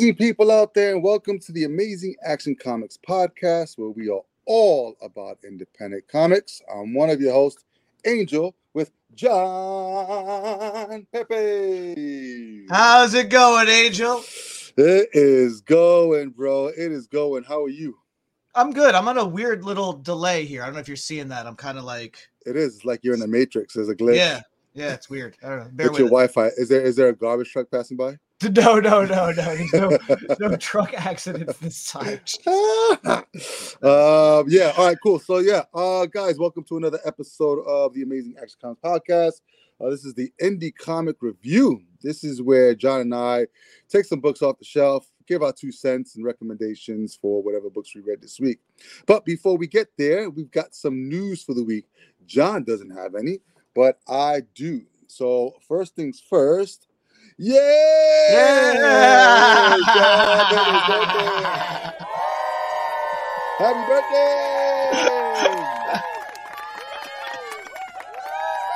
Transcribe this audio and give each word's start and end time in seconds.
amazing 0.00 0.16
people 0.16 0.50
out 0.50 0.72
there, 0.72 0.94
and 0.94 1.02
welcome 1.02 1.38
to 1.38 1.52
the 1.52 1.64
Amazing 1.64 2.16
Action 2.24 2.56
Comics 2.56 2.98
podcast, 3.06 3.76
where 3.76 3.90
we 3.90 4.08
are 4.08 4.22
all 4.46 4.96
about 5.02 5.36
independent 5.44 6.08
comics. 6.08 6.62
I'm 6.74 6.94
one 6.94 7.10
of 7.10 7.20
your 7.20 7.34
hosts, 7.34 7.66
Angel, 8.06 8.54
with 8.72 8.92
John 9.14 11.06
Pepe. 11.12 12.64
How's 12.70 13.12
it 13.12 13.28
going, 13.28 13.68
Angel? 13.68 14.24
It 14.78 15.10
is 15.12 15.60
going, 15.60 16.30
bro. 16.30 16.68
It 16.68 16.92
is 16.92 17.06
going. 17.06 17.44
How 17.44 17.62
are 17.62 17.68
you? 17.68 17.98
I'm 18.54 18.72
good. 18.72 18.94
I'm 18.94 19.06
on 19.06 19.18
a 19.18 19.24
weird 19.26 19.66
little 19.66 19.92
delay 19.92 20.46
here. 20.46 20.62
I 20.62 20.64
don't 20.64 20.76
know 20.76 20.80
if 20.80 20.88
you're 20.88 20.96
seeing 20.96 21.28
that. 21.28 21.46
I'm 21.46 21.56
kind 21.56 21.76
of 21.76 21.84
like. 21.84 22.26
It 22.46 22.56
is 22.56 22.76
it's 22.76 22.84
like 22.86 23.00
you're 23.02 23.12
in 23.12 23.20
the 23.20 23.28
Matrix. 23.28 23.74
There's 23.74 23.90
a 23.90 23.94
glitch. 23.94 24.16
Yeah, 24.16 24.40
yeah, 24.72 24.94
it's 24.94 25.10
weird. 25.10 25.36
I 25.44 25.50
don't 25.50 25.58
know. 25.58 25.70
Bear 25.72 25.88
It's 25.88 25.98
your 25.98 26.06
with 26.06 26.32
Wi-Fi. 26.32 26.46
Is 26.56 26.70
there 26.70 26.80
is 26.80 26.96
there 26.96 27.08
a 27.08 27.14
garbage 27.14 27.52
truck 27.52 27.70
passing 27.70 27.98
by? 27.98 28.16
No, 28.50 28.80
no, 28.80 29.04
no, 29.04 29.30
no. 29.32 29.32
There's 29.32 29.72
no, 29.74 29.98
no 30.40 30.56
truck 30.56 30.94
accidents 30.94 31.58
this 31.58 31.84
time. 31.84 32.20
um, 33.82 34.46
yeah. 34.48 34.72
All 34.78 34.86
right. 34.86 34.96
Cool. 35.02 35.18
So 35.18 35.38
yeah, 35.38 35.64
uh, 35.74 36.06
guys, 36.06 36.38
welcome 36.38 36.64
to 36.64 36.78
another 36.78 37.00
episode 37.04 37.62
of 37.66 37.92
the 37.92 38.02
Amazing 38.02 38.36
Action 38.40 38.58
Comics 38.62 38.80
podcast. 38.80 39.40
Uh, 39.78 39.90
this 39.90 40.06
is 40.06 40.14
the 40.14 40.32
indie 40.40 40.74
comic 40.74 41.16
review. 41.20 41.82
This 42.00 42.24
is 42.24 42.40
where 42.40 42.74
John 42.74 43.02
and 43.02 43.14
I 43.14 43.46
take 43.90 44.06
some 44.06 44.20
books 44.20 44.40
off 44.40 44.58
the 44.58 44.64
shelf, 44.64 45.10
give 45.26 45.42
our 45.42 45.52
two 45.52 45.70
cents 45.70 46.16
and 46.16 46.24
recommendations 46.24 47.14
for 47.14 47.42
whatever 47.42 47.68
books 47.68 47.94
we 47.94 48.00
read 48.00 48.22
this 48.22 48.40
week. 48.40 48.60
But 49.04 49.26
before 49.26 49.58
we 49.58 49.66
get 49.66 49.88
there, 49.98 50.30
we've 50.30 50.50
got 50.50 50.74
some 50.74 51.10
news 51.10 51.42
for 51.42 51.52
the 51.52 51.64
week. 51.64 51.88
John 52.24 52.64
doesn't 52.64 52.96
have 52.96 53.14
any, 53.16 53.40
but 53.74 53.98
I 54.08 54.44
do. 54.54 54.86
So 55.08 55.56
first 55.68 55.94
things 55.94 56.22
first. 56.26 56.86
John, 57.40 57.56
Pepe's 60.50 60.84
birthday. 60.88 61.40
Happy 63.56 63.82
birthday! 63.88 64.92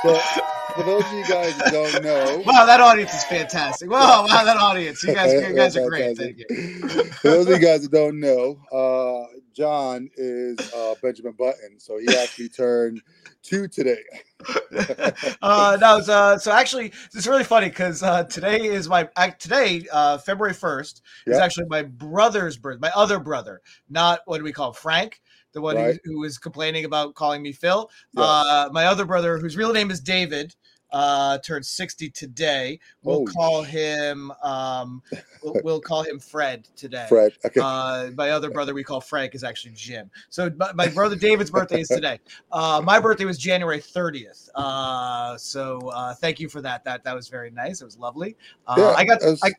so, 0.01 0.41
for 0.75 0.83
those 0.83 1.03
of 1.05 1.13
you 1.13 1.25
guys 1.27 1.53
who 1.53 1.71
don't 1.71 2.03
know, 2.03 2.43
Wow, 2.45 2.65
that 2.65 2.81
audience 2.81 3.13
is 3.13 3.23
fantastic. 3.25 3.89
Wow, 3.89 4.25
wow, 4.27 4.43
that 4.43 4.57
audience. 4.57 5.03
You 5.03 5.13
guys, 5.13 5.33
you 5.33 5.55
guys 5.55 5.77
are 5.77 5.87
great. 5.87 6.17
Thank 6.17 6.37
you. 6.37 7.03
For 7.21 7.29
those 7.29 7.47
of 7.47 7.53
you 7.53 7.65
guys 7.65 7.83
who 7.83 7.89
don't 7.89 8.19
know, 8.19 8.59
uh, 8.71 9.27
John 9.53 10.09
is 10.17 10.67
uh, 10.75 10.95
Benjamin 11.01 11.33
Button, 11.33 11.79
so 11.79 11.97
he 11.97 12.15
actually 12.15 12.49
turned 12.49 13.01
two 13.41 13.67
today. 13.67 14.03
uh, 15.41 15.77
no, 15.79 16.01
so, 16.01 16.13
uh, 16.13 16.37
so 16.37 16.51
actually, 16.51 16.91
it's 17.13 17.25
really 17.25 17.43
funny 17.43 17.69
because 17.69 18.03
uh, 18.03 18.23
today 18.25 18.65
is 18.65 18.89
my 18.89 19.07
today, 19.39 19.85
uh, 19.91 20.17
February 20.17 20.53
first, 20.53 21.01
is 21.25 21.37
actually 21.37 21.65
my 21.69 21.83
brother's 21.83 22.57
birth, 22.57 22.79
my 22.81 22.91
other 22.95 23.19
brother, 23.19 23.61
not 23.89 24.19
what 24.25 24.39
do 24.39 24.43
we 24.43 24.51
call 24.51 24.73
Frank, 24.73 25.21
the 25.53 25.61
one 25.61 25.77
Right. 25.77 25.99
who, 26.03 26.13
who 26.13 26.19
was 26.19 26.37
complaining 26.37 26.85
about 26.85 27.15
calling 27.15 27.41
me 27.41 27.53
Phil. 27.53 27.89
Yes. 28.13 28.23
Uh, 28.25 28.69
my 28.71 28.85
other 28.85 29.05
brother, 29.05 29.39
whose 29.39 29.55
real 29.57 29.73
name 29.73 29.89
is 29.89 30.01
David, 30.01 30.53
uh, 30.95 31.37
turned 31.39 31.65
sixty 31.65 32.09
today. 32.09 32.79
We'll 33.03 33.17
Holy 33.17 33.33
call 33.33 33.63
him 33.63 34.31
um, 34.41 35.03
we'll, 35.43 35.55
we'll 35.61 35.81
call 35.81 36.03
him 36.03 36.19
Fred 36.19 36.69
today. 36.77 37.05
Fred. 37.09 37.33
Okay. 37.45 37.59
Uh, 37.61 38.11
my 38.15 38.29
other 38.29 38.49
brother 38.49 38.73
we 38.73 38.81
call 38.81 39.01
Frank 39.01 39.35
is 39.35 39.43
actually 39.43 39.73
Jim. 39.73 40.09
So 40.29 40.49
my, 40.55 40.71
my 40.71 40.87
brother 40.87 41.17
David's 41.17 41.51
birthday 41.51 41.81
is 41.81 41.89
today. 41.89 42.19
Uh, 42.49 42.81
my 42.83 42.97
birthday 43.01 43.25
was 43.25 43.37
January 43.37 43.79
30th. 43.79 44.47
Uh, 44.55 45.37
so 45.37 45.79
uh, 45.89 46.13
thank 46.13 46.39
you 46.39 46.47
for 46.47 46.61
that. 46.61 46.85
That 46.85 47.03
that 47.03 47.13
was 47.13 47.27
very 47.27 47.51
nice. 47.51 47.81
It 47.81 47.85
was 47.85 47.97
lovely. 47.97 48.37
Uh, 48.65 48.75
Yeah, 48.77 48.93
I 48.95 49.03
got 49.03 49.21
was- 49.21 49.41
I, 49.43 49.51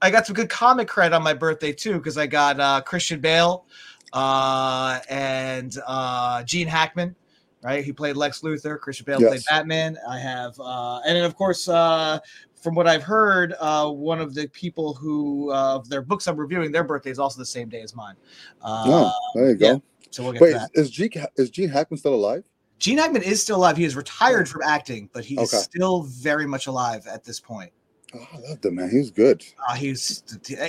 I 0.00 0.10
got 0.10 0.26
some 0.26 0.34
good 0.34 0.48
comic 0.48 0.86
cred 0.88 1.12
on 1.12 1.24
my 1.24 1.34
birthday 1.34 1.72
too 1.72 1.94
because 1.94 2.16
I 2.16 2.28
got 2.28 2.60
uh, 2.60 2.82
Christian 2.82 3.18
Bale 3.20 3.66
uh, 4.12 5.00
and 5.08 5.76
uh, 5.88 6.44
Gene 6.44 6.68
Hackman. 6.68 7.16
Right, 7.62 7.84
he 7.84 7.92
played 7.92 8.16
Lex 8.16 8.40
Luthor. 8.40 8.78
Christian 8.80 9.04
Bale 9.04 9.20
played 9.20 9.42
Batman. 9.48 9.96
I 10.08 10.18
have, 10.18 10.58
uh, 10.58 11.00
and 11.06 11.16
then 11.16 11.24
of 11.24 11.36
course, 11.36 11.68
uh, 11.68 12.18
from 12.56 12.74
what 12.74 12.88
I've 12.88 13.04
heard, 13.04 13.54
uh, 13.60 13.88
one 13.88 14.20
of 14.20 14.34
the 14.34 14.48
people 14.48 14.94
who 14.94 15.52
uh, 15.52 15.76
of 15.76 15.88
their 15.88 16.02
books 16.02 16.26
I'm 16.26 16.36
reviewing, 16.36 16.72
their 16.72 16.82
birthday 16.82 17.10
is 17.10 17.20
also 17.20 17.38
the 17.38 17.46
same 17.46 17.68
day 17.68 17.80
as 17.80 17.94
mine. 17.94 18.16
Uh, 18.62 18.82
oh, 18.86 19.12
there 19.34 19.50
you 19.50 19.56
yeah. 19.60 19.72
go. 19.74 19.82
So 20.10 20.24
we'll 20.24 20.32
get 20.32 20.42
Wait, 20.42 20.52
to 20.52 20.68
is, 20.74 20.90
Gene 20.90 21.10
is 21.36 21.50
Gene 21.50 21.68
Hackman 21.68 21.98
still 21.98 22.14
alive? 22.14 22.42
Gene 22.78 22.98
Hackman 22.98 23.22
is 23.22 23.40
still 23.40 23.56
alive. 23.56 23.76
He 23.76 23.84
is 23.84 23.94
retired 23.94 24.48
from 24.48 24.62
acting, 24.62 25.08
but 25.12 25.24
he 25.24 25.38
Okay. 25.38 25.46
still 25.46 26.02
very 26.02 26.46
much 26.46 26.66
alive 26.66 27.06
at 27.06 27.22
this 27.22 27.38
point. 27.38 27.72
Oh, 28.14 28.26
I 28.34 28.38
loved 28.48 28.64
him, 28.64 28.74
man. 28.74 28.90
He 28.90 28.98
was 28.98 29.10
good. 29.10 29.42
Uh, 29.68 29.74
he's 29.74 30.22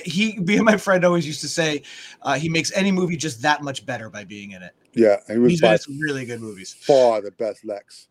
he. 0.05 0.37
And 0.37 0.63
my 0.63 0.77
friend 0.77 1.03
always 1.03 1.27
used 1.27 1.41
to 1.41 1.47
say 1.49 1.83
uh, 2.21 2.35
he 2.35 2.47
makes 2.49 2.71
any 2.73 2.91
movie 2.91 3.17
just 3.17 3.41
that 3.41 3.61
much 3.61 3.85
better 3.85 4.09
by 4.09 4.23
being 4.23 4.51
in 4.51 4.63
it. 4.63 4.73
Yeah, 4.93 5.17
he 5.27 5.37
was 5.37 5.51
He's 5.51 5.61
by 5.61 5.73
in 5.73 5.79
some 5.79 5.99
really 5.99 6.25
good 6.25 6.39
movies. 6.39 6.73
far 6.73 7.21
the 7.21 7.31
best 7.31 7.65
Lex. 7.65 8.07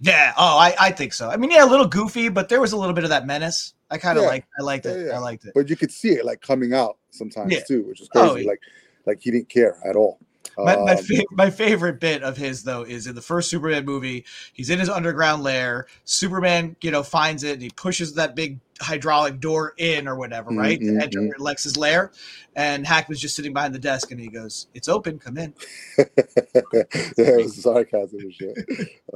Yeah. 0.00 0.32
Oh, 0.36 0.58
I, 0.58 0.74
I 0.78 0.90
think 0.90 1.12
so. 1.12 1.30
I 1.30 1.36
mean, 1.36 1.50
yeah, 1.50 1.64
a 1.64 1.70
little 1.70 1.86
goofy, 1.86 2.28
but 2.28 2.48
there 2.48 2.60
was 2.60 2.72
a 2.72 2.76
little 2.76 2.94
bit 2.94 3.04
of 3.04 3.10
that 3.10 3.26
menace. 3.26 3.72
I 3.90 3.98
kind 3.98 4.18
of 4.18 4.24
Yeah. 4.24 4.30
liked. 4.30 4.48
I 4.58 4.62
liked 4.62 4.86
it. 4.86 4.98
Yeah, 4.98 5.06
yeah. 5.06 5.12
I 5.16 5.18
liked 5.18 5.44
it. 5.44 5.52
But 5.54 5.70
you 5.70 5.76
could 5.76 5.92
see 5.92 6.10
it 6.10 6.24
like 6.24 6.40
coming 6.40 6.74
out 6.74 6.98
sometimes 7.10 7.54
too, 7.66 7.84
which 7.84 8.00
is 8.00 8.08
crazy. 8.08 8.44
Oh. 8.44 8.48
Like, 8.48 8.60
like 9.06 9.20
he 9.22 9.30
didn't 9.30 9.48
care 9.48 9.78
at 9.88 9.96
all. 9.96 10.18
My, 10.58 10.76
my, 10.76 10.92
Um, 10.92 10.98
fa- 11.04 11.24
my 11.32 11.50
favorite 11.50 12.00
bit 12.00 12.22
of 12.22 12.36
his 12.36 12.62
though 12.62 12.82
is 12.82 13.06
in 13.06 13.14
the 13.14 13.20
first 13.22 13.50
Superman 13.50 13.84
movie. 13.84 14.24
He's 14.52 14.70
in 14.70 14.78
his 14.78 14.88
underground 14.88 15.42
lair. 15.42 15.86
Superman, 16.04 16.76
you 16.82 16.90
know, 16.90 17.02
finds 17.02 17.42
it 17.44 17.54
and 17.54 17.62
he 17.62 17.70
pushes 17.70 18.14
that 18.14 18.34
big 18.36 18.60
hydraulic 18.80 19.40
door 19.40 19.72
in 19.78 20.06
or 20.08 20.16
whatever, 20.16 20.50
right, 20.50 20.80
Mhm, 20.80 20.98
to 20.98 21.02
enter 21.04 21.34
Lex's 21.38 21.76
lair. 21.76 22.12
And 22.56 22.86
Hackman's 22.86 23.20
just 23.20 23.34
sitting 23.36 23.52
behind 23.52 23.74
the 23.74 23.78
desk 23.78 24.10
and 24.12 24.20
he 24.20 24.28
goes, 24.28 24.68
"It's 24.74 24.88
open. 24.88 25.18
Come 25.18 25.38
in." 25.38 25.54
yeah, 25.98 26.04
it 27.18 27.36
was 27.44 27.62
sarcasm 27.62 28.20
and 28.20 28.32
shit. 28.32 28.56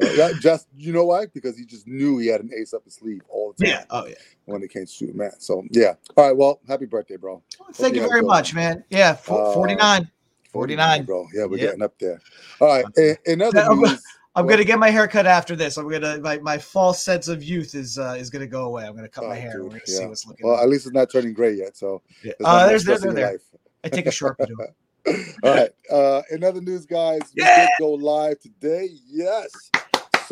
Uh, 0.00 0.06
yeah, 0.14 0.32
just 0.40 0.66
you 0.76 0.92
know 0.92 1.04
why? 1.04 1.26
Because 1.26 1.56
he 1.56 1.64
just 1.64 1.86
knew 1.86 2.18
he 2.18 2.26
had 2.28 2.40
an 2.40 2.50
ace 2.58 2.72
up 2.74 2.84
his 2.84 2.94
sleeve 2.94 3.20
all 3.28 3.54
the 3.56 3.64
time 3.64 3.74
Yeah. 3.74 3.84
Oh 3.90 4.06
yeah. 4.06 4.14
when 4.46 4.62
it 4.62 4.70
came 4.72 4.86
to 4.86 4.90
Superman. 4.92 5.32
So 5.38 5.64
yeah. 5.70 5.94
All 6.16 6.26
right. 6.26 6.36
Well, 6.36 6.60
happy 6.66 6.86
birthday, 6.86 7.16
bro. 7.16 7.42
Thank 7.74 7.94
you 7.96 8.02
you 8.02 8.08
very 8.08 8.22
much, 8.22 8.54
man. 8.54 8.84
Yeah. 8.90 9.14
fo- 9.14 9.50
Uh, 9.50 9.54
49. 9.54 10.10
49. 10.48 11.04
bro. 11.04 11.26
Yeah, 11.34 11.44
we're 11.44 11.58
Yep. 11.58 11.66
getting 11.66 11.82
up 11.82 11.98
there. 11.98 12.20
All 12.60 12.68
right. 12.68 12.84
In, 12.96 13.16
in 13.26 13.42
I'm- 13.42 13.80
news, 13.80 14.02
I'm 14.34 14.46
Well- 14.46 14.54
gonna 14.54 14.64
get 14.64 14.78
my 14.78 14.90
hair 14.90 15.08
cut 15.08 15.26
after 15.26 15.56
this. 15.56 15.76
I'm 15.78 15.88
gonna 15.90 16.18
my, 16.20 16.38
my 16.38 16.58
false 16.58 17.02
sense 17.02 17.26
of 17.28 17.42
youth 17.42 17.74
is 17.74 17.98
uh, 17.98 18.16
is 18.18 18.30
gonna 18.30 18.46
go 18.46 18.64
away. 18.66 18.84
I'm 18.86 18.94
gonna 18.94 19.08
cut 19.08 19.24
Oh, 19.24 19.28
my 19.28 19.34
hair. 19.36 19.52
dude, 19.54 19.62
We're 19.64 19.68
gonna 19.70 19.86
see 19.86 20.06
what's 20.06 20.26
looking. 20.26 20.46
well, 20.46 20.54
like. 20.56 20.62
at 20.64 20.68
least 20.68 20.86
it's 20.86 20.94
not 20.94 21.10
turning 21.10 21.32
gray 21.34 21.52
yet. 21.54 21.76
So 21.76 22.02
Yeah. 22.22 22.32
there's 22.38 22.46
Uh, 22.48 22.52
much 22.52 22.68
there's 22.68 22.84
there, 22.84 22.96
stress 22.96 23.00
there, 23.02 23.10
in 23.10 23.16
your 23.16 23.28
there. 23.30 23.40
I 23.84 23.88
take 23.88 24.06
a 24.06 24.10
short 24.10 24.38
to 24.38 24.46
do 24.46 24.56
it. 24.60 24.74
life. 25.08 25.36
All 25.42 25.54
right. 25.54 25.70
Uh, 25.90 26.22
in 26.30 26.44
other 26.44 26.60
news, 26.60 26.84
guys, 26.86 27.20
we 27.34 27.42
Yeah. 27.42 27.62
did 27.62 27.70
go 27.80 27.92
live 27.94 28.38
today. 28.40 28.90
Yes. 29.06 29.48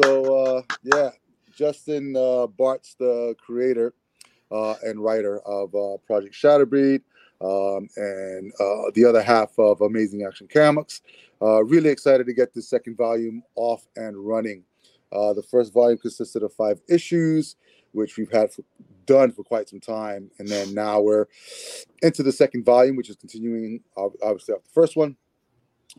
So 0.00 0.34
uh, 0.58 0.62
yeah, 0.84 1.10
Justin 1.54 2.14
uh, 2.16 2.46
Bart's 2.46 2.94
the 2.94 3.34
creator 3.44 3.94
and 4.50 5.00
writer 5.00 5.40
of 5.40 5.75
uh, 5.75 5.96
Project 6.06 6.34
Shatterbreed 6.34 7.02
um, 7.40 7.88
and 7.96 8.52
uh, 8.60 8.90
the 8.94 9.04
other 9.04 9.22
half 9.22 9.58
of 9.58 9.81
Amazing 9.81 10.25
Action 10.25 10.48
Comics. 10.52 11.02
Uh, 11.40 11.62
really 11.64 11.90
excited 11.90 12.26
to 12.26 12.32
get 12.32 12.54
this 12.54 12.69
second 12.69 12.96
volume 12.96 13.43
off 13.56 13.87
and 13.96 14.16
running. 14.16 14.64
Uh, 15.12 15.32
the 15.32 15.43
first 15.43 15.72
volume 15.72 15.98
consisted 15.98 16.43
of 16.43 16.52
five 16.52 16.81
issues, 16.88 17.56
which 17.93 18.16
we've 18.16 18.32
had 18.32 18.52
for, 18.52 18.62
done 19.04 19.31
for 19.31 19.44
quite 19.44 19.69
some 19.69 19.81
time, 19.81 20.31
and 20.38 20.49
then 20.49 20.75
now 20.75 21.00
we're 21.00 21.26
into 22.02 22.22
the 22.22 22.32
second 22.32 22.64
volume, 22.64 22.96
which 22.96 23.10
is 23.10 23.16
continuing 23.16 23.81
ob- 23.96 24.16
obviously 24.22 24.54
off 24.54 24.64
the 24.64 24.70
first 24.70 24.96
one, 24.96 25.16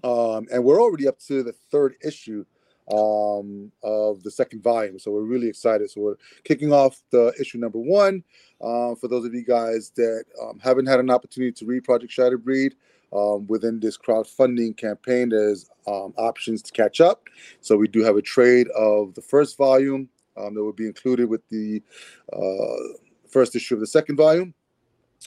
um, 0.03 0.47
and 0.51 0.63
we're 0.63 0.81
already 0.81 1.07
up 1.07 1.19
to 1.19 1.43
the 1.43 1.53
third 1.71 1.95
issue 2.05 2.45
um, 2.91 3.71
of 3.83 4.23
the 4.23 4.31
second 4.31 4.63
volume. 4.63 4.99
So 4.99 5.11
we're 5.11 5.21
really 5.21 5.47
excited. 5.47 5.89
So 5.89 6.01
we're 6.01 6.17
kicking 6.43 6.71
off 6.71 7.01
the 7.11 7.33
issue 7.39 7.57
number 7.57 7.79
one. 7.79 8.23
Um, 8.61 8.95
for 8.95 9.07
those 9.07 9.25
of 9.25 9.33
you 9.33 9.43
guys 9.43 9.91
that 9.95 10.23
um, 10.41 10.59
haven't 10.59 10.87
had 10.87 10.99
an 10.99 11.09
opportunity 11.09 11.51
to 11.53 11.65
read 11.65 11.83
Project 11.83 12.11
Shatterbreed, 12.11 12.73
um, 13.13 13.47
within 13.47 13.79
this 13.79 13.97
crowdfunding 13.97 14.75
campaign, 14.75 15.29
there's 15.29 15.69
um, 15.87 16.13
options 16.17 16.61
to 16.63 16.71
catch 16.73 16.99
up. 16.99 17.27
So 17.61 17.77
we 17.77 17.87
do 17.87 18.03
have 18.03 18.17
a 18.17 18.21
trade 18.21 18.67
of 18.69 19.13
the 19.13 19.21
first 19.21 19.57
volume 19.57 20.09
um, 20.35 20.53
that 20.55 20.63
will 20.63 20.73
be 20.73 20.87
included 20.87 21.29
with 21.29 21.47
the 21.49 21.81
uh, 22.33 22.97
first 23.29 23.55
issue 23.55 23.75
of 23.75 23.79
the 23.79 23.87
second 23.87 24.17
volume. 24.17 24.53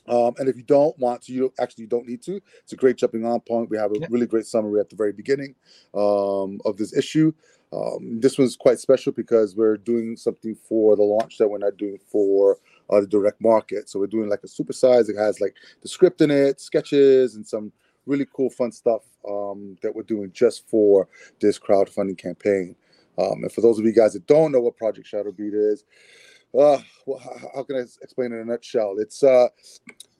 Um, 0.08 0.34
and 0.38 0.48
if 0.48 0.56
you 0.56 0.62
don't 0.62 0.98
want 0.98 1.22
to, 1.22 1.32
you 1.32 1.52
actually 1.60 1.87
don't 1.87 2.06
need 2.06 2.22
to. 2.22 2.40
It's 2.62 2.72
a 2.72 2.76
great 2.76 2.96
jumping 2.96 3.25
on 3.25 3.40
point. 3.40 3.70
We 3.70 3.76
have 3.76 3.92
a 3.92 3.98
Yeah. 4.00 4.06
really 4.10 4.26
great 4.26 4.46
summary 4.46 4.81
at 4.81 4.88
the 4.88 4.96
very 4.96 5.12
beginning 5.12 5.54
um, 5.94 6.60
of 6.64 6.76
this 6.76 6.96
issue. 6.96 7.32
Um, 7.72 8.19
this 8.20 8.37
one's 8.38 8.56
quite 8.56 8.81
special 8.81 9.12
because 9.12 9.54
we're 9.54 9.76
doing 9.76 10.16
something 10.16 10.56
for 10.56 10.96
the 10.96 11.02
launch 11.02 11.38
that 11.38 11.48
we're 11.48 11.58
not 11.58 11.76
doing 11.76 11.98
for 12.10 12.58
uh, 12.88 13.00
the 13.00 13.06
direct 13.06 13.40
market. 13.40 13.88
So 13.88 14.00
we're 14.00 14.08
doing 14.08 14.28
like 14.28 14.42
a 14.42 14.48
supersize. 14.48 15.08
It 15.08 15.16
has 15.16 15.40
like 15.40 15.54
the 15.82 15.88
script 15.88 16.20
in 16.20 16.31
it, 16.31 16.60
sketches, 16.60 17.37
and 17.37 17.46
some 17.46 17.70
really 18.06 18.26
cool, 18.34 18.50
fun 18.50 18.72
stuff 18.72 19.02
um, 19.28 19.76
that 19.82 19.94
we're 19.94 20.02
doing 20.02 20.32
just 20.32 20.69
for 20.69 21.08
this 21.40 21.58
crowdfunding 21.58 22.19
campaign. 22.19 22.75
Um, 23.19 23.42
and 23.42 23.52
for 23.52 23.60
those 23.60 23.78
of 23.78 23.84
you 23.84 23.92
guys 23.92 24.14
that 24.14 24.26
don't 24.26 24.50
know 24.50 24.60
what 24.60 24.76
Project 24.76 25.06
Shatterbreed 25.06 25.54
is, 25.54 25.84
uh, 26.58 26.79
well, 27.06 27.19
how, 27.55 27.62
can 27.62 27.76
I 27.76 27.85
explain 28.02 28.32
in 28.32 28.38
a 28.41 28.44
nutshell? 28.44 28.97
It's 28.99 29.23
uh, 29.23 29.49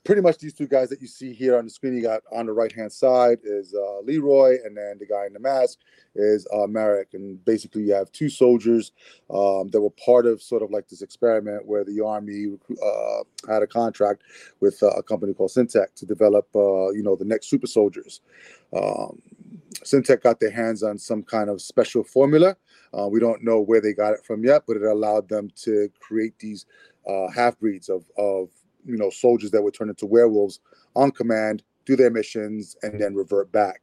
pretty 0.05 0.23
much 0.23 0.39
these 0.39 0.55
two 0.55 0.67
guys 0.67 0.89
that 0.89 1.01
you 1.01 1.07
see 1.07 1.33
here 1.33 1.59
on 1.59 1.65
the 1.65 1.71
screen. 1.71 1.95
You 1.95 2.03
got 2.03 2.23
on 2.33 2.47
the 2.47 2.53
right 2.53 2.73
hand 2.73 2.93
side 2.93 3.39
is 3.45 3.75
uh, 3.75 4.01
Leroy, 4.01 4.59
and 4.65 4.77
then 4.77 4.99
the 4.99 5.07
guy 5.07 5.27
in 5.27 5.33
the 5.33 5.41
mask 5.41 5.79
is 6.15 6.47
uh, 6.53 6.67
Marek. 6.67 7.15
And 7.15 7.45
basically, 7.45 7.83
you 7.83 7.95
have 7.95 8.11
two 8.13 8.29
soldiers 8.29 8.93
um, 9.29 9.71
that 9.71 9.81
were 9.81 9.91
part 9.91 10.27
of 10.27 10.43
sort 10.43 10.63
of 10.63 10.71
like 10.71 10.89
this 10.89 11.03
experiment 11.03 11.67
where 11.67 11.85
the 11.85 12.05
army 12.05 12.57
uh, 12.83 13.53
had 13.53 13.63
a 13.63 13.67
contract 13.67 14.23
with 14.61 14.83
uh, 14.83 14.91
a 14.91 15.03
company 15.03 15.35
called 15.35 15.51
Syntech 15.51 15.95
to 15.97 16.07
develop, 16.07 16.49
uh, 16.55 16.91
you 16.91 17.03
know, 17.03 17.17
the 17.17 17.25
next 17.25 17.49
super 17.49 17.67
soldiers. 17.67 18.21
Um, 18.77 19.21
Syntech 19.85 20.23
got 20.23 20.41
their 20.41 20.51
hands 20.51 20.83
on 20.83 20.99
some 20.99 21.23
kind 21.23 21.51
of 21.51 21.61
special 21.61 22.05
formula. 22.05 22.57
Uh, 22.97 23.09
we 23.09 23.21
don't 23.21 23.43
know 23.43 23.61
where 23.61 23.81
they 23.81 23.93
got 23.93 24.13
it 24.13 24.25
from 24.25 24.45
yet, 24.45 24.63
but 24.67 24.77
it 24.77 24.83
allowed 24.83 25.29
them 25.29 25.51
to 25.55 25.91
create 26.01 26.39
these 26.39 26.67
half 27.35 27.59
breeds 27.59 27.89
of 27.89 28.05
of 28.17 28.49
you 28.85 28.97
know 28.97 29.11
soldiers 29.11 29.51
that 29.51 29.63
would 29.63 29.75
turn 29.75 29.89
into 29.89 30.07
werewolves 30.07 30.61
on 30.97 31.11
command, 31.11 31.63
do 31.87 31.97
their 31.97 32.11
missions, 32.11 32.77
and 32.83 33.01
then 33.01 33.15
revert 33.15 33.51
back. 33.53 33.83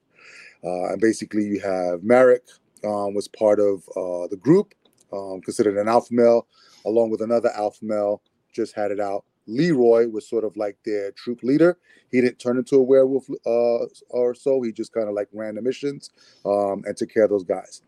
Uh, 0.64 0.92
and 0.92 1.02
basically, 1.02 1.44
you 1.44 1.60
have 1.60 2.04
Marek 2.04 2.44
um, 2.84 3.14
was 3.14 3.28
part 3.28 3.60
of 3.60 3.84
uh, 3.96 4.28
the 4.28 4.38
group, 4.40 4.74
um, 5.14 5.42
considered 5.42 5.78
an 5.78 5.88
alpha 5.88 6.14
male, 6.14 6.48
along 6.86 7.10
with 7.10 7.22
another 7.22 7.50
alpha 7.56 7.84
male. 7.84 8.22
Just 8.54 8.74
had 8.74 8.92
it 8.92 9.00
out. 9.00 9.24
Leroy 9.46 10.08
was 10.10 10.28
sort 10.28 10.44
of 10.44 10.58
like 10.58 10.78
their 10.84 11.12
troop 11.12 11.42
leader. 11.44 11.78
He 12.12 12.20
didn't 12.22 12.40
turn 12.40 12.58
into 12.58 12.78
a 12.78 12.84
werewolf 12.84 13.30
uh, 13.46 13.86
or 14.10 14.34
so. 14.34 14.62
He 14.62 14.72
just 14.72 14.92
kind 14.92 15.08
of 15.08 15.16
like 15.16 15.30
ran 15.32 15.56
the 15.56 15.62
missions 15.62 16.10
um, 16.46 16.84
and 16.86 16.98
took 16.98 17.14
care 17.14 17.24
of 17.24 17.30
those 17.30 17.44
guys. 17.44 17.82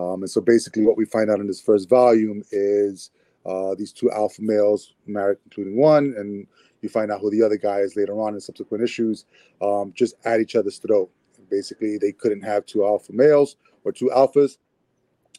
Um, 0.00 0.22
and 0.22 0.30
so 0.30 0.40
basically, 0.40 0.84
what 0.84 0.96
we 0.96 1.04
find 1.04 1.30
out 1.30 1.40
in 1.40 1.46
this 1.46 1.60
first 1.60 1.88
volume 1.88 2.42
is 2.52 3.10
uh, 3.44 3.74
these 3.74 3.92
two 3.92 4.10
alpha 4.10 4.40
males, 4.40 4.94
Marek 5.06 5.40
including 5.44 5.76
one, 5.76 6.14
and 6.16 6.46
you 6.80 6.88
find 6.88 7.10
out 7.10 7.20
who 7.20 7.30
the 7.30 7.42
other 7.42 7.58
guy 7.58 7.80
is 7.80 7.96
later 7.96 8.14
on 8.14 8.32
in 8.32 8.40
subsequent 8.40 8.82
issues, 8.82 9.26
um, 9.60 9.92
just 9.94 10.14
at 10.24 10.40
each 10.40 10.56
other's 10.56 10.78
throat. 10.78 11.10
Basically, 11.50 11.98
they 11.98 12.12
couldn't 12.12 12.40
have 12.42 12.64
two 12.64 12.84
alpha 12.84 13.12
males 13.12 13.56
or 13.84 13.92
two 13.92 14.10
alphas, 14.14 14.56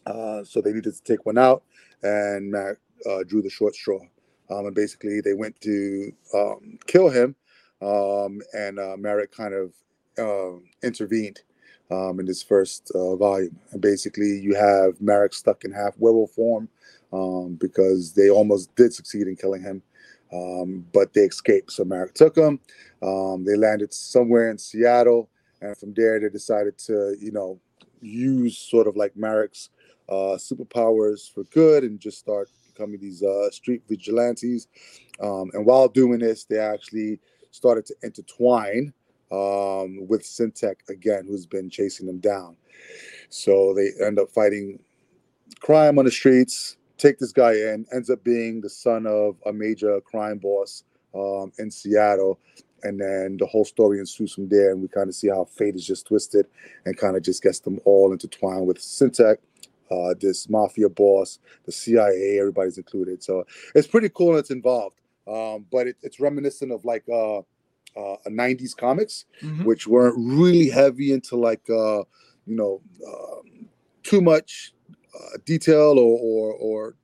uh, 0.05 0.43
so 0.43 0.61
they 0.61 0.73
needed 0.73 0.93
to 0.93 1.03
take 1.03 1.25
one 1.25 1.39
out, 1.39 1.63
and 2.03 2.51
Marek 2.51 2.79
uh, 3.09 3.23
drew 3.27 3.41
the 3.41 3.49
short 3.49 3.73
straw. 3.73 3.99
Um, 4.51 4.65
and 4.65 4.75
basically, 4.75 5.21
they 5.21 5.33
went 5.33 5.59
to 5.61 6.11
um, 6.35 6.77
kill 6.85 7.09
him, 7.09 7.35
um, 7.81 8.41
and 8.53 8.77
uh, 8.77 8.95
Marek 8.97 9.31
kind 9.31 9.53
of 9.55 9.73
um, 10.19 10.65
intervened 10.83 11.41
um, 11.91 12.19
in 12.19 12.25
this 12.25 12.41
first 12.41 12.91
uh, 12.95 13.15
volume. 13.15 13.57
And 13.71 13.81
basically, 13.81 14.39
you 14.39 14.55
have 14.55 14.99
Marek 15.01 15.33
stuck 15.33 15.63
in 15.65 15.71
half 15.71 15.93
werewolf 15.97 16.31
form 16.31 16.69
um, 17.11 17.57
because 17.59 18.13
they 18.13 18.29
almost 18.29 18.73
did 18.75 18.93
succeed 18.93 19.27
in 19.27 19.35
killing 19.35 19.61
him, 19.61 19.81
um, 20.33 20.85
but 20.93 21.13
they 21.13 21.21
escaped. 21.21 21.71
So 21.71 21.83
Marek 21.83 22.13
took 22.13 22.35
them. 22.35 22.59
Um, 23.01 23.43
they 23.45 23.55
landed 23.55 23.93
somewhere 23.93 24.49
in 24.49 24.57
Seattle, 24.57 25.29
and 25.61 25.77
from 25.77 25.93
there 25.93 26.19
they 26.19 26.29
decided 26.29 26.77
to, 26.79 27.15
you 27.19 27.31
know, 27.31 27.59
use 28.01 28.57
sort 28.57 28.87
of 28.87 28.95
like 28.95 29.15
Marek's 29.15 29.69
uh, 30.09 30.37
superpowers 30.37 31.31
for 31.31 31.43
good 31.45 31.83
and 31.83 31.99
just 31.99 32.19
start 32.19 32.49
becoming 32.67 32.99
these 32.99 33.23
uh, 33.23 33.49
street 33.51 33.83
vigilantes. 33.87 34.67
Um, 35.19 35.51
and 35.53 35.65
while 35.65 35.87
doing 35.87 36.19
this, 36.19 36.45
they 36.45 36.57
actually 36.57 37.19
started 37.51 37.85
to 37.85 37.95
intertwine 38.01 38.93
um, 39.31 40.07
with 40.07 40.23
Syntech 40.23 40.75
again, 40.89 41.25
who's 41.27 41.45
been 41.45 41.69
chasing 41.69 42.05
them 42.05 42.19
down. 42.19 42.55
So 43.29 43.73
they 43.73 43.91
end 44.05 44.19
up 44.19 44.29
fighting 44.29 44.79
crime 45.59 45.97
on 45.97 46.05
the 46.05 46.11
streets, 46.11 46.77
take 46.97 47.19
this 47.19 47.31
guy 47.31 47.53
in, 47.53 47.85
ends 47.93 48.09
up 48.09 48.23
being 48.23 48.61
the 48.61 48.69
son 48.69 49.05
of 49.05 49.37
a 49.45 49.53
major 49.53 50.01
crime 50.01 50.37
boss 50.37 50.83
um, 51.15 51.51
in 51.57 51.71
Seattle. 51.71 52.39
And 52.83 52.99
then 52.99 53.37
the 53.37 53.45
whole 53.45 53.63
story 53.63 53.99
ensues 53.99 54.33
from 54.33 54.49
there, 54.49 54.71
and 54.71 54.81
we 54.81 54.87
kind 54.87 55.07
of 55.07 55.13
see 55.13 55.27
how 55.27 55.45
fate 55.45 55.75
is 55.75 55.85
just 55.85 56.07
twisted 56.07 56.47
and 56.85 56.97
kind 56.97 57.15
of 57.15 57.21
just 57.21 57.43
gets 57.43 57.59
them 57.59 57.79
all 57.85 58.11
intertwined 58.11 58.65
with 58.65 58.79
Syntech, 58.79 59.37
uh, 59.91 60.15
this 60.19 60.49
mafia 60.49 60.89
boss, 60.89 61.37
the 61.65 61.71
CIA, 61.71 62.39
everybody's 62.39 62.77
included. 62.77 63.21
So 63.21 63.45
it's 63.75 63.87
pretty 63.87 64.09
cool 64.09 64.31
and 64.31 64.39
it's 64.39 64.49
involved. 64.49 64.95
Um, 65.27 65.65
but 65.71 65.87
it, 65.87 65.97
it's 66.01 66.19
reminiscent 66.19 66.71
of 66.71 66.83
like 66.83 67.03
uh, 67.07 67.41
uh, 67.97 68.15
90s 68.27 68.75
comics, 68.75 69.25
mm-hmm. 69.41 69.63
which 69.63 69.87
weren't 69.87 70.15
really 70.17 70.69
heavy 70.69 71.11
into 71.11 71.35
like, 71.35 71.67
uh, 71.69 72.03
you 72.45 72.55
know, 72.55 72.81
um, 73.07 73.67
too 74.03 74.21
much 74.21 74.73
uh, 75.15 75.37
detail 75.45 75.99
or, 75.99 76.19
or, 76.19 76.53
or 76.53 76.95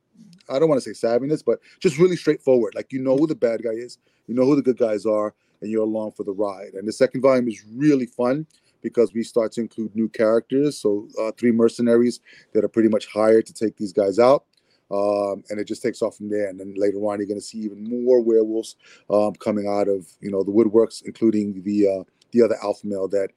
I 0.50 0.60
don't 0.60 0.70
want 0.70 0.82
to 0.82 0.94
say 0.94 1.08
savviness, 1.08 1.44
but 1.46 1.60
just 1.80 1.98
really 1.98 2.16
straightforward. 2.16 2.76
Like 2.76 2.92
you 2.92 3.00
know 3.00 3.18
who 3.18 3.28
the 3.28 3.36
bad 3.36 3.64
guy 3.64 3.72
is, 3.72 3.98
you 4.28 4.36
know 4.36 4.46
who 4.46 4.56
the 4.56 4.62
good 4.62 4.78
guys 4.78 5.06
are, 5.06 5.34
and 5.62 5.72
you're 5.72 5.84
along 5.84 6.14
for 6.14 6.24
the 6.24 6.32
ride. 6.32 6.74
And 6.74 6.88
the 6.88 6.94
second 6.94 7.22
volume 7.22 7.48
is 7.48 7.64
really 7.76 8.06
fun 8.06 8.46
because 8.82 9.14
we 9.14 9.24
start 9.24 9.52
to 9.54 9.62
include 9.62 9.96
new 9.96 10.08
characters. 10.08 10.78
So 10.78 11.08
uh, 11.20 11.32
three 11.38 11.52
mercenaries 11.52 12.20
that 12.54 12.64
are 12.64 12.70
pretty 12.70 12.90
much 12.90 13.08
hired 13.08 13.46
to 13.48 13.54
take 13.54 13.76
these 13.76 13.92
guys 13.92 14.20
out. 14.20 14.46
Um, 14.90 15.44
and 15.50 15.60
it 15.60 15.66
just 15.66 15.84
takes 15.84 16.02
off 16.02 16.18
from 16.18 16.30
there. 16.30 16.48
And 16.48 16.60
then 16.60 16.74
later 16.76 16.98
on, 17.00 17.20
you're 17.20 17.28
going 17.28 17.40
to 17.40 17.46
see 17.46 17.60
even 17.60 17.84
more 17.84 18.22
werewolves 18.22 18.76
um, 19.10 19.34
coming 19.34 19.68
out 19.68 19.88
of 19.88 20.08
you 20.22 20.32
know 20.32 20.44
the 20.44 20.52
woodworks, 20.52 21.04
including 21.06 21.62
the 21.64 21.88
uh, 21.88 22.04
the 22.32 22.42
other 22.42 22.56
alpha 22.64 22.88
male 22.88 23.08
that 23.10 23.30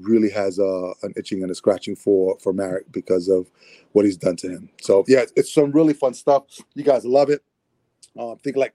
really 0.00 0.30
has 0.30 0.58
uh, 0.58 0.92
an 1.02 1.12
itching 1.16 1.42
and 1.42 1.50
a 1.50 1.54
scratching 1.54 1.96
for 1.96 2.38
for 2.38 2.52
Marek 2.52 2.90
because 2.90 3.28
of 3.28 3.50
what 3.92 4.04
he's 4.04 4.16
done 4.16 4.36
to 4.36 4.48
him. 4.48 4.68
So 4.80 5.04
yeah, 5.08 5.24
it's 5.36 5.52
some 5.52 5.72
really 5.72 5.94
fun 5.94 6.14
stuff. 6.14 6.44
You 6.74 6.84
guys 6.84 7.04
love 7.04 7.30
it. 7.30 7.42
Um, 8.18 8.38
think 8.38 8.56
like 8.56 8.74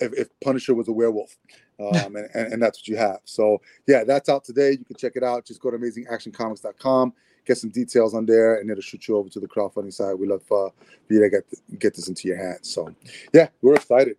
if, 0.00 0.12
if, 0.14 0.28
Punisher 0.42 0.74
was 0.74 0.88
a 0.88 0.92
werewolf, 0.92 1.36
um, 1.78 2.16
and, 2.16 2.28
and, 2.34 2.52
and, 2.54 2.62
that's 2.62 2.78
what 2.80 2.88
you 2.88 2.96
have. 2.96 3.18
So 3.24 3.60
yeah, 3.86 4.02
that's 4.04 4.28
out 4.28 4.44
today. 4.44 4.72
You 4.72 4.84
can 4.84 4.96
check 4.96 5.12
it 5.14 5.22
out. 5.22 5.44
Just 5.44 5.60
go 5.60 5.70
to 5.70 5.78
amazingactioncomics.com, 5.78 7.12
get 7.48 7.58
some 7.58 7.70
details 7.70 8.14
on 8.14 8.26
there, 8.26 8.60
and 8.60 8.70
it'll 8.70 8.82
shoot 8.82 9.08
you 9.08 9.16
over 9.16 9.28
to 9.30 9.40
the 9.40 9.48
crowdfunding 9.48 9.92
side. 9.92 10.14
We 10.14 10.28
love 10.28 10.42
uh, 10.42 10.68
for 10.68 10.72
you 11.08 11.20
to 11.20 11.30
get 11.30 11.78
get 11.80 11.96
this 11.96 12.08
into 12.08 12.28
your 12.28 12.36
hands. 12.36 12.68
So 12.68 12.94
yeah, 13.32 13.48
we're 13.62 13.74
excited. 13.74 14.16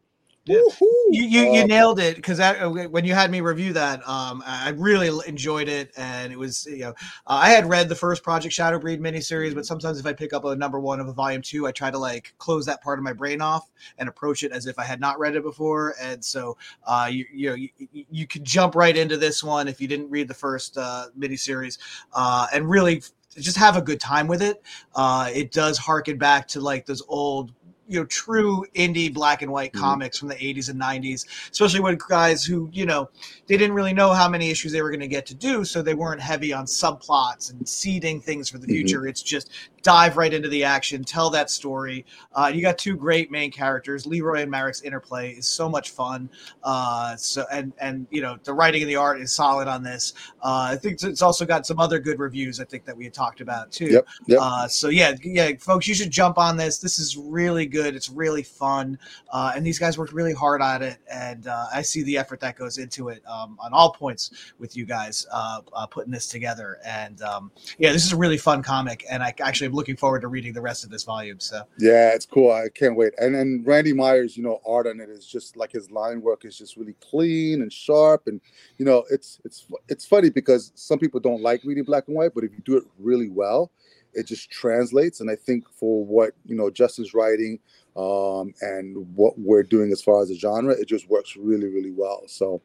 You 0.50 0.72
you, 1.12 1.24
you 1.24 1.62
uh, 1.62 1.66
nailed 1.66 2.00
it 2.00 2.16
because 2.16 2.40
uh, 2.40 2.70
when 2.90 3.06
you 3.06 3.14
had 3.14 3.30
me 3.30 3.42
review 3.42 3.72
that, 3.74 4.08
um, 4.08 4.42
I 4.46 4.70
really 4.70 5.12
enjoyed 5.28 5.68
it, 5.68 5.92
and 5.96 6.34
it 6.34 6.40
was 6.40 6.66
you 6.66 6.80
know 6.80 6.90
uh, 7.28 7.40
I 7.44 7.50
had 7.50 7.70
read 7.70 7.88
the 7.88 7.96
first 7.96 8.24
Project 8.24 8.56
Shatterbreed 8.56 9.00
miniseries, 9.00 9.54
but 9.54 9.68
sometimes 9.68 10.00
if 10.00 10.08
I 10.08 10.14
pick 10.14 10.34
up 10.34 10.46
a 10.46 10.56
number 10.56 10.80
one 10.80 11.00
of 11.00 11.08
a 11.08 11.14
volume 11.14 11.44
two, 11.44 11.68
I 11.68 11.72
try 11.72 11.92
to 11.92 12.00
like 12.00 12.34
close 12.40 12.66
that 12.66 12.82
part 12.82 12.98
of 12.98 13.04
my 13.04 13.14
brain 13.14 13.42
off 13.42 13.70
and 14.00 14.10
approach 14.10 14.42
it 14.42 14.52
as 14.52 14.66
if 14.66 14.80
I 14.80 14.86
had 14.86 15.00
not 15.00 15.20
read 15.20 15.36
it 15.36 15.44
before, 15.44 15.94
and 16.02 16.24
so 16.26 16.58
uh, 16.86 17.08
you 17.12 17.26
you 17.32 17.50
know 17.50 17.56
you, 17.56 17.70
you 18.10 18.26
could 18.26 18.44
jump 18.44 18.74
right 18.74 18.98
into 18.98 19.18
this 19.18 19.44
one 19.44 19.68
if 19.68 19.80
you 19.80 19.88
didn't 19.88 20.10
read 20.10 20.28
the 20.28 20.34
first 20.34 20.78
uh, 20.80 21.08
miniseries, 21.18 21.78
uh, 22.14 22.48
and 22.54 22.68
really 22.68 23.04
just 23.36 23.58
have 23.58 23.78
a 23.78 23.82
good 23.82 24.00
time 24.00 24.28
with 24.28 24.42
it. 24.42 24.62
Uh, 24.96 25.30
it 25.34 25.52
does 25.52 25.78
harken 25.78 26.18
back 26.18 26.48
to 26.50 26.62
like 26.62 26.86
those 26.86 27.04
old 27.08 27.52
you 27.90 28.00
know 28.00 28.06
true 28.06 28.66
indie 28.76 29.14
black 29.14 29.42
and 29.42 29.52
white 29.52 29.74
mm-hmm. 29.74 29.82
comics 29.82 30.18
from 30.18 30.30
the 30.30 30.36
80s 30.36 30.70
and 30.70 30.80
90s 30.80 31.26
especially 31.52 31.80
when 31.80 31.98
guys 32.08 32.46
who 32.46 32.70
you 32.72 32.86
know 32.86 33.10
they 33.48 33.58
didn't 33.58 33.74
really 33.74 33.94
know 33.94 34.14
how 34.14 34.30
many 34.30 34.52
issues 34.52 34.72
they 34.72 34.82
were 34.82 34.92
going 34.92 35.00
to 35.00 35.08
get 35.08 35.26
to 35.26 35.36
do 35.36 35.66
so 35.66 35.82
they 35.82 35.96
weren't 35.96 36.22
heavy 36.22 36.54
on 36.54 36.66
subplots 36.66 37.52
and 37.52 37.68
seeding 37.68 38.22
things 38.22 38.48
for 38.48 38.60
the 38.60 38.68
mm-hmm. 38.68 38.76
future. 38.76 39.08
It's 39.08 39.24
just 39.24 39.50
dive 39.82 40.18
right 40.18 40.34
into 40.34 40.50
the 40.50 40.64
action 40.64 41.04
tell 41.04 41.30
that 41.30 41.50
story. 41.50 42.06
Uh, 42.34 42.52
you 42.54 42.62
got 42.62 42.78
two 42.78 42.96
great 42.96 43.32
main 43.32 43.50
characters 43.50 44.06
leroy 44.06 44.42
and 44.42 44.52
marek's 44.52 44.82
interplay 44.82 45.32
is 45.32 45.48
so 45.48 45.70
much 45.70 45.92
fun. 45.92 46.30
Uh, 46.64 47.16
so 47.16 47.46
and 47.52 47.74
and 47.80 48.06
you 48.12 48.22
know 48.22 48.38
the 48.44 48.54
writing 48.54 48.82
and 48.82 48.90
the 48.90 48.96
art 48.96 49.22
is 49.22 49.32
solid 49.32 49.68
on 49.68 49.82
this. 49.82 50.14
Uh, 50.42 50.70
i 50.72 50.76
think 50.76 51.02
it's 51.02 51.22
also 51.22 51.46
got 51.46 51.66
some 51.66 51.80
other 51.80 52.00
good 52.00 52.20
reviews 52.20 52.60
i 52.60 52.64
think 52.64 52.86
that 52.86 52.96
we 52.96 53.06
had 53.06 53.14
talked 53.14 53.42
about 53.42 53.72
too. 53.72 53.86
Yep, 53.86 54.08
yep. 54.28 54.40
Uh, 54.42 54.68
so 54.68 54.90
yeah 54.90 55.16
yeah 55.24 55.52
folks 55.60 55.88
you 55.88 55.96
should 55.96 56.12
jump 56.12 56.38
on 56.38 56.58
this. 56.58 56.78
This 56.78 57.00
is 57.00 57.18
really 57.18 57.66
good 57.66 57.79
good. 57.80 57.96
It's 57.96 58.10
really 58.10 58.44
fun, 58.44 59.00
uh, 59.32 59.54
and 59.56 59.66
these 59.66 59.80
guys 59.80 59.98
worked 59.98 60.14
really 60.14 60.34
hard 60.34 60.62
at 60.62 60.82
it. 60.82 60.98
And 61.12 61.48
uh, 61.48 61.66
I 61.74 61.82
see 61.82 62.04
the 62.04 62.18
effort 62.18 62.40
that 62.42 62.58
goes 62.58 62.78
into 62.78 63.10
it 63.10 63.24
um, 63.26 63.58
on 63.60 63.74
all 63.74 63.92
points 63.92 64.32
with 64.60 64.76
you 64.76 64.86
guys 64.86 65.26
uh, 65.32 65.62
uh, 65.74 65.86
putting 65.86 66.12
this 66.12 66.28
together. 66.28 66.80
And 66.86 67.22
um, 67.22 67.52
yeah, 67.78 67.92
this 67.92 68.06
is 68.06 68.12
a 68.12 68.18
really 68.18 68.38
fun 68.38 68.62
comic, 68.62 69.06
and 69.10 69.24
I 69.24 69.34
actually 69.40 69.68
am 69.68 69.74
looking 69.74 69.96
forward 69.96 70.22
to 70.22 70.28
reading 70.28 70.54
the 70.54 70.62
rest 70.62 70.84
of 70.84 70.90
this 70.90 71.04
volume. 71.04 71.40
So 71.40 71.62
yeah, 71.78 72.10
it's 72.14 72.26
cool. 72.26 72.52
I 72.52 72.68
can't 72.74 72.96
wait. 72.96 73.14
And 73.18 73.34
then 73.34 73.64
Randy 73.66 73.94
Myers, 73.94 74.36
you 74.36 74.44
know, 74.44 74.60
art 74.68 74.88
on 74.88 75.00
it 75.00 75.10
is 75.10 75.26
just 75.26 75.56
like 75.56 75.72
his 75.72 75.90
line 75.90 76.22
work 76.22 76.44
is 76.46 76.58
just 76.58 76.76
really 76.76 76.96
clean 77.02 77.62
and 77.62 77.72
sharp, 77.72 78.28
and 78.28 78.42
you 78.78 78.86
know, 78.86 79.06
it's 79.10 79.40
it's 79.46 79.66
it's 79.88 80.06
funny 80.06 80.30
because 80.30 80.72
some 80.76 81.00
people 81.00 81.20
don't 81.20 81.42
like 81.42 81.64
reading 81.64 81.84
black 81.86 82.08
and 82.08 82.18
white, 82.18 82.34
but 82.36 82.44
if 82.44 82.52
you 82.52 82.60
do 82.66 82.78
it 82.78 82.84
really 83.00 83.30
well 83.30 83.72
it 84.14 84.26
just 84.26 84.50
translates 84.50 85.22
and 85.22 85.30
i 85.30 85.36
think 85.36 85.70
for 85.70 86.06
what 86.06 86.34
you 86.46 86.56
know 86.56 86.70
justin's 86.70 87.14
writing 87.14 87.60
um, 88.00 88.54
and 88.62 88.96
what 89.16 89.38
we're 89.38 89.64
doing 89.64 89.92
as 89.92 90.02
far 90.02 90.22
as 90.22 90.30
the 90.30 90.36
genre, 90.36 90.74
it 90.74 90.88
just 90.88 91.10
works 91.10 91.36
really, 91.36 91.68
really 91.68 91.92
well. 91.92 92.24
So, 92.28 92.62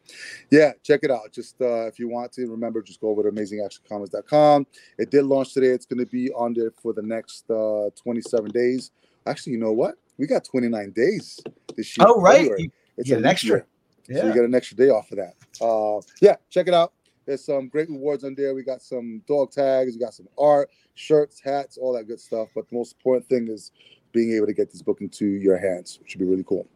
yeah, 0.51 0.73
check 0.85 1.01
it 1.03 1.11
out. 1.11 1.33
Just 1.33 1.61
uh, 1.61 1.87
if 1.87 1.99
you 1.99 2.09
want 2.09 2.33
to, 2.33 2.47
remember, 2.47 2.83
just 2.83 3.01
go 3.01 3.09
over 3.09 3.25
to 3.25 3.31
amazingactioncomics.com. 3.31 4.67
It 4.99 5.11
did 5.11 5.25
launch 5.25 5.53
today. 5.53 5.69
It's 5.69 5.87
going 5.87 6.05
to 6.05 6.11
be 6.11 6.31
on 6.33 6.55
there 6.55 6.73
for 6.81 6.93
the 6.93 7.03
next 7.03 7.51
uh, 7.51 7.91
27 7.97 8.51
days. 8.53 8.93
Actually, 9.27 9.55
you 9.55 9.59
know 9.59 9.73
what? 9.73 9.97
We 10.19 10.29
got 10.29 10.45
29 10.45 10.93
days 10.93 11.41
this 11.77 11.99
year. 11.99 12.07
Oh, 12.09 12.21
right. 12.21 12.51
You, 12.57 12.71
it's 12.97 13.11
an 13.11 13.27
extra. 13.27 13.65
Yeah. 14.09 14.21
So 14.21 14.27
you 14.29 14.35
get 14.35 14.45
an 14.45 14.55
extra 14.55 14.77
day 14.77 14.91
off 14.91 15.11
of 15.11 15.19
that. 15.19 15.35
uh, 15.61 16.01
yeah, 16.21 16.37
check 16.51 16.69
it 16.69 16.75
out. 16.75 16.93
There's 17.27 17.45
some 17.45 17.69
great 17.69 17.89
rewards 17.89 18.25
on 18.25 18.35
there. 18.35 18.55
We 18.55 18.63
got 18.63 18.83
some 18.83 19.23
dog 19.27 19.51
tags, 19.51 19.95
we 19.95 20.01
got 20.01 20.15
some 20.15 20.29
art, 20.39 20.71
shirts, 20.95 21.41
hats, 21.41 21.79
all 21.79 21.95
that 21.95 22.05
good 22.05 22.21
stuff. 22.21 22.49
But 22.55 22.69
the 22.69 22.77
most 22.77 22.95
important 22.95 23.29
thing 23.29 23.49
is 23.49 23.73
being 24.13 24.33
able 24.35 24.47
to 24.47 24.53
get 24.53 24.71
this 24.71 24.83
book 24.83 25.01
into 25.01 25.27
your 25.27 25.59
hands, 25.59 25.99
which 26.01 26.15
would 26.15 26.25
be 26.25 26.31
really 26.31 26.45
cool. 26.45 26.67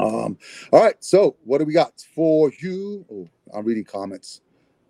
Um, 0.00 0.36
all 0.72 0.82
right, 0.82 0.96
so 1.00 1.36
what 1.44 1.58
do 1.58 1.64
we 1.64 1.72
got 1.72 2.00
for 2.14 2.50
you? 2.60 3.04
Oh, 3.10 3.28
I'm 3.54 3.64
reading 3.64 3.84
comments. 3.84 4.40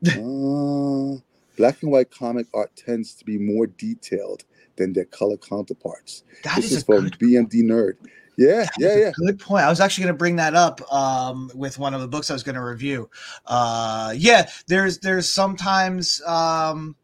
uh, 0.07 1.17
black 1.57 1.83
and 1.83 1.91
white 1.91 2.11
comic 2.11 2.47
art 2.55 2.75
tends 2.77 3.15
to 3.15 3.25
be 3.25 3.37
more 3.39 3.67
detailed 3.67 4.45
than 4.77 4.93
their 4.93 5.05
color 5.05 5.37
counterparts. 5.37 6.25
That 6.45 6.57
this 6.57 6.67
is 6.67 6.79
is 6.79 6.85
from 6.85 7.11
BMD 7.11 7.63
Nerd. 7.63 7.95
Yeah, 8.39 8.69
yeah, 8.79 8.97
yeah. 8.97 9.13
Good 9.27 9.41
point. 9.41 9.65
I 9.65 9.69
was 9.69 9.81
actually 9.81 10.05
going 10.05 10.15
to 10.15 10.19
bring 10.19 10.37
that 10.37 10.55
up 10.55 10.81
um, 10.93 11.51
with 11.55 11.77
one 11.79 11.93
of 11.93 12.01
the 12.01 12.07
books 12.07 12.31
I 12.31 12.35
was 12.35 12.45
going 12.45 12.55
to 12.55 12.63
review. 12.63 13.11
Uh, 13.45 14.15
yeah, 14.17 14.49
there's 14.69 14.99
there's 15.01 15.29
sometimes 15.29 16.23
um, 16.25 16.95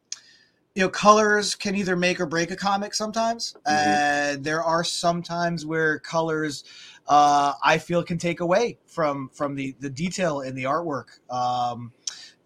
you 0.77 0.83
know 0.83 0.89
colors 0.89 1.57
can 1.57 1.75
either 1.75 1.97
make 1.97 2.21
or 2.21 2.27
break 2.27 2.53
a 2.53 2.57
comic 2.57 2.95
sometimes, 2.95 3.57
Mhm. 3.67 3.73
and 3.73 4.45
there 4.45 4.63
are 4.63 4.85
sometimes 4.85 5.67
where 5.67 5.99
colors 5.99 6.63
uh, 7.09 7.55
I 7.63 7.79
feel 7.79 8.05
can 8.05 8.17
take 8.17 8.39
away 8.39 8.79
from 8.87 9.29
from 9.33 9.57
the 9.57 9.75
the 9.81 9.91
detail 9.91 10.41
in 10.41 10.55
the 10.55 10.65
artwork. 10.65 11.19
Um, 11.29 11.93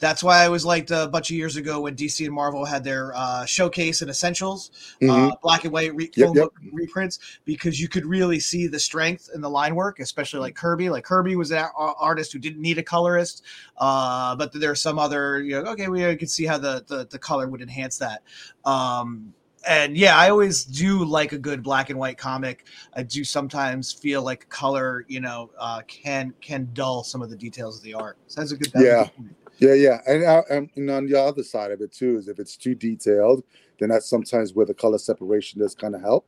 that's 0.00 0.22
why 0.22 0.42
I 0.42 0.46
always 0.46 0.64
liked 0.64 0.90
a 0.90 1.08
bunch 1.08 1.30
of 1.30 1.36
years 1.36 1.56
ago 1.56 1.80
when 1.80 1.96
DC 1.96 2.24
and 2.24 2.34
Marvel 2.34 2.64
had 2.64 2.84
their 2.84 3.12
uh, 3.16 3.44
showcase 3.44 4.00
and 4.00 4.10
essentials, 4.10 4.70
uh, 5.08 5.32
black 5.42 5.64
and 5.64 5.72
white 5.72 5.94
re- 5.94 6.10
Yep, 6.14 6.30
yep. 6.34 6.48
reprints 6.72 7.18
because 7.44 7.80
you 7.80 7.88
could 7.88 8.06
really 8.06 8.38
see 8.40 8.66
the 8.68 8.78
strength 8.78 9.28
in 9.34 9.40
the 9.40 9.50
line 9.50 9.74
work, 9.74 9.98
especially 10.00 10.40
like 10.40 10.54
Kirby. 10.54 10.88
Like 10.90 11.04
Kirby 11.04 11.34
was 11.36 11.50
an 11.50 11.66
artist 11.76 12.32
who 12.32 12.38
didn't 12.38 12.62
need 12.62 12.78
a 12.78 12.82
colorist, 12.82 13.44
uh, 13.76 14.36
but 14.36 14.52
there 14.52 14.70
are 14.70 14.74
some 14.76 14.98
other, 14.98 15.42
you 15.42 15.62
know, 15.62 15.70
okay, 15.72 15.88
we 15.88 16.14
could 16.16 16.30
see 16.30 16.46
how 16.46 16.58
the, 16.58 16.84
the, 16.86 17.06
the 17.10 17.18
color 17.18 17.48
would 17.48 17.60
enhance 17.62 17.98
that. 17.98 18.22
Um, 18.64 19.34
and 19.66 19.96
yeah, 19.96 20.16
I 20.16 20.30
always 20.30 20.64
do 20.64 21.04
like 21.04 21.32
a 21.32 21.38
good 21.38 21.62
black 21.64 21.90
and 21.90 21.98
white 21.98 22.16
comic. 22.16 22.64
I 22.94 23.02
do 23.02 23.24
sometimes 23.24 23.92
feel 23.92 24.22
like 24.22 24.48
color, 24.48 25.04
you 25.08 25.20
know, 25.20 25.50
uh, 25.58 25.82
can 25.88 26.32
can 26.40 26.68
dull 26.72 27.02
some 27.02 27.22
of 27.22 27.28
the 27.30 27.36
details 27.36 27.76
of 27.76 27.82
the 27.82 27.94
art. 27.94 28.16
So 28.28 28.40
that's 28.40 28.52
a 28.52 28.56
good. 28.56 28.70
that's 28.72 28.84
a 28.84 28.86
Yeah. 28.88 29.08
good. 29.16 29.34
Yeah, 29.58 29.74
yeah, 29.74 30.00
and, 30.06 30.24
uh, 30.24 30.42
and 30.50 30.70
and 30.76 30.90
on 30.90 31.06
the 31.06 31.20
other 31.20 31.42
side 31.42 31.70
of 31.72 31.80
it 31.80 31.92
too 31.92 32.16
is 32.16 32.28
if 32.28 32.38
it's 32.38 32.56
too 32.56 32.74
detailed, 32.74 33.42
then 33.78 33.88
that's 33.88 34.08
sometimes 34.08 34.54
where 34.54 34.66
the 34.66 34.74
color 34.74 34.98
separation 34.98 35.60
does 35.60 35.74
kind 35.74 35.94
of 35.94 36.00
help. 36.00 36.26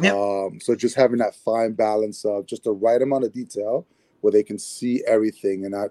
Yep. 0.00 0.14
Um, 0.14 0.58
so 0.60 0.74
just 0.74 0.96
having 0.96 1.18
that 1.18 1.34
fine 1.34 1.72
balance 1.72 2.24
of 2.24 2.46
just 2.46 2.64
the 2.64 2.72
right 2.72 3.00
amount 3.00 3.24
of 3.24 3.32
detail 3.32 3.86
where 4.20 4.32
they 4.32 4.42
can 4.42 4.58
see 4.58 5.02
everything 5.06 5.64
and 5.64 5.72
not 5.72 5.90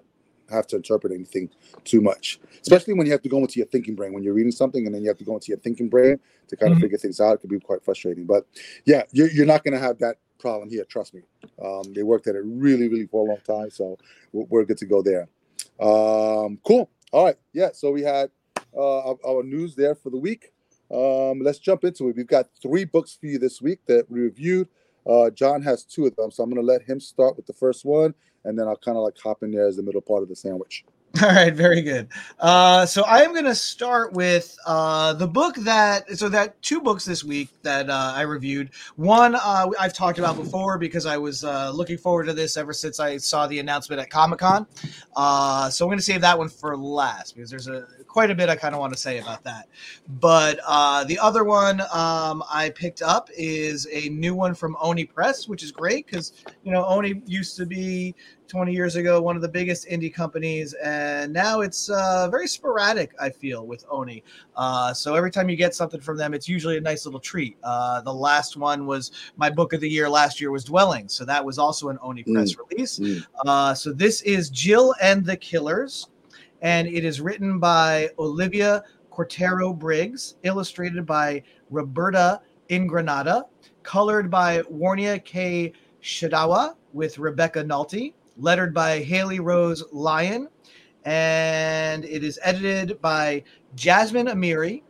have 0.50 0.66
to 0.66 0.76
interpret 0.76 1.12
anything 1.12 1.48
too 1.84 2.00
much. 2.00 2.38
Especially 2.60 2.92
when 2.94 3.06
you 3.06 3.12
have 3.12 3.22
to 3.22 3.28
go 3.28 3.38
into 3.38 3.58
your 3.58 3.66
thinking 3.68 3.94
brain 3.94 4.12
when 4.12 4.22
you're 4.22 4.34
reading 4.34 4.52
something 4.52 4.84
and 4.86 4.94
then 4.94 5.02
you 5.02 5.08
have 5.08 5.16
to 5.18 5.24
go 5.24 5.34
into 5.34 5.48
your 5.48 5.58
thinking 5.58 5.88
brain 5.88 6.18
to 6.48 6.56
kind 6.56 6.72
of 6.72 6.78
Mhm. 6.78 6.82
figure 6.82 6.98
things 6.98 7.20
out. 7.20 7.34
It 7.34 7.40
can 7.40 7.48
be 7.48 7.60
quite 7.60 7.82
frustrating. 7.82 8.24
But 8.24 8.46
yeah, 8.84 9.04
you're, 9.12 9.30
you're 9.30 9.46
not 9.46 9.64
going 9.64 9.72
to 9.72 9.80
have 9.80 9.98
that 10.00 10.16
problem 10.38 10.68
here. 10.68 10.84
Trust 10.84 11.14
me. 11.14 11.22
Um, 11.64 11.84
they 11.94 12.02
worked 12.02 12.26
at 12.26 12.34
it 12.34 12.42
really, 12.44 12.88
really 12.88 13.06
for 13.06 13.24
a 13.24 13.28
long 13.30 13.40
time, 13.46 13.70
so 13.70 13.96
we're, 14.32 14.44
we're 14.50 14.64
good 14.64 14.78
to 14.78 14.86
go 14.86 15.00
there. 15.00 15.28
Um, 15.82 16.58
cool. 16.64 16.90
All 17.12 17.24
right. 17.24 17.36
Yeah. 17.52 17.70
So 17.72 17.90
we 17.90 18.02
had 18.02 18.30
uh, 18.74 19.10
our, 19.10 19.16
our 19.26 19.42
news 19.42 19.74
there 19.74 19.94
for 19.94 20.10
the 20.10 20.16
week. 20.16 20.52
Um, 20.90 21.40
let's 21.40 21.58
jump 21.58 21.84
into 21.84 22.08
it. 22.08 22.16
We've 22.16 22.26
got 22.26 22.48
three 22.60 22.84
books 22.84 23.16
for 23.18 23.26
you 23.26 23.38
this 23.38 23.60
week 23.60 23.80
that 23.86 24.10
we 24.10 24.20
reviewed. 24.20 24.68
Uh, 25.06 25.30
John 25.30 25.62
has 25.62 25.84
two 25.84 26.06
of 26.06 26.14
them, 26.16 26.30
so 26.30 26.42
I'm 26.42 26.50
going 26.50 26.64
to 26.64 26.66
let 26.66 26.82
him 26.82 27.00
start 27.00 27.36
with 27.36 27.46
the 27.46 27.52
first 27.52 27.84
one, 27.84 28.14
and 28.44 28.56
then 28.56 28.68
I'll 28.68 28.76
kind 28.76 28.96
of 28.96 29.02
like 29.02 29.18
hop 29.18 29.42
in 29.42 29.50
there 29.50 29.66
as 29.66 29.76
the 29.76 29.82
middle 29.82 30.00
part 30.00 30.22
of 30.22 30.28
the 30.28 30.36
sandwich. 30.36 30.84
All 31.22 31.28
right, 31.28 31.54
very 31.54 31.82
good. 31.82 32.08
Uh, 32.40 32.86
so 32.86 33.02
I 33.02 33.20
am 33.20 33.32
going 33.32 33.44
to 33.44 33.54
start 33.54 34.14
with 34.14 34.56
uh, 34.64 35.12
the 35.12 35.26
book 35.26 35.56
that 35.56 36.16
so 36.16 36.30
that 36.30 36.60
two 36.62 36.80
books 36.80 37.04
this 37.04 37.22
week 37.22 37.50
that 37.62 37.90
uh, 37.90 38.14
I 38.16 38.22
reviewed. 38.22 38.70
One 38.96 39.34
uh, 39.34 39.66
I've 39.78 39.92
talked 39.92 40.18
about 40.18 40.36
before 40.36 40.78
because 40.78 41.04
I 41.04 41.18
was 41.18 41.44
uh, 41.44 41.70
looking 41.70 41.98
forward 41.98 42.24
to 42.26 42.32
this 42.32 42.56
ever 42.56 42.72
since 42.72 42.98
I 42.98 43.18
saw 43.18 43.46
the 43.46 43.58
announcement 43.58 44.00
at 44.00 44.08
Comic 44.08 44.38
Con. 44.38 44.66
Uh, 45.14 45.68
so 45.68 45.84
I'm 45.84 45.90
going 45.90 45.98
to 45.98 46.04
save 46.04 46.22
that 46.22 46.38
one 46.38 46.48
for 46.48 46.74
last 46.78 47.36
because 47.36 47.50
there's 47.50 47.68
a 47.68 47.86
quite 48.12 48.30
a 48.30 48.34
bit 48.34 48.50
I 48.50 48.56
kind 48.56 48.74
of 48.74 48.80
want 48.80 48.92
to 48.92 48.98
say 48.98 49.18
about 49.18 49.42
that. 49.44 49.68
But 50.20 50.60
uh, 50.66 51.04
the 51.04 51.18
other 51.18 51.44
one 51.44 51.80
um, 51.92 52.44
I 52.50 52.70
picked 52.74 53.00
up 53.00 53.30
is 53.34 53.88
a 53.90 54.10
new 54.10 54.34
one 54.34 54.54
from 54.54 54.76
Oni 54.80 55.06
Press, 55.06 55.48
which 55.48 55.62
is 55.62 55.72
great 55.72 56.06
because 56.06 56.32
you 56.62 56.72
know 56.72 56.84
Oni 56.84 57.22
used 57.26 57.56
to 57.56 57.64
be 57.64 58.14
20 58.48 58.70
years 58.70 58.96
ago, 58.96 59.22
one 59.22 59.34
of 59.34 59.40
the 59.40 59.48
biggest 59.48 59.88
indie 59.88 60.12
companies, 60.12 60.74
and 60.74 61.32
now 61.32 61.62
it's 61.62 61.88
uh, 61.88 62.28
very 62.30 62.46
sporadic. 62.46 63.14
I 63.18 63.30
feel 63.30 63.66
with 63.66 63.82
Oni. 63.88 64.22
Uh, 64.54 64.92
so 64.92 65.14
every 65.14 65.30
time 65.30 65.48
you 65.48 65.56
get 65.56 65.74
something 65.74 66.02
from 66.02 66.18
them, 66.18 66.34
it's 66.34 66.50
usually 66.50 66.76
a 66.76 66.80
nice 66.80 67.06
little 67.06 67.18
treat. 67.18 67.56
Uh, 67.62 68.02
the 68.02 68.12
last 68.12 68.58
one 68.58 68.84
was 68.84 69.10
my 69.36 69.48
book 69.48 69.72
of 69.72 69.80
the 69.80 69.88
year 69.88 70.06
last 70.06 70.38
year 70.38 70.50
was 70.50 70.64
Dwelling, 70.64 71.08
so 71.08 71.24
that 71.24 71.42
was 71.42 71.58
also 71.58 71.88
an 71.88 71.98
Oni 72.02 72.24
press 72.24 72.54
release. 72.58 72.98
Mm. 72.98 73.24
Uh, 73.46 73.72
so 73.72 73.90
this 73.90 74.20
is 74.20 74.50
Jill 74.50 74.94
and 75.00 75.24
the 75.24 75.36
Killers, 75.38 76.08
and 76.62 76.86
it 76.88 77.04
is 77.04 77.20
written 77.20 77.58
by 77.58 78.08
Olivia 78.18 78.82
Cuartero 79.10 79.76
Briggs, 79.76 80.36
illustrated 80.44 81.04
by 81.04 81.42
Roberta 81.70 82.40
Ingranata, 82.70 83.44
colored 83.82 84.30
by 84.30 84.62
Warnia 84.62 85.22
K. 85.22 85.72
Sahadewa 86.02 86.74
with 86.92 87.18
Rebecca 87.18 87.62
Nalty, 87.62 88.14
lettered 88.38 88.72
by 88.72 89.00
Haley 89.00 89.40
Rose 89.40 89.84
Lyon, 89.92 90.48
and 91.04 92.04
it 92.04 92.22
is 92.22 92.38
edited 92.42 93.00
by 93.02 93.42
Jasmine 93.74 94.28
Amiri, 94.28 94.82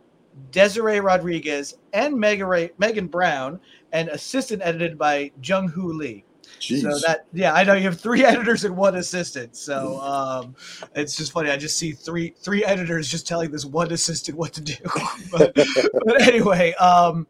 Desiree 0.51 1.01
Rodriguez, 1.01 1.79
and 1.93 2.19
Megan 2.19 3.07
Brown, 3.07 3.61
and 3.93 4.09
assistant 4.11 4.63
edited 4.63 4.99
by 4.99 5.33
Jung 5.43 5.69
Hoo 5.69 5.93
Lee. 5.93 6.25
Jeez. 6.61 6.83
So 6.83 6.99
that 7.07 7.27
yeah, 7.33 7.53
I 7.53 7.65
know 7.65 7.75
you 7.75 7.85
have 7.85 8.01
three 8.01 8.25
editors 8.25 8.65
and 8.65 8.77
one 8.77 8.97
assistant. 8.97 9.57
So 9.57 10.01
um, 10.01 10.55
it's 10.95 11.17
just 11.17 11.33
funny. 11.33 11.51
I 11.51 11.57
just 11.57 11.79
see 11.79 11.93
three 11.93 12.35
three 12.39 12.65
editors 12.65 13.09
just 13.09 13.27
telling 13.27 13.51
this 13.51 13.65
one 13.65 13.93
assistant 13.93 14.39
what 14.39 14.53
to 14.55 14.61
do. 14.61 14.75
but, 15.33 15.55
but 15.55 16.23
anyway, 16.23 16.73
um, 16.75 17.27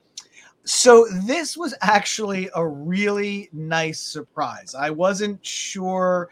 so 0.65 1.07
this 1.27 1.57
was 1.57 1.75
actually 1.81 2.49
a 2.55 2.67
really 2.67 3.49
nice 3.53 4.01
surprise. 4.01 4.75
I 4.79 4.91
wasn't 4.91 5.45
sure 5.45 6.31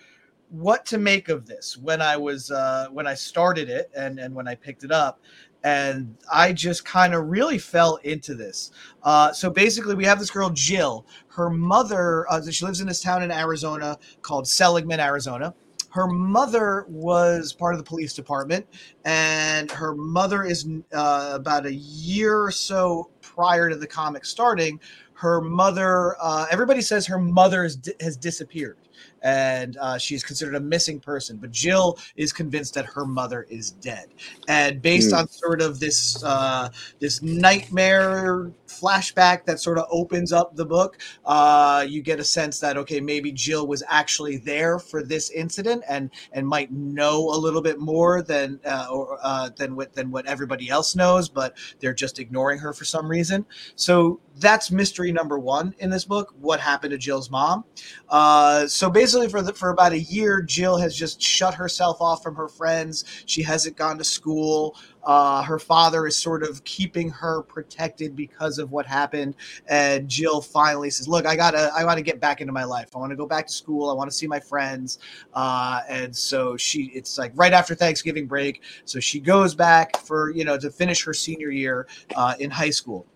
what 0.50 0.85
to 0.87 0.99
make 0.99 1.28
of 1.28 1.47
this 1.47 1.76
when 1.76 2.02
I 2.02 2.16
was 2.16 2.50
uh, 2.50 2.88
when 2.90 3.06
I 3.06 3.14
started 3.14 3.68
it 3.68 3.90
and 3.97 4.18
and 4.18 4.35
when 4.35 4.47
I 4.47 4.54
picked 4.54 4.85
it 4.85 4.92
up. 4.92 5.20
And 5.62 6.17
I 6.33 6.52
just 6.52 6.85
kind 6.85 7.14
of 7.14 7.29
really 7.29 7.59
fell 7.59 7.97
into 7.97 8.35
this. 8.35 8.71
Uh, 9.02 9.33
so 9.33 9.50
basically, 9.50 9.95
we 9.95 10.05
have 10.05 10.19
this 10.19 10.31
girl 10.31 10.50
Jill. 10.50 11.07
Her 11.29 11.50
mother, 11.50 12.31
uh, 12.31 12.40
she 12.50 12.64
lives 12.64 12.81
in 12.81 12.87
this 12.87 13.00
town 13.00 13.23
in 13.23 13.31
Arizona 13.31 13.99
called 14.23 14.49
Seligman, 14.49 15.00
Arizona. 15.00 15.55
Her 15.90 16.07
mother 16.07 16.87
was 16.88 17.52
part 17.52 17.75
of 17.75 17.79
the 17.79 17.85
police 17.85 18.14
department, 18.14 18.64
and 19.05 19.71
her 19.73 19.95
mother 19.95 20.45
is 20.45 20.69
uh, 20.93 21.33
about 21.35 21.67
a 21.67 21.75
year 21.75 22.40
or 22.43 22.52
so 22.52 23.11
prior 23.21 23.69
to 23.69 23.76
the 23.76 23.88
comic 23.88 24.25
starting. 24.25 24.79
Her 25.14 25.40
mother, 25.40 26.17
uh, 26.21 26.47
everybody 26.50 26.81
says 26.81 27.07
her 27.07 27.19
mother 27.19 27.64
has, 27.64 27.79
has 28.00 28.17
disappeared 28.17 28.79
and 29.23 29.77
uh, 29.79 29.99
she's 29.99 30.25
considered 30.25 30.55
a 30.55 30.61
missing 30.61 31.00
person. 31.00 31.37
But 31.37 31.50
Jill 31.50 31.99
is 32.17 32.33
convinced 32.33 32.75
that 32.75 32.87
her 32.87 33.05
mother 33.05 33.47
is 33.50 33.71
dead, 33.73 34.09
and 34.49 34.81
based 34.83 35.11
Hmm. 35.11 35.21
on 35.21 35.29
sort 35.29 35.61
of 35.62 35.81
this 35.81 36.23
uh, 36.25 36.69
this 36.99 37.23
nightmare 37.23 38.53
flashback 38.67 39.45
that 39.45 39.61
sort 39.61 39.79
of 39.79 39.87
opens 39.91 40.33
up 40.33 40.55
the 40.57 40.65
book, 40.65 40.99
uh, 41.25 41.85
you 41.89 42.03
get 42.03 42.21
a 42.21 42.25
sense 42.25 42.61
that 42.61 42.77
okay, 42.77 43.00
maybe 43.00 43.33
Jill 43.33 43.67
was 43.67 43.83
actually 43.89 44.37
there 44.39 44.79
for 44.79 45.03
this 45.03 45.31
incident 45.31 45.83
and 45.89 46.11
and 46.33 46.47
might 46.47 46.73
know 46.73 47.19
a 47.31 47.37
little 47.37 47.62
bit 47.62 47.79
more 47.79 48.23
than 48.23 48.61
uh, 48.65 48.87
or 48.91 49.19
uh, 49.23 49.50
than 49.57 49.77
what 49.77 49.93
than 49.95 50.11
what 50.11 50.27
everybody 50.27 50.69
else 50.69 50.95
knows, 50.97 51.29
but 51.29 51.57
they're 51.81 51.95
just 51.95 52.19
ignoring 52.19 52.59
her 52.59 52.73
for 52.73 52.85
some 52.85 53.09
reason. 53.09 53.45
So 53.75 54.21
that's 54.40 54.70
mystery 54.70 55.12
number 55.12 55.38
one 55.38 55.75
in 55.78 55.90
this 55.90 56.04
book. 56.04 56.35
What 56.40 56.61
happened 56.61 56.92
to 56.92 56.99
Jill's 56.99 57.30
mom? 57.30 57.64
Uh, 58.09 58.66
so 58.66 58.90
basically, 58.90 59.28
for 59.28 59.42
the, 59.42 59.52
for 59.52 59.70
about 59.70 59.92
a 59.92 60.00
year, 60.00 60.42
Jill 60.42 60.78
has 60.78 60.97
just 60.97 61.20
shut 61.20 61.54
herself 61.54 62.00
off 62.00 62.23
from 62.23 62.35
her 62.35 62.49
friends. 62.49 63.04
She 63.26 63.42
hasn't 63.42 63.76
gone 63.76 63.99
to 63.99 64.04
school. 64.04 64.76
Uh, 65.04 65.42
her 65.42 65.59
father 65.59 66.06
is 66.06 66.16
sort 66.16 66.42
of 66.42 66.62
keeping 66.64 67.09
her 67.09 67.42
protected 67.42 68.14
because 68.14 68.59
of 68.59 68.70
what 68.70 68.87
happened. 68.87 69.35
And 69.66 70.09
Jill 70.09 70.40
finally 70.40 70.90
says, 70.90 71.09
"Look, 71.09 71.26
I 71.26 71.37
gotta, 71.37 71.70
I 71.75 71.94
to 71.94 72.02
get 72.02 72.20
back 72.20 72.40
into 72.40 72.52
my 72.52 72.64
life. 72.64 72.90
I 72.94 72.99
want 72.99 73.11
to 73.11 73.16
go 73.16 73.26
back 73.26 73.47
to 73.47 73.52
school. 73.52 73.90
I 73.90 73.94
want 73.94 74.11
to 74.11 74.16
see 74.16 74.26
my 74.26 74.40
friends." 74.40 74.99
Uh, 75.35 75.80
and 75.88 76.14
so 76.14 76.56
she, 76.56 76.90
it's 76.94 77.18
like 77.18 77.32
right 77.35 77.52
after 77.52 77.75
Thanksgiving 77.75 78.26
break, 78.26 78.62
so 78.85 79.00
she 79.00 79.20
goes 79.20 79.54
back 79.54 79.97
for 79.99 80.30
you 80.30 80.44
know 80.44 80.59
to 80.59 80.70
finish 80.70 81.04
her 81.04 81.14
senior 81.14 81.50
year 81.50 81.87
uh, 82.14 82.35
in 82.38 82.50
high 82.50 82.70
school 82.70 83.06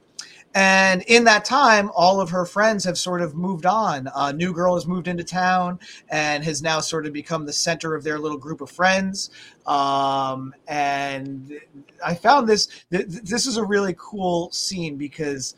And 0.55 1.03
in 1.03 1.25
that 1.25 1.45
time, 1.45 1.91
all 1.97 2.21
of 2.21 2.31
her 2.31 2.47
friends 2.47 2.85
have 2.85 2.97
sort 2.97 3.21
of 3.21 3.35
moved 3.35 3.67
on. 3.67 4.09
Uh, 4.15 4.31
New 4.31 4.53
Girl 4.53 4.77
has 4.77 4.87
moved 4.87 5.09
into 5.09 5.25
town 5.25 5.81
and 6.09 6.45
has 6.45 6.63
now 6.63 6.79
sort 6.79 7.07
of 7.07 7.13
become 7.13 7.45
the 7.45 7.53
center 7.53 7.95
of 7.95 8.05
their 8.05 8.21
little 8.21 8.39
group 8.39 8.61
of 8.61 8.71
friends. 8.71 9.31
Um, 9.67 10.55
and 10.69 11.53
I 12.05 12.15
found 12.15 12.49
this, 12.49 12.69
th- 12.93 13.07
this 13.07 13.47
is 13.47 13.57
a 13.57 13.65
really 13.65 13.97
cool 13.99 14.53
scene 14.53 14.97
because 14.97 15.57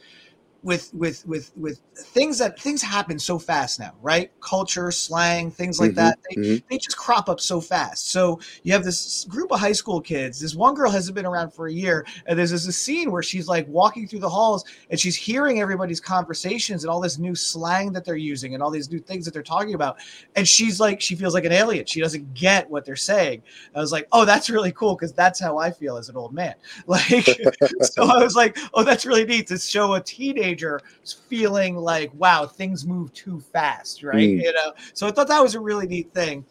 with 0.63 0.93
with 0.95 1.27
with 1.27 1.53
with 1.57 1.81
things 1.97 2.39
that 2.39 2.59
things 2.59 2.83
happen 2.83 3.19
so 3.19 3.39
fast 3.39 3.79
now 3.79 3.93
right? 4.03 4.31
Culture 4.41 4.91
slang 4.91 5.51
things 5.51 5.79
like 5.81 5.93
Mhm, 5.93 5.95
that. 5.97 6.19
They, 6.29 6.37
mhm. 6.37 6.63
they 6.69 6.79
just 6.79 6.97
crop 6.97 7.29
up 7.29 7.41
so 7.41 7.61
fast. 7.61 8.11
So 8.11 8.41
you 8.63 8.73
have 8.73 8.85
this 8.85 9.25
group 9.25 9.53
of 9.53 9.61
high 9.61 9.73
school 9.73 10.01
kids. 10.01 10.41
This 10.41 10.55
one 10.55 10.75
girl 10.75 10.91
hasn't 10.91 11.15
been 11.15 11.27
around 11.27 11.53
for 11.53 11.67
a 11.67 11.73
year 11.73 12.07
and 12.27 12.39
there's 12.39 12.51
this 12.51 12.77
scene 12.77 13.11
where 13.11 13.23
she's 13.23 13.49
like 13.49 13.67
walking 13.69 14.09
through 14.09 14.21
the 14.21 14.29
halls 14.29 14.65
and 14.91 14.99
she's 14.99 15.15
hearing 15.17 15.61
everybody's 15.61 16.01
conversations 16.01 16.85
and 16.85 16.91
all 16.91 17.01
this 17.01 17.19
new 17.19 17.35
slang 17.35 17.93
that 17.93 18.05
they're 18.05 18.17
using 18.17 18.55
and 18.55 18.63
all 18.63 18.71
these 18.71 18.91
new 18.91 18.99
things 18.99 19.25
that 19.25 19.35
they're 19.35 19.43
talking 19.43 19.75
about 19.75 19.99
and 20.35 20.49
she's 20.49 20.81
like 20.81 21.01
she 21.01 21.15
feels 21.15 21.35
like 21.35 21.45
an 21.45 21.53
alien. 21.53 21.87
She 21.87 22.01
doesn't 22.01 22.35
get 22.35 22.69
what 22.71 22.85
they're 22.85 22.97
saying. 22.97 23.43
I 23.75 23.81
was 23.81 23.93
like 23.93 24.09
oh 24.13 24.25
that's 24.25 24.51
really 24.51 24.73
cool 24.73 24.95
because 24.95 25.13
that's 25.13 25.39
how 25.41 25.59
i 25.59 25.71
feel 25.71 25.97
as 25.97 26.09
an 26.09 26.17
old 26.17 26.33
man. 26.33 26.55
Like 26.87 27.27
so 27.83 28.05
I 28.05 28.23
was 28.23 28.37
like, 28.37 28.57
oh, 28.75 28.85
that's 28.85 29.05
really 29.05 29.25
neat 29.25 29.49
to 29.49 29.59
show 29.59 29.95
a 29.95 30.01
teenager 30.01 30.46
feeling 31.29 31.77
like, 31.77 32.11
wow, 32.15 32.47
things 32.47 32.87
move 32.87 33.13
too 33.13 33.41
fast, 33.41 34.03
right? 34.03 34.29
Mm. 34.29 34.43
You 34.43 34.53
know, 34.53 34.73
so 34.95 35.07
I 35.07 35.11
thought 35.11 35.29
that 35.29 35.43
was 35.43 35.55
a 35.55 35.61
really 35.61 35.87
neat 35.87 36.13
thing. 36.13 36.45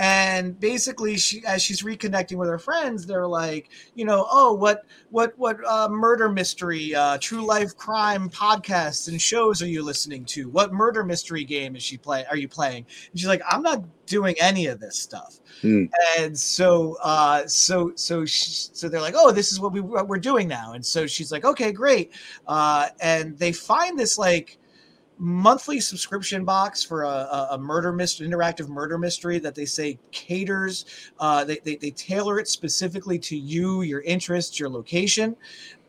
And 0.00 0.58
basically, 0.58 1.18
she 1.18 1.44
as 1.44 1.62
she's 1.62 1.82
reconnecting 1.82 2.36
with 2.36 2.48
her 2.48 2.58
friends, 2.58 3.04
they're 3.04 3.26
like, 3.26 3.68
you 3.94 4.06
know, 4.06 4.26
oh, 4.30 4.54
what 4.54 4.86
what 5.10 5.34
what 5.36 5.58
uh, 5.66 5.90
murder 5.90 6.30
mystery, 6.30 6.94
uh, 6.94 7.18
true 7.20 7.44
life 7.44 7.76
crime 7.76 8.30
podcasts 8.30 9.08
and 9.08 9.20
shows 9.20 9.60
are 9.60 9.68
you 9.68 9.82
listening 9.82 10.24
to? 10.24 10.48
What 10.48 10.72
murder 10.72 11.04
mystery 11.04 11.44
game 11.44 11.76
is 11.76 11.82
she 11.82 11.98
play? 11.98 12.24
Are 12.30 12.36
you 12.38 12.48
playing? 12.48 12.86
And 13.10 13.20
she's 13.20 13.28
like, 13.28 13.42
I'm 13.46 13.62
not 13.62 13.84
doing 14.06 14.34
any 14.40 14.66
of 14.66 14.80
this 14.80 14.98
stuff 14.98 15.38
Mm. 15.62 15.90
and 16.18 16.38
so 16.38 16.96
uh 17.02 17.46
so 17.46 17.92
so 17.94 18.24
she, 18.24 18.50
so 18.72 18.88
they're 18.88 19.00
like 19.00 19.14
oh 19.16 19.30
this 19.30 19.52
is 19.52 19.60
what 19.60 19.72
we 19.72 19.80
what 19.80 20.08
we're 20.08 20.16
doing 20.16 20.48
now 20.48 20.72
and 20.72 20.84
so 20.84 21.06
she's 21.06 21.30
like 21.30 21.44
okay 21.44 21.70
great 21.70 22.12
uh 22.46 22.88
and 23.00 23.38
they 23.38 23.52
find 23.52 23.98
this 23.98 24.16
like 24.16 24.58
monthly 25.20 25.78
subscription 25.80 26.46
box 26.46 26.82
for 26.82 27.02
a, 27.02 27.48
a, 27.50 27.58
murder 27.58 27.92
mystery 27.92 28.26
interactive 28.26 28.68
murder 28.68 28.96
mystery 28.96 29.38
that 29.38 29.54
they 29.54 29.66
say 29.66 29.98
caters 30.12 30.86
uh 31.18 31.44
they, 31.44 31.58
they 31.58 31.76
they 31.76 31.90
tailor 31.90 32.40
it 32.40 32.48
specifically 32.48 33.18
to 33.18 33.36
you 33.36 33.82
your 33.82 34.00
interests 34.00 34.58
your 34.58 34.70
location 34.70 35.36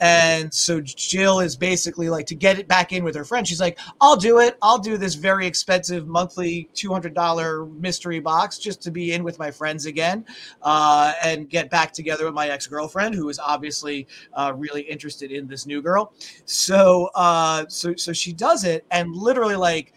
and 0.02 0.52
so 0.52 0.82
Jill 0.82 1.42
is 1.42 1.56
basically 1.56 2.10
like 2.10 2.26
to 2.26 2.36
get 2.36 2.58
it 2.58 2.68
back 2.68 2.92
in 2.92 3.04
with 3.04 3.14
her 3.16 3.24
friend. 3.24 3.48
She's 3.48 3.62
like, 3.62 3.78
I'll 4.02 4.16
do 4.16 4.40
it. 4.40 4.58
I'll 4.64 4.80
do 4.80 4.98
this 4.98 5.14
very 5.14 5.46
expensive 5.46 6.08
monthly 6.08 6.70
$200 6.74 7.80
mystery 7.80 8.20
box 8.20 8.58
just 8.58 8.82
to 8.82 8.92
be 8.92 9.14
in 9.14 9.24
with 9.24 9.38
my 9.38 9.52
friends 9.52 9.86
again 9.86 10.26
uh, 10.64 11.14
and 11.24 11.48
get 11.50 11.70
back 11.70 11.92
together 11.94 12.26
with 12.26 12.34
my 12.34 12.50
ex 12.50 12.66
girlfriend, 12.66 13.14
who 13.14 13.30
is 13.30 13.38
obviously 13.38 14.08
uh, 14.34 14.52
really 14.56 14.82
interested 14.82 15.32
in 15.32 15.48
this 15.48 15.68
new 15.68 15.84
girl. 15.84 16.14
So, 16.46 17.12
uh, 17.14 17.66
so, 17.70 17.94
so 17.96 18.12
she 18.12 18.34
does 18.34 18.64
it, 18.64 18.86
and 18.90 19.16
literally, 19.16 19.56
like, 19.56 19.94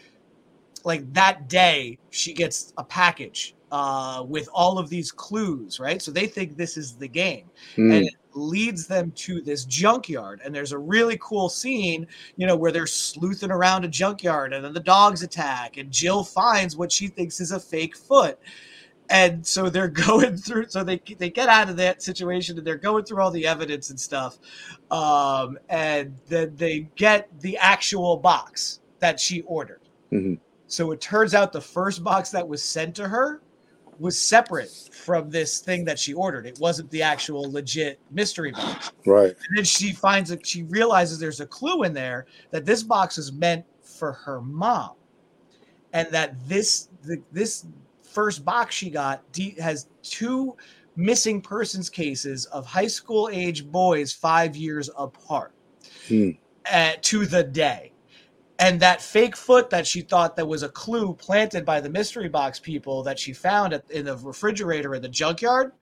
like 0.84 1.10
that 1.14 1.48
day, 1.48 1.98
she 2.10 2.34
gets 2.34 2.74
a 2.76 2.84
package 2.84 3.54
uh, 3.72 4.22
with 4.26 4.50
all 4.52 4.78
of 4.78 4.90
these 4.90 5.10
clues, 5.10 5.80
right? 5.80 6.02
So 6.02 6.10
they 6.10 6.26
think 6.26 6.58
this 6.58 6.76
is 6.76 6.94
the 6.94 7.08
game 7.08 7.50
Mm. 7.76 7.96
and 7.96 8.10
leads 8.34 8.86
them 8.86 9.10
to 9.12 9.40
this 9.40 9.64
junkyard. 9.64 10.40
And 10.44 10.54
there's 10.54 10.72
a 10.72 10.78
really 10.78 11.18
cool 11.20 11.48
scene 11.48 12.06
you 12.36 12.46
know 12.46 12.56
where 12.56 12.72
they're 12.72 12.86
sleuthing 12.86 13.50
around 13.50 13.84
a 13.84 13.88
junkyard 13.88 14.52
and 14.52 14.64
then 14.64 14.72
the 14.74 14.80
dogs 14.80 15.22
attack 15.22 15.76
and 15.76 15.90
jill 15.90 16.24
finds 16.24 16.76
what 16.76 16.90
she 16.90 17.08
thinks 17.08 17.40
is 17.40 17.52
a 17.52 17.60
fake 17.60 17.96
foot. 17.96 18.38
And 19.10 19.46
so 19.46 19.68
they're 19.68 19.88
going 20.08 20.36
through 20.36 20.68
so 20.68 20.82
they 20.84 21.00
they 21.18 21.30
get 21.30 21.48
out 21.48 21.68
of 21.68 21.76
that 21.76 22.02
situation 22.02 22.58
and 22.58 22.66
they're 22.66 22.76
going 22.76 23.04
through 23.04 23.22
all 23.22 23.30
the 23.30 23.46
evidence 23.46 23.90
and 23.90 23.98
stuff 24.00 24.38
um 24.90 25.58
and 25.68 26.16
then 26.28 26.54
they 26.56 26.88
get 26.96 27.28
the 27.40 27.56
actual 27.58 28.16
box 28.16 28.80
that 29.00 29.20
she 29.20 29.42
ordered. 29.42 29.80
Mhm. 30.12 30.38
so 30.66 30.92
it 30.92 31.00
turns 31.00 31.34
out 31.34 31.52
the 31.52 31.60
first 31.60 32.04
box 32.04 32.30
that 32.30 32.46
was 32.46 32.62
sent 32.62 32.94
to 32.96 33.08
her 33.08 33.40
was 34.00 34.18
separate 34.18 34.70
from 34.92 35.30
this 35.30 35.60
thing 35.60 35.84
that 35.84 35.98
she 35.98 36.12
ordered. 36.14 36.46
It 36.46 36.58
wasn't 36.60 36.90
the 36.90 37.02
actual 37.02 37.50
legit 37.50 37.98
mystery 38.10 38.52
box. 38.52 38.92
Right. 39.06 39.28
And 39.30 39.56
then 39.56 39.64
she 39.64 39.92
finds 39.92 40.30
that 40.30 40.46
she 40.46 40.62
realizes 40.64 41.18
there's 41.18 41.40
a 41.40 41.46
clue 41.46 41.82
in 41.84 41.92
there 41.92 42.26
that 42.50 42.64
this 42.64 42.82
box 42.82 43.18
is 43.18 43.32
meant 43.32 43.64
for 43.82 44.12
her 44.12 44.40
mom, 44.40 44.92
and 45.92 46.08
that 46.10 46.34
this 46.48 46.88
the, 47.02 47.22
this 47.32 47.66
first 48.02 48.44
box 48.44 48.74
she 48.74 48.90
got 48.90 49.22
has 49.60 49.88
two 50.02 50.56
missing 50.96 51.40
persons 51.40 51.90
cases 51.90 52.46
of 52.46 52.64
high 52.66 52.86
school 52.86 53.28
age 53.32 53.66
boys 53.66 54.12
five 54.12 54.54
years 54.56 54.88
apart 54.96 55.52
Hmm. 56.06 56.30
uh, 56.70 56.92
to 57.02 57.26
the 57.26 57.42
day. 57.42 57.92
And 58.58 58.80
that 58.80 59.02
fake 59.02 59.36
foot 59.36 59.70
that 59.70 59.86
she 59.86 60.00
thought 60.00 60.36
that 60.36 60.46
was 60.46 60.62
a 60.62 60.68
clue 60.68 61.14
planted 61.14 61.64
by 61.64 61.80
the 61.80 61.90
mystery 61.90 62.28
box 62.28 62.60
people 62.60 63.02
that 63.02 63.18
she 63.18 63.32
found 63.32 63.72
at, 63.72 63.90
in 63.90 64.04
the 64.04 64.16
refrigerator 64.16 64.94
in 64.94 65.02
the 65.02 65.08
junkyard 65.08 65.72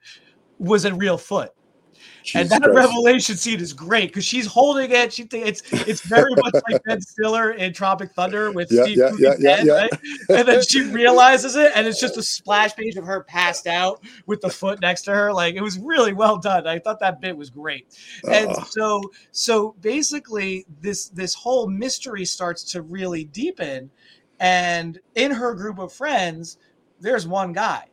was 0.58 0.85
a 0.85 0.94
real 0.94 1.18
foot. 1.18 1.52
And 2.35 2.49
that 2.51 2.62
Christ. 2.62 2.77
revelation 2.77 3.37
scene 3.37 3.61
is 3.61 3.73
great 3.73 4.09
because 4.11 4.25
she's 4.25 4.47
holding 4.47 4.91
it. 4.91 5.12
She 5.12 5.25
think 5.25 5.47
it's 5.47 5.62
it's 5.73 6.01
very 6.03 6.35
much 6.37 6.55
like 6.71 6.83
Ben 6.85 7.01
Stiller 7.01 7.53
in 7.53 7.73
Tropic 7.73 8.12
Thunder 8.12 8.51
with 8.53 8.71
Yeah, 8.71 8.83
Steve 8.85 8.97
yeah, 8.99 9.11
yeah, 9.19 9.35
yeah, 9.38 9.57
head, 9.57 9.67
yeah. 9.67 9.73
right? 9.75 9.91
And 10.31 10.49
then 10.49 10.62
she 10.62 10.83
realizes 10.83 11.57
it, 11.57 11.73
and 11.75 11.87
it's 11.87 12.01
just 12.01 12.17
a 12.17 12.23
splash 12.23 12.75
page 12.77 12.97
of 12.97 13.05
her 13.05 13.23
passed 13.25 13.67
out 13.67 14.03
with 14.27 14.41
the 14.41 14.51
foot 14.51 14.81
next 14.81 15.03
to 15.03 15.12
her. 15.12 15.33
Like 15.33 15.55
it 15.55 15.62
was 15.62 15.79
really 15.79 16.12
well 16.12 16.38
done. 16.38 16.67
I 16.67 16.79
thought 16.79 17.01
that 17.01 17.21
bit 17.21 17.37
was 17.37 17.51
great. 17.51 17.87
And 18.31 18.49
Ah. 18.51 18.65
so 18.71 19.01
so 19.31 19.75
basically 19.81 20.67
this 20.81 21.09
this 21.09 21.35
whole 21.35 21.69
mystery 21.69 22.25
starts 22.25 22.62
to 22.73 22.83
really 22.83 23.25
deepen. 23.25 23.91
And 24.41 24.99
in 25.15 25.31
her 25.31 25.55
group 25.55 25.79
of 25.79 25.93
friends, 25.93 26.59
there's 27.01 27.29
one 27.29 27.53
guy. 27.53 27.85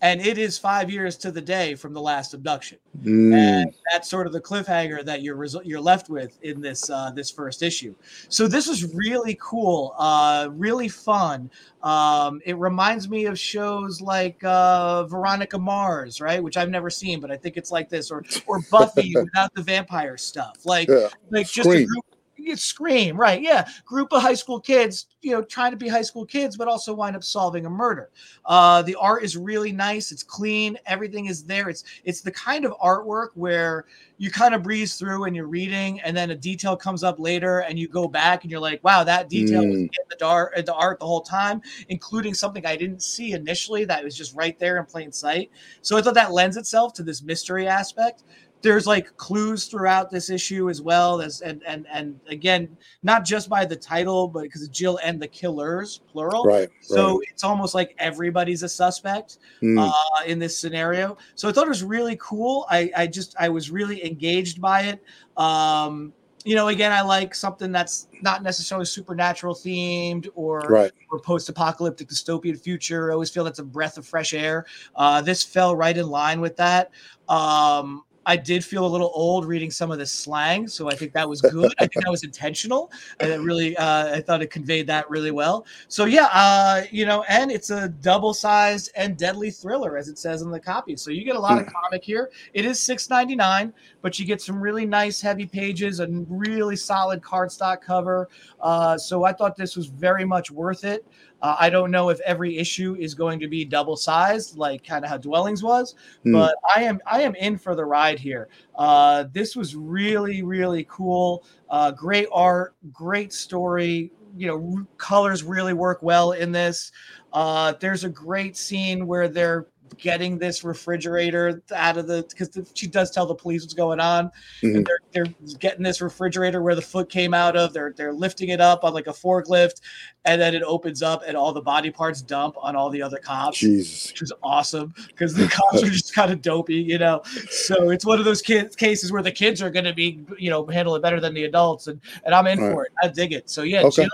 And 0.00 0.20
it 0.20 0.38
is 0.38 0.58
five 0.58 0.90
years 0.90 1.16
to 1.18 1.32
the 1.32 1.40
day 1.40 1.74
from 1.74 1.92
the 1.92 2.00
last 2.00 2.34
abduction 2.34 2.78
Mm. 3.04 3.32
and 3.32 3.74
that's 3.92 4.08
sort 4.10 4.26
of 4.26 4.32
the 4.32 4.40
cliffhanger 4.40 5.04
that 5.04 5.22
you're 5.22 5.36
resu- 5.36 5.60
you're 5.64 5.80
left 5.80 6.08
with 6.08 6.36
in 6.42 6.60
this 6.60 6.90
uh, 6.90 7.12
this 7.14 7.30
first 7.30 7.62
issue. 7.62 7.94
So 8.28 8.48
this 8.48 8.66
was 8.66 8.92
really 8.92 9.38
cool, 9.40 9.94
uh, 9.98 10.48
really 10.52 10.88
fun. 10.88 11.48
Um, 11.84 12.40
it 12.44 12.56
reminds 12.58 13.08
me 13.08 13.26
of 13.26 13.38
shows 13.38 14.00
like 14.00 14.42
uh, 14.42 15.04
Veronica 15.04 15.58
Mars, 15.58 16.20
right, 16.20 16.42
which 16.42 16.56
I've 16.56 16.70
never 16.70 16.90
seen, 16.90 17.20
but 17.20 17.30
I 17.30 17.36
think 17.36 17.56
it's 17.56 17.70
like 17.70 17.88
this, 17.88 18.10
or 18.10 18.24
or 18.48 18.60
Buffy 18.70 19.14
without 19.14 19.54
the 19.54 19.62
vampire 19.62 20.16
stuff, 20.16 20.56
like 20.64 20.88
Yeah. 20.88 21.08
like 21.30 21.46
just 21.48 21.68
a 21.68 21.84
group. 21.84 22.04
It's 22.40 22.62
Scream, 22.62 23.16
right? 23.16 23.42
Yeah, 23.42 23.68
group 23.84 24.12
of 24.12 24.22
high 24.22 24.34
school 24.34 24.60
kids, 24.60 25.06
you 25.22 25.32
know, 25.32 25.42
trying 25.42 25.72
to 25.72 25.76
be 25.76 25.88
high 25.88 26.02
school 26.02 26.24
kids, 26.24 26.56
but 26.56 26.68
also 26.68 26.94
wind 26.94 27.16
up 27.16 27.24
solving 27.24 27.66
a 27.66 27.70
murder. 27.70 28.10
Uh, 28.44 28.80
the 28.82 28.94
art 28.94 29.24
is 29.24 29.36
really 29.36 29.72
nice. 29.72 30.12
It's 30.12 30.22
clean. 30.22 30.78
Everything 30.86 31.26
is 31.26 31.44
there. 31.44 31.68
It's 31.68 31.84
it's 32.04 32.20
the 32.20 32.30
kind 32.30 32.64
of 32.64 32.72
artwork 32.78 33.28
where 33.34 33.86
you 34.18 34.30
kind 34.30 34.54
of 34.54 34.62
breeze 34.62 34.96
through 34.96 35.24
and 35.24 35.34
you're 35.34 35.46
reading, 35.46 36.00
and 36.00 36.16
then 36.16 36.30
a 36.30 36.34
detail 36.36 36.76
comes 36.76 37.02
up 37.04 37.18
later, 37.18 37.60
and 37.60 37.78
you 37.78 37.88
go 37.88 38.06
back 38.08 38.42
and 38.44 38.50
you're 38.50 38.60
like, 38.60 38.82
wow, 38.84 39.04
that 39.04 39.28
detail 39.28 39.66
was 39.66 39.76
Mm. 39.78 39.82
in 39.82 40.04
the 40.08 40.16
dark, 40.16 40.56
in 40.56 40.64
the 40.64 40.74
art 40.74 40.98
the 41.00 41.06
whole 41.06 41.20
time, 41.20 41.60
including 41.88 42.34
something 42.34 42.64
I 42.66 42.76
didn't 42.76 43.02
see 43.02 43.32
initially 43.32 43.84
that 43.86 44.04
was 44.04 44.16
just 44.16 44.34
right 44.34 44.58
there 44.58 44.78
in 44.78 44.84
plain 44.86 45.12
sight. 45.12 45.50
So 45.82 45.96
I 45.96 46.02
thought 46.02 46.14
that 46.14 46.32
lends 46.32 46.56
itself 46.56 46.94
to 46.94 47.02
this 47.02 47.22
mystery 47.22 47.66
aspect. 47.66 48.22
There's 48.60 48.86
like 48.86 49.16
clues 49.16 49.66
throughout 49.66 50.10
this 50.10 50.30
issue 50.30 50.68
as 50.68 50.82
well 50.82 51.20
as 51.20 51.42
and 51.42 51.62
and 51.66 51.86
and 51.92 52.18
again, 52.28 52.76
not 53.02 53.24
just 53.24 53.48
by 53.48 53.64
the 53.64 53.76
title, 53.76 54.26
but 54.28 54.42
because 54.42 54.68
Jill 54.68 54.98
and 55.04 55.22
the 55.22 55.28
killers, 55.28 56.00
plural. 56.10 56.44
Right. 56.44 56.68
So 56.80 57.18
right. 57.18 57.28
it's 57.30 57.44
almost 57.44 57.74
like 57.74 57.94
everybody's 57.98 58.62
a 58.62 58.68
suspect 58.68 59.38
Mm. 59.62 59.78
uh, 59.90 60.24
in 60.26 60.38
this 60.38 60.58
scenario. 60.58 61.16
So 61.34 61.48
I 61.48 61.52
thought 61.52 61.66
it 61.66 61.68
was 61.68 61.84
really 61.84 62.16
cool. 62.20 62.66
I, 62.70 62.90
I 62.96 63.06
just 63.06 63.36
I 63.38 63.48
was 63.48 63.70
really 63.70 64.04
engaged 64.04 64.60
by 64.60 64.82
it. 64.82 65.04
Um, 65.36 66.12
you 66.44 66.54
know, 66.54 66.68
again, 66.68 66.92
I 66.92 67.02
like 67.02 67.34
something 67.34 67.72
that's 67.72 68.08
not 68.22 68.42
necessarily 68.42 68.86
supernatural 68.86 69.54
themed 69.54 70.28
or 70.34 70.60
right. 70.60 70.92
or 71.10 71.18
post-apocalyptic 71.18 72.08
dystopian 72.08 72.58
future. 72.58 73.10
I 73.10 73.14
always 73.14 73.28
feel 73.30 73.44
that's 73.44 73.58
a 73.58 73.64
breath 73.64 73.98
of 73.98 74.06
fresh 74.06 74.32
air. 74.34 74.64
Uh, 74.94 75.20
this 75.20 75.42
fell 75.42 75.76
right 75.76 75.96
in 75.96 76.08
line 76.08 76.40
with 76.40 76.56
that. 76.56 76.90
Um, 77.28 78.04
I 78.28 78.36
did 78.36 78.62
feel 78.62 78.86
a 78.86 78.92
little 78.94 79.10
old 79.14 79.46
reading 79.46 79.70
some 79.70 79.90
of 79.90 79.98
the 79.98 80.04
slang, 80.06 80.68
so 80.68 80.90
I 80.90 80.94
think 80.94 81.14
that 81.14 81.26
was 81.26 81.40
good. 81.40 81.72
I 81.78 81.86
think 81.86 82.04
that 82.04 82.10
was 82.10 82.24
intentional, 82.24 82.92
and 83.20 83.32
it 83.32 83.40
really, 83.40 83.74
uh, 83.76 84.14
I 84.14 84.20
thought 84.20 84.42
it 84.42 84.50
conveyed 84.50 84.86
that 84.88 85.08
really 85.08 85.30
well. 85.30 85.64
So 85.88 86.04
yeah, 86.04 86.28
uh, 86.32 86.82
you 86.90 87.06
know, 87.06 87.24
and 87.30 87.50
it's 87.50 87.70
a 87.70 87.88
double-sized 87.88 88.90
and 88.94 89.16
deadly 89.16 89.50
thriller, 89.50 89.96
as 89.96 90.08
it 90.08 90.18
says 90.18 90.42
in 90.42 90.50
the 90.50 90.60
copy. 90.60 90.94
So 90.94 91.10
you 91.10 91.24
get 91.24 91.36
a 91.36 91.40
lot 91.40 91.58
of 91.58 91.66
comic 91.66 92.04
here. 92.04 92.30
It 92.52 92.66
is 92.66 92.78
six 92.78 93.08
ninety 93.08 93.34
nine, 93.34 93.72
but 94.02 94.18
you 94.18 94.26
get 94.26 94.42
some 94.42 94.60
really 94.60 94.84
nice 94.84 95.22
heavy 95.22 95.46
pages 95.46 96.00
and 96.00 96.26
really 96.28 96.76
solid 96.76 97.22
cardstock 97.22 97.80
cover. 97.80 98.28
Uh, 98.60 98.98
so 98.98 99.24
I 99.24 99.32
thought 99.32 99.56
this 99.56 99.74
was 99.74 99.86
very 99.86 100.26
much 100.26 100.50
worth 100.50 100.84
it. 100.84 101.04
Uh, 101.40 101.54
I 101.58 101.70
don't 101.70 101.92
know 101.92 102.08
if 102.08 102.18
every 102.20 102.58
issue 102.58 102.96
is 102.98 103.14
going 103.14 103.38
to 103.38 103.46
be 103.46 103.64
double 103.64 103.96
sized, 103.96 104.58
like 104.58 104.84
kind 104.84 105.04
of 105.04 105.10
how 105.10 105.16
Dwellings 105.18 105.62
was, 105.62 105.94
Hmm. 106.24 106.32
but 106.32 106.56
I 106.74 106.82
am 106.82 107.00
I 107.06 107.22
am 107.22 107.34
in 107.36 107.56
for 107.56 107.76
the 107.76 107.84
ride 107.84 108.17
here. 108.18 108.48
Uh, 108.76 109.24
this 109.32 109.56
was 109.56 109.74
really 109.76 110.42
really 110.42 110.86
cool. 110.88 111.44
Uh, 111.70 111.90
great 111.90 112.28
art, 112.32 112.74
great 112.92 113.32
story. 113.32 114.12
You 114.36 114.46
know, 114.46 114.86
colors 114.98 115.42
really 115.42 115.72
work 115.72 116.02
well 116.02 116.32
in 116.32 116.52
this. 116.52 116.92
Uh, 117.32 117.74
there's 117.80 118.04
a 118.04 118.08
great 118.08 118.56
scene 118.56 119.06
where 119.06 119.28
they're 119.28 119.66
getting 119.96 120.38
this 120.38 120.62
refrigerator 120.64 121.62
out 121.74 121.96
of 121.96 122.06
the 122.06 122.24
because 122.28 122.50
she 122.74 122.86
does 122.86 123.10
tell 123.10 123.26
the 123.26 123.34
police 123.34 123.62
what's 123.62 123.74
going 123.74 124.00
on 124.00 124.30
Mhm. 124.62 124.76
and 124.76 124.86
they're, 124.86 125.24
they're 125.24 125.34
getting 125.58 125.82
this 125.82 126.00
refrigerator 126.00 126.62
where 126.62 126.74
the 126.74 126.82
foot 126.82 127.08
came 127.08 127.32
out 127.34 127.56
of 127.56 127.72
they're 127.72 127.92
they're 127.96 128.12
lifting 128.12 128.50
it 128.50 128.60
up 128.60 128.84
on 128.84 128.92
like 128.94 129.06
a 129.06 129.12
forklift 129.12 129.80
and 130.24 130.40
then 130.40 130.54
it 130.54 130.62
opens 130.62 131.02
up 131.02 131.22
and 131.26 131.36
all 131.36 131.52
the 131.52 131.60
body 131.60 131.90
parts 131.90 132.20
dump 132.22 132.54
on 132.60 132.76
all 132.76 132.90
the 132.90 133.00
other 133.02 133.18
cops 133.18 133.58
Jesus. 133.58 134.10
which 134.10 134.20
was 134.20 134.32
awesome 134.42 134.92
because 135.08 135.34
the 135.34 135.46
cops 135.48 135.82
are 135.82 135.88
just 135.90 136.14
kind 136.14 136.30
of 136.32 136.42
dopey, 136.42 136.74
you 136.74 136.98
know. 136.98 137.22
So 137.50 137.90
it's 137.90 138.04
one 138.04 138.18
of 138.18 138.24
those 138.24 138.42
kids 138.42 138.76
cases 138.76 139.10
where 139.12 139.22
the 139.22 139.32
kids 139.32 139.62
are 139.62 139.70
going 139.70 139.84
to 139.86 139.94
be, 139.94 140.24
you 140.38 140.50
know, 140.50 140.66
handle 140.66 140.94
it 140.96 141.02
better 141.02 141.20
than 141.20 141.34
the 141.34 141.44
adults, 141.44 141.86
and 141.86 142.00
and 142.24 142.34
I'm 142.34 142.46
in 142.46 142.58
Right. 142.60 142.72
for 142.72 142.84
it. 142.84 142.92
I 143.02 143.08
dig 143.08 143.32
it. 143.32 143.48
So 143.48 143.62
yeah, 143.62 143.82
Okay. 143.84 144.02
Jill, 144.02 144.10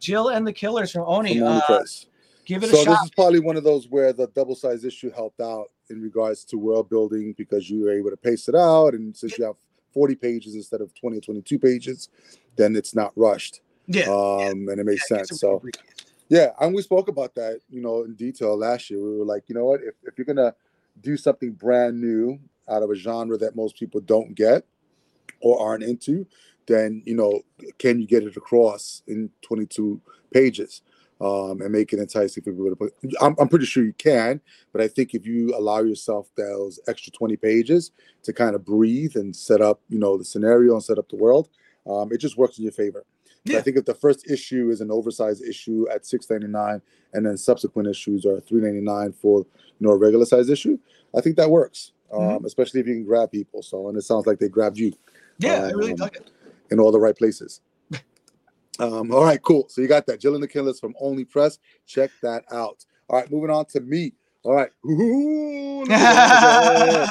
Jill 0.00 0.28
and 0.28 0.46
the 0.46 0.52
Killers 0.52 0.90
from 0.90 1.04
Oni, 1.06 1.38
From 2.46 2.54
Oni 2.54 2.60
Press. 2.60 2.60
give 2.60 2.64
it 2.64 2.76
So 2.76 2.82
a 2.82 2.94
this 2.94 3.02
is 3.02 3.10
probably 3.10 3.40
one 3.40 3.56
of 3.56 3.64
those 3.64 3.88
where 3.88 4.12
the 4.12 4.28
double 4.28 4.54
size 4.54 4.84
issue 4.84 5.10
helped 5.10 5.40
out 5.40 5.70
in 5.90 6.00
regards 6.00 6.44
to 6.46 6.56
world 6.56 6.88
building 6.88 7.34
because 7.36 7.68
you 7.68 7.84
were 7.84 7.92
able 7.92 8.10
to 8.10 8.16
pace 8.16 8.48
it 8.48 8.54
out, 8.54 8.94
and 8.94 9.16
since 9.16 9.38
you 9.38 9.44
have 9.44 9.56
40 9.92 10.14
pages 10.16 10.54
instead 10.54 10.80
of 10.80 10.94
20 10.94 11.18
or 11.18 11.20
22 11.20 11.58
pages, 11.58 12.08
then 12.56 12.76
it's 12.76 12.94
not 12.94 13.12
rushed. 13.16 13.60
Yeah, 13.86 14.04
Um, 14.04 14.68
and 14.68 14.78
it 14.78 14.86
makes 14.86 15.10
yeah, 15.10 15.18
sense. 15.18 15.38
So 15.40 15.62
yeah, 16.28 16.52
and 16.60 16.74
we 16.74 16.82
spoke 16.82 17.08
about 17.08 17.34
that, 17.34 17.60
you 17.68 17.82
know, 17.82 18.04
in 18.04 18.14
detail 18.14 18.56
last 18.56 18.88
year. 18.90 19.02
We 19.02 19.18
were 19.18 19.24
like, 19.24 19.44
you 19.48 19.54
know 19.54 19.66
what, 19.66 19.80
if, 19.82 19.94
if 20.04 20.16
you're 20.16 20.24
gonna 20.24 20.54
do 21.00 21.16
something 21.16 21.52
brand 21.52 22.00
new 22.00 22.38
out 22.68 22.82
of 22.82 22.90
a 22.90 22.94
genre 22.94 23.36
that 23.38 23.56
most 23.56 23.76
people 23.76 24.00
don't 24.00 24.34
get 24.34 24.64
or 25.40 25.60
aren't 25.60 25.82
into, 25.82 26.26
then 26.66 27.02
you 27.04 27.14
know, 27.14 27.42
can 27.78 28.00
you 28.00 28.06
get 28.06 28.22
it 28.22 28.36
across 28.36 29.02
in 29.06 29.30
22 29.42 30.00
pages 30.32 30.82
um, 31.22 31.60
and 31.60 31.70
make 31.72 31.92
it 31.92 31.98
enticing 31.98 32.42
for 32.42 32.50
people 32.52 32.68
to 32.70 32.76
put? 32.76 32.92
I'm, 33.20 33.34
I'm 33.38 33.48
pretty 33.48 33.66
sure 33.66 33.84
you 33.84 33.92
can, 33.94 34.40
but 34.72 34.80
I 34.80 34.88
think 34.88 35.14
if 35.14 35.24
you 35.26 35.54
allow 35.56 35.80
yourself 35.80 36.28
those 36.36 36.80
extra 36.88 37.12
20 37.12 37.36
pages 37.36 37.92
to 38.24 38.32
kind 38.32 38.54
of 38.54 38.64
breathe 38.64 39.16
and 39.16 39.34
set 39.34 39.60
up, 39.60 39.80
you 39.88 39.98
know, 39.98 40.18
the 40.18 40.24
scenario 40.24 40.74
and 40.74 40.82
set 40.82 40.98
up 40.98 41.08
the 41.08 41.16
world, 41.16 41.48
um, 41.86 42.12
it 42.12 42.18
just 42.18 42.36
works 42.36 42.58
in 42.58 42.64
your 42.64 42.72
favor. 42.72 43.04
So 43.48 43.58
I 43.58 43.60
think 43.62 43.76
if 43.76 43.84
the 43.84 43.94
first 43.94 44.30
issue 44.30 44.70
is 44.70 44.80
an 44.80 44.90
oversized 44.92 45.42
issue 45.42 45.86
at 45.90 46.06
six 46.06 46.30
ninety 46.30 46.46
nine, 46.46 46.80
and 47.12 47.26
then 47.26 47.36
subsequent 47.36 47.88
issues 47.88 48.24
are 48.24 48.38
three 48.40 48.60
ninety 48.60 48.80
nine 48.80 49.12
for 49.12 49.40
you 49.40 49.46
know 49.86 49.90
a 49.90 49.96
regular 49.96 50.24
size 50.24 50.48
issue, 50.48 50.78
I 51.16 51.20
think 51.20 51.36
that 51.36 51.50
works. 51.50 51.92
Um, 52.12 52.20
Mhm. 52.20 52.44
especially 52.44 52.80
if 52.80 52.86
you 52.86 52.92
can 52.94 53.04
grab 53.04 53.32
people. 53.32 53.62
So 53.62 53.88
and 53.88 53.96
it 53.98 54.02
sounds 54.02 54.26
like 54.26 54.38
they 54.38 54.48
grabbed 54.48 54.78
you 54.78 54.92
yeah, 55.38 55.64
I 55.64 55.70
really 55.70 55.90
um, 55.92 55.96
dug 55.96 56.14
it. 56.14 56.30
in 56.70 56.78
all 56.78 56.92
the 56.92 57.00
right 57.00 57.16
places. 57.16 57.60
Um, 58.82 59.12
all 59.12 59.22
right, 59.22 59.40
cool. 59.40 59.68
So 59.68 59.80
you 59.80 59.86
got 59.86 60.06
that. 60.06 60.20
Jill 60.20 60.34
and 60.34 60.42
the 60.42 60.48
Killers 60.48 60.80
from 60.80 60.94
Oni 61.00 61.24
Press. 61.24 61.58
Check 61.86 62.10
that 62.22 62.44
out. 62.50 62.84
All 63.08 63.18
right, 63.20 63.30
moving 63.30 63.50
on 63.50 63.66
to 63.66 63.80
me. 63.80 64.12
All 64.42 64.54
right. 64.54 64.70
Ooh, 64.84 65.84
yeah. 65.88 67.08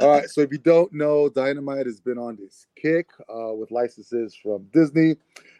All 0.00 0.10
right. 0.10 0.28
So 0.28 0.42
if 0.42 0.52
you 0.52 0.58
don't 0.58 0.92
know, 0.92 1.30
Dynamite 1.30 1.86
has 1.86 1.98
been 1.98 2.18
on 2.18 2.36
this 2.36 2.66
kick 2.76 3.08
uh, 3.34 3.54
with 3.54 3.70
licenses 3.70 4.34
from 4.34 4.66
Disney. 4.70 5.16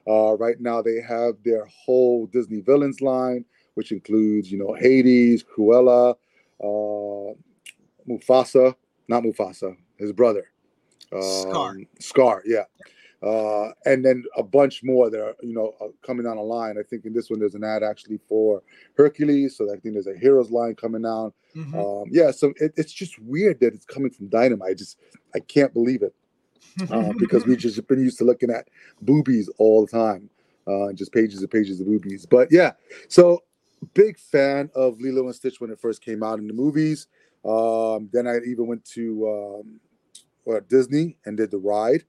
Uh, 0.07 0.37
right 0.37 0.61
now, 0.61 0.83
they 0.83 1.01
have 1.01 1.37
their 1.45 1.65
whole 1.65 2.27
Disney 2.27 2.61
villains 2.61 3.01
line, 3.01 3.47
which 3.73 3.91
includes, 3.91 4.53
you 4.53 4.59
know, 4.59 4.75
Hades, 4.75 5.43
Cruella, 5.43 6.15
uh, 6.61 7.35
Mufasa, 8.07 8.75
not 9.09 9.23
Mufasa, 9.23 9.75
his 9.97 10.13
brother, 10.13 10.51
um, 11.11 11.23
Scar. 11.23 11.77
Scar, 12.01 12.43
yeah. 12.45 12.65
Uh, 13.25 13.71
and 13.87 14.05
then 14.05 14.23
a 14.37 14.43
bunch 14.43 14.83
more 14.83 15.09
that 15.09 15.21
are, 15.21 15.35
you 15.41 15.55
know, 15.55 15.73
uh, 15.81 15.87
coming 16.03 16.25
down 16.25 16.37
the 16.37 16.43
line. 16.43 16.77
I 16.79 16.83
think 16.83 17.07
in 17.07 17.15
this 17.15 17.31
one 17.31 17.41
there's 17.41 17.55
an 17.55 17.65
ad 17.65 17.83
actually 17.83 18.19
for 18.29 18.63
Hercules, 18.97 19.57
so 19.57 19.65
I 19.73 19.79
think 19.79 19.95
there's 19.95 20.07
a 20.07 20.19
Heroes 20.19 20.51
line 20.51 20.75
coming 20.75 21.03
down. 21.03 21.33
Mhm. 21.57 22.03
Um, 22.03 22.09
yeah, 22.13 22.33
so 22.33 22.53
it, 22.57 22.75
it's 22.77 22.93
just 22.93 23.19
weird 23.21 23.61
that 23.61 23.73
it's 23.73 23.87
coming 23.87 24.11
from 24.11 24.29
Dynamite. 24.29 24.71
I 24.71 24.75
just 24.75 24.99
I 25.35 25.41
can't 25.41 25.73
believe 25.73 26.03
it 26.03 26.15
uh, 26.91 27.13
because 27.19 27.47
we've 27.47 27.59
just 27.59 27.87
been 27.89 28.01
used 28.01 28.19
to 28.19 28.25
looking 28.25 28.51
at 28.51 28.69
boobies 29.01 29.49
all 29.57 29.87
the 29.87 29.91
time, 29.91 30.29
uh, 30.67 30.93
just 30.93 31.13
pages 31.13 31.41
and 31.41 31.51
pages 31.51 31.81
of 31.81 31.87
boobies. 31.87 32.27
But 32.27 32.49
yeah, 32.51 32.73
so 33.09 33.43
big 33.95 34.19
fan 34.19 34.71
of 34.75 35.01
Lilo 35.01 35.25
and 35.25 35.35
Stitch 35.35 35.63
when 35.63 35.71
it 35.71 35.81
first 35.81 36.03
came 36.03 36.23
out 36.23 36.41
in 36.41 36.47
the 36.47 36.53
movies. 36.53 37.07
Um, 37.43 38.11
then 38.13 38.27
I 38.27 38.39
even 38.47 38.67
went 38.67 38.85
to 38.87 39.63
um, 39.65 39.81
uh, 40.55 40.61
Disney 40.69 41.17
and 41.25 41.39
did 41.39 41.51
the 41.51 41.59
ride 41.59 42.05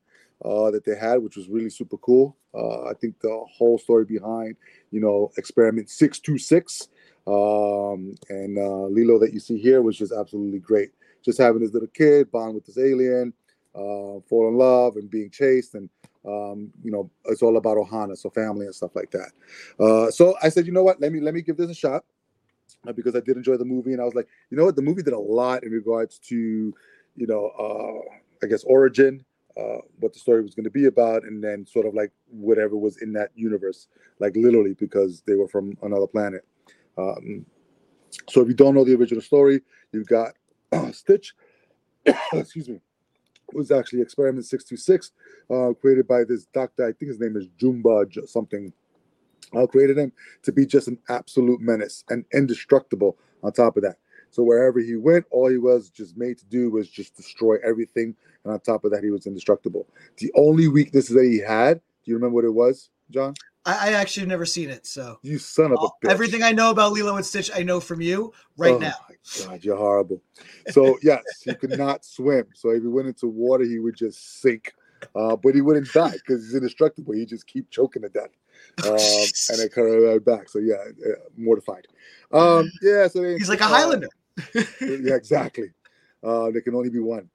uh, 0.45 0.69
that 0.71 0.85
they 0.85 0.95
had, 0.95 1.23
which 1.23 1.35
was 1.35 1.49
really 1.49 1.69
super 1.69 1.97
cool. 1.97 2.37
Uh, 2.53 2.83
I 2.83 2.93
think 2.93 3.19
the 3.19 3.43
whole 3.51 3.77
story 3.77 4.05
behind, 4.05 4.55
you 4.91 5.01
know, 5.01 5.31
Experiment 5.37 5.89
Six 5.89 6.19
Two 6.19 6.37
Six 6.37 6.89
um, 7.27 8.15
and 8.29 8.57
uh, 8.57 8.85
Lilo 8.85 9.17
that 9.19 9.33
you 9.33 9.39
see 9.39 9.57
here 9.57 9.81
was 9.81 9.97
just 9.97 10.13
absolutely 10.13 10.59
great. 10.59 10.91
Just 11.23 11.39
having 11.39 11.61
this 11.61 11.73
little 11.73 11.89
kid 11.89 12.31
bond 12.31 12.53
with 12.53 12.65
this 12.65 12.77
alien, 12.77 13.33
uh, 13.73 14.21
fall 14.29 14.47
in 14.47 14.55
love 14.55 14.95
and 14.97 15.09
being 15.09 15.31
chased, 15.31 15.73
and 15.73 15.89
um, 16.23 16.71
you 16.83 16.91
know, 16.91 17.09
it's 17.25 17.41
all 17.41 17.57
about 17.57 17.77
Ohana, 17.77 18.17
so 18.17 18.29
family 18.29 18.65
and 18.65 18.75
stuff 18.75 18.95
like 18.95 19.11
that. 19.11 19.31
Uh, 19.79 20.11
so 20.11 20.35
I 20.41 20.49
said, 20.49 20.65
you 20.65 20.71
know 20.71 20.83
what? 20.83 21.01
Let 21.01 21.11
me 21.11 21.19
let 21.19 21.33
me 21.33 21.41
give 21.41 21.57
this 21.57 21.71
a 21.71 21.75
shot 21.75 22.03
uh, 22.87 22.93
because 22.93 23.15
I 23.15 23.21
did 23.21 23.37
enjoy 23.37 23.57
the 23.57 23.65
movie, 23.65 23.93
and 23.93 24.01
I 24.01 24.05
was 24.05 24.13
like, 24.13 24.27
you 24.51 24.57
know 24.57 24.65
what? 24.65 24.75
The 24.75 24.83
movie 24.83 25.01
did 25.01 25.13
a 25.13 25.19
lot 25.19 25.63
in 25.63 25.71
regards 25.71 26.19
to, 26.29 26.35
you 27.15 27.27
know, 27.27 28.03
I 28.43 28.47
guess 28.47 28.63
origin, 28.65 29.25
uh, 29.57 29.77
what 29.99 30.13
the 30.13 30.19
story 30.19 30.41
was 30.41 30.53
going 30.53 30.65
to 30.65 30.71
be 30.71 30.85
about, 30.85 31.23
and 31.23 31.43
then 31.43 31.65
sort 31.65 31.85
of 31.85 31.93
like 31.93 32.11
whatever 32.29 32.75
was 32.75 33.01
in 33.01 33.13
that 33.13 33.31
universe, 33.35 33.87
like 34.19 34.35
literally 34.35 34.73
because 34.73 35.21
they 35.25 35.35
were 35.35 35.47
from 35.47 35.77
another 35.81 36.07
planet. 36.07 36.45
Um, 36.97 37.45
so 38.29 38.41
if 38.41 38.47
you 38.47 38.53
don't 38.53 38.75
know 38.75 38.83
the 38.83 38.95
original 38.95 39.21
story, 39.21 39.61
you've 39.91 40.07
got 40.07 40.33
Stitch. 40.91 41.33
excuse 42.33 42.69
me. 42.69 42.79
Was 43.53 43.71
actually 43.71 44.01
Experiment 44.01 44.45
Six 44.45 44.63
Two 44.63 44.75
Six, 44.75 45.11
uh, 45.53 45.71
created 45.79 46.07
by 46.07 46.23
this 46.23 46.45
doctor. 46.47 46.83
I 46.83 46.93
think 46.93 47.09
his 47.09 47.19
name 47.19 47.37
is 47.37 47.47
Jumba 47.59 48.27
something. 48.27 48.73
Uh, 49.55 49.67
created 49.67 49.97
him 49.97 50.11
to 50.41 50.51
be 50.51 50.65
just 50.65 50.87
an 50.87 50.97
absolute 51.07 51.61
menace 51.61 52.03
and 52.09 52.25
indestructible. 52.33 53.17
On 53.43 53.51
top 53.51 53.77
of 53.77 53.83
that, 53.83 53.97
so 54.31 54.43
wherever 54.43 54.79
he 54.79 54.95
went, 54.95 55.25
all 55.29 55.49
he 55.49 55.59
was 55.59 55.89
just 55.89 56.17
made 56.17 56.39
to 56.39 56.45
do 56.47 56.71
was 56.71 56.89
just 56.89 57.15
destroy 57.15 57.57
everything. 57.63 58.15
And 58.45 58.53
on 58.53 58.59
top 58.61 58.85
of 58.85 58.91
that, 58.91 59.03
he 59.03 59.09
was 59.09 59.25
indestructible. 59.25 59.87
The 60.17 60.31
only 60.35 60.67
weakness 60.67 61.09
that 61.09 61.25
he 61.25 61.39
had, 61.39 61.81
do 62.03 62.11
you 62.11 62.15
remember 62.15 62.35
what 62.35 62.45
it 62.45 62.53
was, 62.53 62.89
John? 63.09 63.33
I, 63.65 63.89
I 63.89 63.93
actually 63.93 64.21
have 64.21 64.29
never 64.29 64.45
seen 64.45 64.69
it, 64.69 64.85
so 64.85 65.17
You 65.23 65.39
son 65.39 65.71
of 65.71 65.79
a 65.81 65.87
bitch. 66.05 66.11
everything 66.11 66.43
I 66.43 66.51
know 66.51 66.69
about 66.69 66.93
Lilo 66.93 67.15
and 67.15 67.25
Stitch, 67.25 67.49
I 67.53 67.63
know 67.63 67.79
from 67.79 67.99
you 67.99 68.31
right 68.57 68.75
oh 68.75 68.77
now. 68.77 68.93
My 69.09 69.45
God, 69.45 69.63
you're 69.63 69.75
horrible. 69.75 70.21
So 70.69 70.97
yes, 71.03 71.23
he 71.43 71.55
could 71.55 71.77
not 71.77 72.05
swim. 72.05 72.45
So 72.53 72.69
if 72.69 72.83
he 72.83 72.87
went 72.87 73.07
into 73.07 73.27
water, 73.27 73.63
he 73.63 73.79
would 73.79 73.95
just 73.95 74.41
sink. 74.41 74.73
Uh, 75.15 75.35
but 75.35 75.53
he 75.53 75.61
wouldn't 75.61 75.91
die 75.91 76.13
because 76.13 76.45
he's 76.45 76.55
indestructible. 76.55 77.13
He 77.13 77.25
just 77.25 77.47
keep 77.47 77.69
choking 77.69 78.03
to 78.03 78.09
death, 78.09 78.29
um, 78.85 79.27
and 79.49 79.59
then 79.59 79.69
come 79.69 79.83
right 79.85 80.23
back. 80.23 80.49
So 80.49 80.59
yeah, 80.59 80.75
uh, 80.75 81.15
mortified. 81.35 81.87
Um, 82.31 82.71
yeah, 82.81 83.07
so 83.07 83.21
they, 83.21 83.33
He's 83.33 83.49
like 83.49 83.61
a 83.61 83.65
uh, 83.65 83.69
Highlander. 83.69 84.07
yeah, 84.55 85.15
exactly. 85.15 85.71
Uh, 86.23 86.49
there 86.51 86.61
can 86.61 86.75
only 86.75 86.89
be 86.89 86.99
one. 86.99 87.29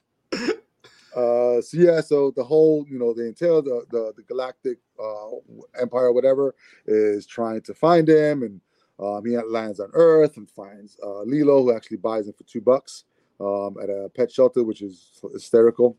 Uh, 1.21 1.61
so 1.61 1.77
yeah, 1.77 2.01
so 2.01 2.33
the 2.35 2.45
whole, 2.45 2.87
you 2.89 2.99
know, 2.99 3.13
the 3.13 3.27
entail 3.27 3.61
the 3.61 3.85
the, 3.91 4.13
the 4.17 4.23
galactic 4.23 4.79
uh, 4.99 5.81
empire, 5.81 6.13
whatever, 6.13 6.55
is 6.87 7.27
trying 7.27 7.61
to 7.61 7.75
find 7.75 8.09
him, 8.09 8.43
and 8.43 8.61
um, 8.99 9.25
he 9.27 9.37
lands 9.37 9.81
on 9.81 9.91
Earth 9.93 10.37
and 10.37 10.49
finds 10.49 10.97
uh, 11.03 11.23
Lilo, 11.23 11.63
who 11.63 11.77
actually 11.77 11.99
buys 11.99 12.27
him 12.27 12.33
for 12.33 12.45
two 12.45 12.61
bucks 12.61 13.05
um, 13.41 13.77
at 13.83 13.91
a 13.91 14.11
pet 14.17 14.33
shelter, 14.33 14.63
which 14.63 14.83
is 14.83 15.21
hysterical. 15.33 15.97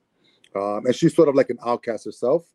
Um, 0.55 0.85
and 0.85 0.95
she's 0.95 1.15
sort 1.15 1.29
of 1.29 1.35
like 1.35 1.49
an 1.49 1.59
outcast 1.65 2.05
herself 2.05 2.45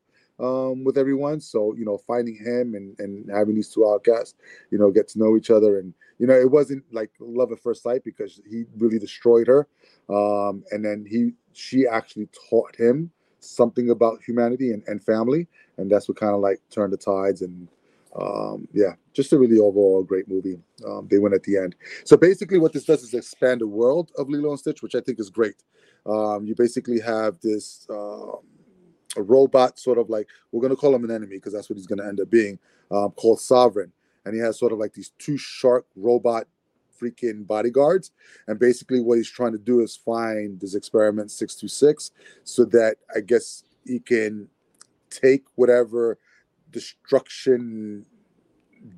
um, 0.40 0.83
with 0.85 0.98
everyone. 0.98 1.40
So 1.40 1.74
you 1.76 1.85
know, 1.85 1.98
finding 1.98 2.37
him 2.37 2.74
and 2.74 2.98
and 2.98 3.31
having 3.31 3.55
these 3.55 3.72
two 3.72 3.88
outcasts, 3.88 4.35
you 4.72 4.79
know, 4.79 4.90
get 4.90 5.09
to 5.09 5.18
know 5.20 5.37
each 5.37 5.50
other, 5.50 5.79
and 5.79 5.94
you 6.18 6.26
know, 6.26 6.35
it 6.35 6.50
wasn't 6.50 6.83
like 6.90 7.12
love 7.20 7.52
at 7.52 7.62
first 7.62 7.83
sight 7.85 8.02
because 8.02 8.40
he 8.48 8.64
really 8.76 8.98
destroyed 8.98 9.46
her, 9.46 9.68
um, 10.09 10.64
and 10.72 10.85
then 10.85 11.07
he 11.09 11.33
she 11.57 11.87
actually 11.87 12.29
taught 12.51 12.75
him 12.77 13.11
something 13.40 13.90
about 13.90 14.23
humanity 14.23 14.73
and, 14.73 14.83
and 14.87 15.03
family, 15.03 15.47
and 15.79 15.90
that's 15.90 16.09
what 16.09 16.16
kind 16.16 16.35
of 16.35 16.40
like 16.40 16.61
turned 16.71 16.92
the 16.92 16.97
tides. 16.97 17.42
And 17.42 17.69
um, 18.21 18.69
yeah, 18.73 18.95
just 19.12 19.33
a 19.33 19.38
really 19.38 19.59
overall 19.59 20.03
great 20.03 20.29
movie. 20.29 20.59
Um, 20.87 21.07
they 21.11 21.19
win 21.19 21.35
at 21.35 21.42
the 21.42 21.57
end. 21.57 21.77
So 22.05 22.16
basically, 22.16 22.59
what 22.59 22.73
this 22.73 22.85
does 22.85 23.03
is 23.03 23.14
expand 23.14 23.61
the 23.61 23.66
world 23.66 24.11
of 24.19 24.29
Lilo 24.29 24.51
and 24.51 24.59
Stitch, 24.59 24.83
which 24.83 24.95
I 24.95 25.01
think 25.01 25.21
is 25.21 25.31
great. 25.31 25.62
Um, 26.07 26.47
you 26.47 26.55
basically 26.55 27.01
have 27.01 27.38
this 27.40 27.87
uh, 27.90 28.37
a 29.16 29.23
robot, 29.23 29.79
sort 29.79 29.99
of 29.99 30.11
like 30.11 30.29
we're 30.53 30.61
going 30.61 30.71
to 30.71 30.77
call 30.77 30.95
him 30.95 31.05
an 31.05 31.11
enemy 31.11 31.37
because 31.37 31.53
that's 31.53 31.69
what 31.69 31.77
he's 31.77 31.87
going 31.87 31.99
to 31.99 32.07
end 32.07 32.21
up 32.21 32.31
being, 32.31 32.59
um, 32.90 33.11
called 33.12 33.40
Sovereign, 33.40 33.92
and 34.25 34.35
he 34.35 34.40
has 34.40 34.59
sort 34.59 34.73
of 34.73 34.79
like 34.79 34.92
these 34.92 35.11
two 35.19 35.38
shark 35.38 35.87
robot 35.97 36.47
freaking 37.00 37.46
bodyguards. 37.46 38.11
And 38.46 38.59
basically, 38.59 39.00
what 39.00 39.18
he's 39.18 39.30
trying 39.30 39.52
to 39.52 39.59
do 39.59 39.80
is 39.80 39.96
find 39.96 40.61
this 40.61 40.74
experiment 40.74 41.30
626 41.30 42.11
so 42.44 42.64
that 42.66 42.96
I 43.14 43.20
guess 43.20 43.64
he 43.85 44.00
can 44.00 44.48
take 45.11 45.44
whatever 45.54 46.18
destruction 46.70 48.04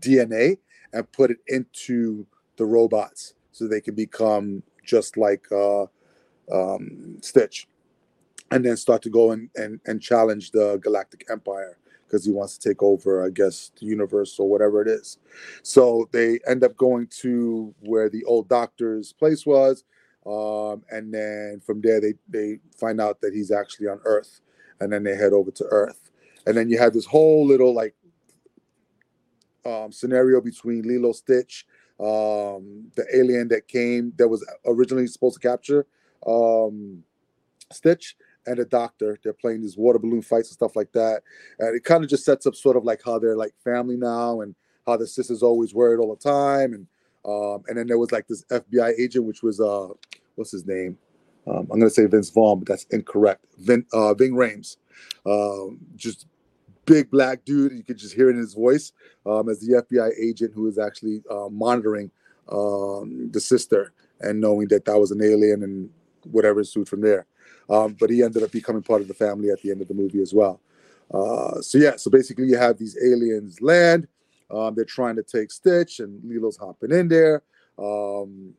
DNA 0.01 0.59
and 0.93 1.11
put 1.13 1.31
it 1.31 1.39
into 1.49 2.27
the 2.57 2.65
robots 2.65 3.35
so 3.53 3.67
they 3.67 3.81
can 3.81 3.95
become 3.95 4.63
just 4.85 5.17
like 5.17 5.47
uh, 5.53 5.83
um, 6.53 7.19
Stitch. 7.21 7.69
And 8.51 8.65
then 8.65 8.79
start 8.79 9.03
to 9.03 9.11
go 9.11 9.33
and, 9.33 9.51
and, 9.57 9.79
and 9.85 10.01
challenge 10.01 10.53
the 10.53 10.79
Galactic 10.83 11.27
Empire 11.31 11.77
because 12.09 12.25
he 12.25 12.33
wants 12.33 12.57
to 12.57 12.69
take 12.69 12.83
over, 12.83 13.25
I 13.25 13.31
guess, 13.31 13.71
the 13.79 13.87
universe 13.87 14.39
or 14.39 14.49
whatever 14.49 14.81
it 14.81 14.89
is. 14.89 15.19
So 15.63 16.09
they 16.13 16.41
end 16.49 16.65
up 16.65 16.77
going 16.77 17.09
to 17.21 17.75
where 17.81 18.09
the 18.09 18.25
old 18.25 18.49
doctor's 18.49 19.13
place 19.13 19.45
was, 19.45 19.85
um, 20.27 20.83
and 20.91 21.13
then 21.13 21.61
from 21.65 21.81
there 21.81 22.01
they 22.01 22.15
they 22.29 22.59
find 22.79 23.01
out 23.01 23.21
that 23.21 23.35
he's 23.35 23.51
actually 23.51 23.89
on 23.89 24.01
Earth, 24.05 24.41
and 24.81 24.93
then 24.93 25.03
they 25.03 25.15
head 25.15 25.33
over 25.33 25.51
to 25.53 25.65
Earth, 25.65 26.11
and 26.47 26.57
then 26.57 26.69
you 26.69 26.79
have 26.79 26.95
this 26.95 27.07
whole 27.07 27.47
little 27.47 27.75
like 27.75 27.95
um, 29.65 29.93
scenario 29.93 30.41
between 30.41 30.83
Lilo 30.83 31.13
Stitch, 31.13 31.67
um, 32.01 32.91
the 32.95 33.05
alien 33.13 33.49
that 33.49 33.69
came 33.69 34.13
that 34.17 34.29
was 34.29 34.45
originally 34.67 35.07
supposed 35.07 35.41
to 35.41 35.49
capture 35.49 35.87
um, 36.27 37.03
Stitch, 37.73 38.17
and 38.47 38.59
a 38.59 38.65
doctor. 38.65 39.19
They're 39.23 39.33
playing 39.33 39.63
these 39.63 39.77
water 39.77 39.99
balloon 39.99 40.23
fights 40.23 40.49
and 40.49 40.55
stuff 40.55 40.77
like 40.77 40.93
that. 40.93 41.23
And 41.59 41.77
it 41.77 41.85
kind 41.85 42.05
of 42.05 42.11
just 42.11 42.25
sets 42.25 42.47
up 42.47 42.55
sort 42.55 42.77
of 42.77 42.85
like 42.85 43.01
how 43.05 43.19
they're 43.19 43.37
like 43.37 43.55
family 43.63 43.97
now 43.97 44.41
and 44.41 44.55
how 44.87 44.97
the 44.97 45.07
sister's 45.07 45.43
always 45.43 45.75
worried 45.75 46.01
all 46.01 46.15
the 46.15 46.23
time. 46.23 46.73
And 46.73 46.87
um, 47.25 47.63
and 47.69 47.77
then 47.77 47.87
there 47.87 47.99
was 47.99 48.13
like 48.13 48.27
this 48.27 48.45
FBI 48.45 48.99
agent, 48.99 49.25
which 49.25 49.43
was 49.43 49.61
uh 49.61 49.89
what's 50.37 50.53
his 50.53 50.67
name? 50.67 50.97
Um, 51.47 51.69
I'm 51.71 51.79
gonna 51.79 51.91
say 51.91 52.07
Vince 52.07 52.31
Vaughn, 52.31 52.61
but 52.61 52.69
that's 52.69 52.85
incorrect. 52.91 53.45
Vin 53.59 53.85
uh, 53.93 54.15
Ving 54.15 54.33
Rhames, 54.33 54.77
um, 55.27 55.79
just 55.97 56.27
big 56.85 57.11
black 57.11 57.45
dude. 57.45 57.73
You 57.73 57.83
could 57.83 57.99
just 57.99 58.15
hear 58.15 58.29
it 58.29 58.33
in 58.33 58.39
his 58.39 58.55
voice 58.55 58.93
um, 59.27 59.49
as 59.49 59.61
the 59.61 59.83
FBI 59.83 60.11
agent 60.21 60.53
who 60.55 60.67
is 60.69 60.79
actually 60.79 61.23
uh, 61.31 61.49
monitoring 61.51 62.11
um, 62.51 63.31
the 63.31 63.41
sister 63.41 63.93
and 64.21 64.41
knowing 64.41 64.69
that 64.69 64.85
that 64.87 64.99
was 64.99 65.11
an 65.11 65.23
alien 65.23 65.63
and 65.63 65.91
whatever 66.25 66.61
ensued 66.61 66.89
from 66.89 67.01
there. 67.01 67.27
Um, 67.71 67.97
but 67.99 68.11
he 68.11 68.23
ended 68.23 68.43
up 68.43 68.51
becoming 68.51 68.83
part 68.83 69.03
of 69.03 69.09
the 69.09 69.15
family 69.15 69.51
at 69.51 69.61
the 69.63 69.71
end 69.71 69.83
of 69.83 69.89
the 69.89 69.95
movie 69.95 70.23
as 70.23 70.33
well. 70.33 70.61
Uh, 71.13 71.61
so 71.61 71.79
yeah, 71.79 71.97
so 71.97 72.11
basically 72.11 72.47
you 72.47 72.57
have 72.57 72.79
these 72.79 72.97
aliens 73.03 73.61
land. 73.61 74.09
Um, 74.51 74.75
they're 74.75 74.85
trying 74.85 75.17
to 75.17 75.23
take 75.23 75.51
Stitch, 75.51 76.01
and 76.01 76.23
Lilo's 76.25 76.57
hopping 76.57 76.93
in 76.93 77.09
there. 77.09 77.43
Um, 77.79 78.55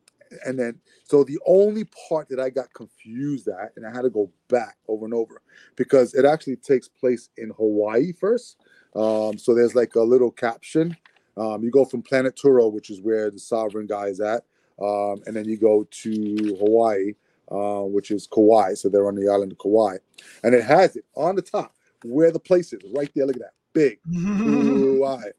and 0.46 0.58
then, 0.58 0.78
so 1.04 1.24
the 1.24 1.38
only 1.44 1.84
part 2.08 2.28
that 2.28 2.38
I 2.38 2.50
got 2.50 2.72
confused 2.72 3.48
at, 3.48 3.72
and 3.76 3.84
I 3.84 3.90
had 3.90 4.02
to 4.02 4.10
go 4.10 4.30
back 4.48 4.76
over 4.86 5.04
and 5.04 5.14
over 5.14 5.42
because 5.74 6.14
it 6.14 6.24
actually 6.24 6.56
takes 6.56 6.88
place 6.88 7.30
in 7.36 7.50
Hawaii 7.50 8.12
first. 8.12 8.56
Um, 8.94 9.38
so 9.38 9.54
there's 9.54 9.74
like 9.74 9.96
a 9.96 10.02
little 10.02 10.30
caption. 10.30 10.96
Um, 11.36 11.62
you 11.64 11.70
go 11.70 11.84
from 11.84 12.02
Planet 12.02 12.38
Turo, 12.42 12.72
which 12.72 12.90
is 12.90 13.00
where 13.00 13.30
the 13.30 13.38
sovereign 13.38 13.86
guy 13.86 14.06
is 14.06 14.20
at, 14.20 14.44
um, 14.80 15.22
and 15.26 15.34
then 15.34 15.46
you 15.46 15.56
go 15.56 15.86
to 15.90 16.56
Hawaii, 16.60 17.14
uh, 17.50 17.82
which 17.82 18.10
is 18.10 18.26
Kauai. 18.26 18.74
So 18.74 18.88
they're 18.88 19.08
on 19.08 19.16
the 19.16 19.28
island 19.28 19.52
of 19.52 19.58
Kauai, 19.58 19.98
and 20.42 20.54
it 20.54 20.64
has 20.64 20.96
it 20.96 21.04
on 21.16 21.36
the 21.36 21.42
top 21.42 21.74
where 22.04 22.32
the 22.32 22.40
place 22.40 22.72
is, 22.72 22.80
right 22.94 23.10
there. 23.14 23.26
Look 23.26 23.36
at 23.36 23.42
that, 23.42 23.54
big 23.72 23.98
Kauai. 24.42 25.30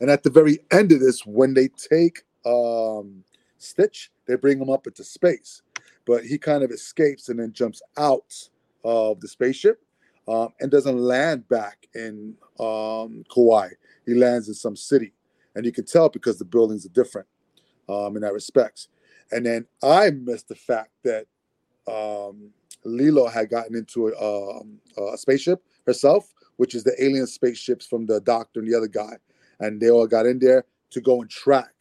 And 0.00 0.10
at 0.10 0.22
the 0.22 0.30
very 0.30 0.58
end 0.70 0.92
of 0.92 1.00
this, 1.00 1.24
when 1.24 1.54
they 1.54 1.68
take 1.68 2.22
um, 2.44 3.24
Stitch, 3.58 4.10
they 4.26 4.36
bring 4.36 4.60
him 4.60 4.70
up 4.70 4.86
into 4.86 5.04
space, 5.04 5.62
but 6.04 6.24
he 6.24 6.36
kind 6.38 6.62
of 6.62 6.70
escapes 6.70 7.28
and 7.28 7.38
then 7.38 7.52
jumps 7.52 7.80
out 7.96 8.34
of 8.84 9.20
the 9.20 9.28
spaceship 9.28 9.80
um, 10.28 10.48
and 10.60 10.70
doesn't 10.70 10.98
land 10.98 11.48
back 11.48 11.86
in 11.94 12.34
um, 12.58 13.24
Kauai. 13.32 13.70
He 14.06 14.14
lands 14.14 14.48
in 14.48 14.54
some 14.54 14.76
city, 14.76 15.12
and 15.54 15.64
you 15.64 15.72
can 15.72 15.84
tell 15.84 16.08
because 16.08 16.38
the 16.38 16.44
buildings 16.44 16.84
are 16.84 16.90
different 16.90 17.28
um, 17.88 18.16
in 18.16 18.22
that 18.22 18.32
respects. 18.32 18.88
And 19.32 19.46
then 19.46 19.66
I 19.82 20.10
missed 20.10 20.48
the 20.48 20.54
fact 20.54 20.90
that 21.04 21.26
um, 21.86 22.50
Lilo 22.84 23.26
had 23.28 23.50
gotten 23.50 23.76
into 23.76 24.08
a, 24.08 24.60
um, 24.60 24.78
a 24.96 25.16
spaceship 25.16 25.62
herself, 25.86 26.32
which 26.56 26.74
is 26.74 26.84
the 26.84 26.94
alien 27.02 27.26
spaceships 27.26 27.86
from 27.86 28.06
the 28.06 28.20
doctor 28.20 28.60
and 28.60 28.68
the 28.70 28.76
other 28.76 28.88
guy. 28.88 29.16
And 29.60 29.80
they 29.80 29.90
all 29.90 30.06
got 30.06 30.26
in 30.26 30.38
there 30.38 30.64
to 30.90 31.00
go 31.00 31.20
and 31.20 31.30
track 31.30 31.72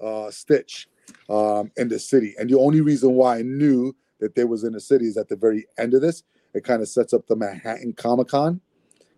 uh, 0.00 0.30
Stitch 0.30 0.88
um, 1.28 1.70
in 1.76 1.88
the 1.88 1.98
city. 1.98 2.34
And 2.38 2.48
the 2.48 2.58
only 2.58 2.80
reason 2.80 3.12
why 3.12 3.38
I 3.38 3.42
knew 3.42 3.94
that 4.20 4.34
they 4.34 4.44
was 4.44 4.64
in 4.64 4.72
the 4.72 4.80
city 4.80 5.06
is 5.06 5.16
at 5.16 5.28
the 5.28 5.36
very 5.36 5.66
end 5.78 5.94
of 5.94 6.00
this. 6.00 6.22
It 6.54 6.64
kind 6.64 6.80
of 6.80 6.88
sets 6.88 7.12
up 7.12 7.26
the 7.26 7.36
Manhattan 7.36 7.92
Comic 7.92 8.28
Con 8.28 8.60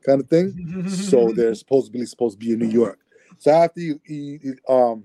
kind 0.04 0.20
of 0.20 0.28
thing. 0.28 0.88
so 0.88 1.32
they're 1.36 1.54
supposedly 1.54 2.04
supposed 2.06 2.38
to 2.38 2.44
be 2.44 2.52
in 2.52 2.58
New 2.58 2.68
York. 2.68 2.98
So 3.38 3.52
after 3.52 3.80
he, 3.80 3.94
he, 4.04 4.38
he 4.42 4.50
um, 4.68 5.04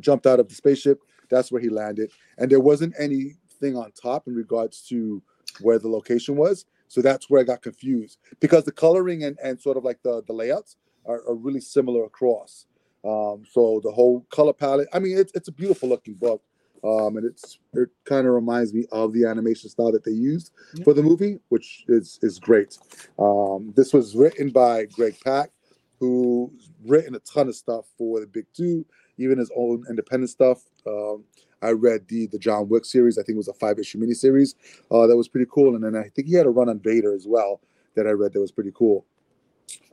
jumped 0.00 0.26
out 0.26 0.40
of 0.40 0.48
the 0.48 0.54
spaceship, 0.54 1.00
that's 1.30 1.50
where 1.50 1.60
he 1.60 1.68
landed. 1.68 2.10
And 2.38 2.50
there 2.50 2.60
wasn't 2.60 2.94
anything 2.98 3.76
on 3.76 3.92
top 3.92 4.26
in 4.26 4.34
regards 4.34 4.82
to 4.88 5.22
where 5.60 5.78
the 5.78 5.88
location 5.88 6.36
was. 6.36 6.66
So 6.88 7.02
that's 7.02 7.28
where 7.28 7.40
I 7.40 7.44
got 7.44 7.62
confused 7.62 8.18
because 8.40 8.64
the 8.64 8.72
coloring 8.72 9.24
and, 9.24 9.36
and 9.42 9.60
sort 9.60 9.76
of 9.76 9.84
like 9.84 10.02
the, 10.02 10.22
the 10.26 10.32
layouts 10.32 10.76
are, 11.06 11.22
are 11.28 11.34
really 11.34 11.60
similar 11.60 12.04
across. 12.04 12.66
Um, 13.04 13.44
so 13.50 13.80
the 13.82 13.90
whole 13.90 14.26
color 14.30 14.52
palette, 14.52 14.88
I 14.92 14.98
mean, 14.98 15.18
it's, 15.18 15.32
it's 15.34 15.48
a 15.48 15.52
beautiful 15.52 15.88
looking 15.88 16.14
book. 16.14 16.42
Um, 16.84 17.16
and 17.16 17.24
it's 17.24 17.58
it 17.72 17.88
kind 18.04 18.26
of 18.26 18.34
reminds 18.34 18.74
me 18.74 18.84
of 18.92 19.14
the 19.14 19.24
animation 19.24 19.70
style 19.70 19.90
that 19.92 20.04
they 20.04 20.10
used 20.10 20.52
for 20.84 20.92
the 20.92 21.02
movie, 21.02 21.40
which 21.48 21.84
is 21.88 22.18
is 22.20 22.38
great. 22.38 22.76
Um, 23.18 23.72
this 23.74 23.94
was 23.94 24.14
written 24.14 24.50
by 24.50 24.84
Greg 24.84 25.16
Pak, 25.24 25.50
who's 25.98 26.70
written 26.84 27.14
a 27.14 27.20
ton 27.20 27.48
of 27.48 27.56
stuff 27.56 27.86
for 27.96 28.20
the 28.20 28.26
Big 28.26 28.44
Two, 28.54 28.84
even 29.16 29.38
his 29.38 29.50
own 29.56 29.84
independent 29.88 30.28
stuff. 30.28 30.62
Um, 30.86 31.24
I 31.62 31.70
read 31.70 32.06
the 32.08 32.26
the 32.26 32.38
John 32.38 32.68
Wick 32.68 32.84
series. 32.84 33.16
I 33.18 33.22
think 33.22 33.36
it 33.36 33.38
was 33.38 33.48
a 33.48 33.54
five 33.54 33.78
issue 33.78 33.98
miniseries 33.98 34.54
uh, 34.90 35.06
that 35.06 35.16
was 35.16 35.28
pretty 35.28 35.46
cool, 35.50 35.74
and 35.74 35.84
then 35.84 35.96
I 35.96 36.08
think 36.10 36.28
he 36.28 36.34
had 36.34 36.46
a 36.46 36.50
run 36.50 36.68
on 36.68 36.78
Vader 36.80 37.14
as 37.14 37.26
well 37.26 37.60
that 37.94 38.06
I 38.06 38.10
read 38.10 38.32
that 38.32 38.40
was 38.40 38.52
pretty 38.52 38.72
cool. 38.74 39.06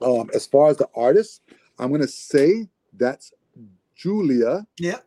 Um, 0.01 0.29
as 0.33 0.45
far 0.45 0.69
as 0.69 0.77
the 0.77 0.89
artist, 0.95 1.41
I'm 1.79 1.91
gonna 1.91 2.07
say 2.07 2.67
that's 2.97 3.31
Julia 3.95 4.65
Yeah. 4.79 4.97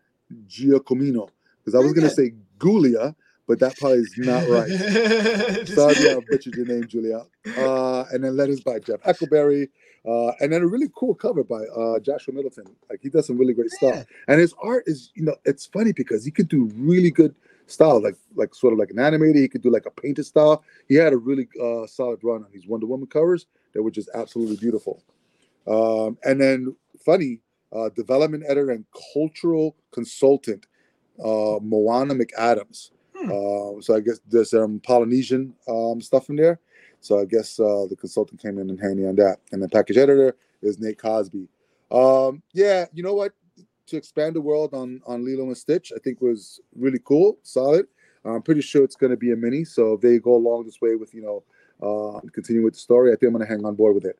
Giacomino 0.48 1.28
because 1.58 1.74
I 1.74 1.82
was 1.84 1.92
gonna 1.92 2.10
say 2.10 2.34
Gulia, 2.58 3.14
but 3.46 3.58
that 3.60 3.78
part 3.78 3.98
is 3.98 4.14
not 4.16 4.48
right. 4.48 4.70
Sorry, 5.68 5.96
I 6.10 6.20
butchered 6.28 6.56
your 6.56 6.66
name, 6.66 6.86
Julia. 6.86 7.26
Uh, 7.56 8.04
and 8.12 8.24
then 8.24 8.36
letters 8.36 8.60
by 8.60 8.78
Jeff 8.78 9.00
Eckleberry, 9.02 9.68
uh, 10.08 10.32
and 10.40 10.52
then 10.52 10.62
a 10.62 10.66
really 10.66 10.88
cool 10.96 11.14
cover 11.14 11.44
by 11.44 11.62
uh, 11.76 11.98
Joshua 12.00 12.34
Middleton. 12.34 12.64
Like 12.90 13.00
he 13.02 13.08
does 13.08 13.26
some 13.26 13.38
really 13.38 13.54
great 13.54 13.70
Yeah. 13.80 13.90
stuff, 13.92 14.06
and 14.28 14.40
his 14.40 14.54
art 14.62 14.84
is, 14.86 15.10
you 15.14 15.24
know, 15.24 15.36
it's 15.44 15.66
funny 15.66 15.92
because 15.92 16.24
he 16.24 16.30
could 16.30 16.48
do 16.48 16.70
really 16.74 17.10
good 17.10 17.34
style, 17.66 18.02
like 18.02 18.16
like 18.34 18.54
sort 18.54 18.72
of 18.72 18.78
like 18.78 18.90
an 18.90 18.98
animated. 18.98 19.36
He 19.42 19.48
could 19.48 19.62
do 19.62 19.70
like 19.70 19.86
a 19.86 19.90
painted 19.90 20.24
style. 20.24 20.64
He 20.88 20.94
had 20.96 21.12
a 21.12 21.16
really 21.16 21.48
uh, 21.62 21.86
solid 21.86 22.20
run 22.24 22.44
on 22.44 22.48
these 22.52 22.66
Wonder 22.66 22.86
Woman 22.86 23.06
covers 23.06 23.46
that 23.72 23.82
were 23.82 23.90
just 23.90 24.10
absolutely 24.14 24.56
beautiful. 24.56 25.02
Um, 25.66 26.18
and 26.24 26.40
then 26.40 26.76
funny, 27.04 27.40
uh, 27.72 27.88
development 27.90 28.44
editor 28.46 28.70
and 28.72 28.84
cultural 29.14 29.76
consultant, 29.92 30.66
uh, 31.20 31.58
Moana 31.62 32.14
McAdams. 32.14 32.90
Hmm. 33.24 33.30
Uh, 33.30 33.80
so 33.80 33.96
I 33.96 34.00
guess 34.00 34.20
there's 34.28 34.50
some 34.50 34.80
Polynesian 34.80 35.54
um, 35.68 36.00
stuff 36.00 36.28
in 36.28 36.36
there. 36.36 36.60
So 37.00 37.20
I 37.20 37.24
guess 37.24 37.60
uh, 37.60 37.86
the 37.88 37.96
consultant 37.96 38.40
came 38.40 38.58
in 38.58 38.70
and 38.70 38.80
handy 38.80 39.06
on 39.06 39.16
that. 39.16 39.38
And 39.52 39.62
the 39.62 39.68
package 39.68 39.98
editor 39.98 40.36
is 40.62 40.78
Nate 40.78 40.98
Cosby. 40.98 41.48
Um, 41.90 42.42
yeah, 42.52 42.86
you 42.92 43.02
know 43.02 43.14
what? 43.14 43.32
To 43.88 43.96
expand 43.98 44.34
the 44.34 44.40
world 44.40 44.72
on 44.72 45.02
on 45.06 45.24
Lilo 45.24 45.44
and 45.44 45.56
Stitch, 45.56 45.92
I 45.94 45.98
think 45.98 46.22
was 46.22 46.58
really 46.74 47.00
cool, 47.04 47.38
solid. 47.42 47.86
I'm 48.24 48.40
pretty 48.40 48.62
sure 48.62 48.82
it's 48.82 48.96
going 48.96 49.10
to 49.10 49.16
be 49.16 49.32
a 49.32 49.36
mini. 49.36 49.64
So 49.64 49.92
if 49.92 50.00
they 50.00 50.18
go 50.18 50.34
along 50.34 50.64
this 50.64 50.80
way 50.80 50.94
with 50.96 51.12
you 51.14 51.20
know 51.20 51.42
uh, 51.86 52.20
continue 52.32 52.64
with 52.64 52.72
the 52.72 52.80
story, 52.80 53.12
I 53.12 53.16
think 53.16 53.28
I'm 53.28 53.34
going 53.34 53.46
to 53.46 53.52
hang 53.52 53.64
on 53.66 53.74
board 53.74 53.94
with 53.94 54.06
it 54.06 54.18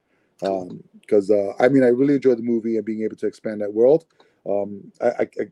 because 1.01 1.31
uh, 1.31 1.55
I 1.59 1.69
mean 1.69 1.83
I 1.83 1.89
really 1.89 2.15
enjoyed 2.15 2.37
the 2.37 2.43
movie 2.43 2.77
and 2.77 2.85
being 2.85 3.03
able 3.03 3.17
to 3.17 3.27
expand 3.27 3.63
that 3.63 3.73
world. 3.73 4.05
Um, 4.47 4.93
I, 5.01 5.07
I, 5.07 5.29
I 5.41 5.45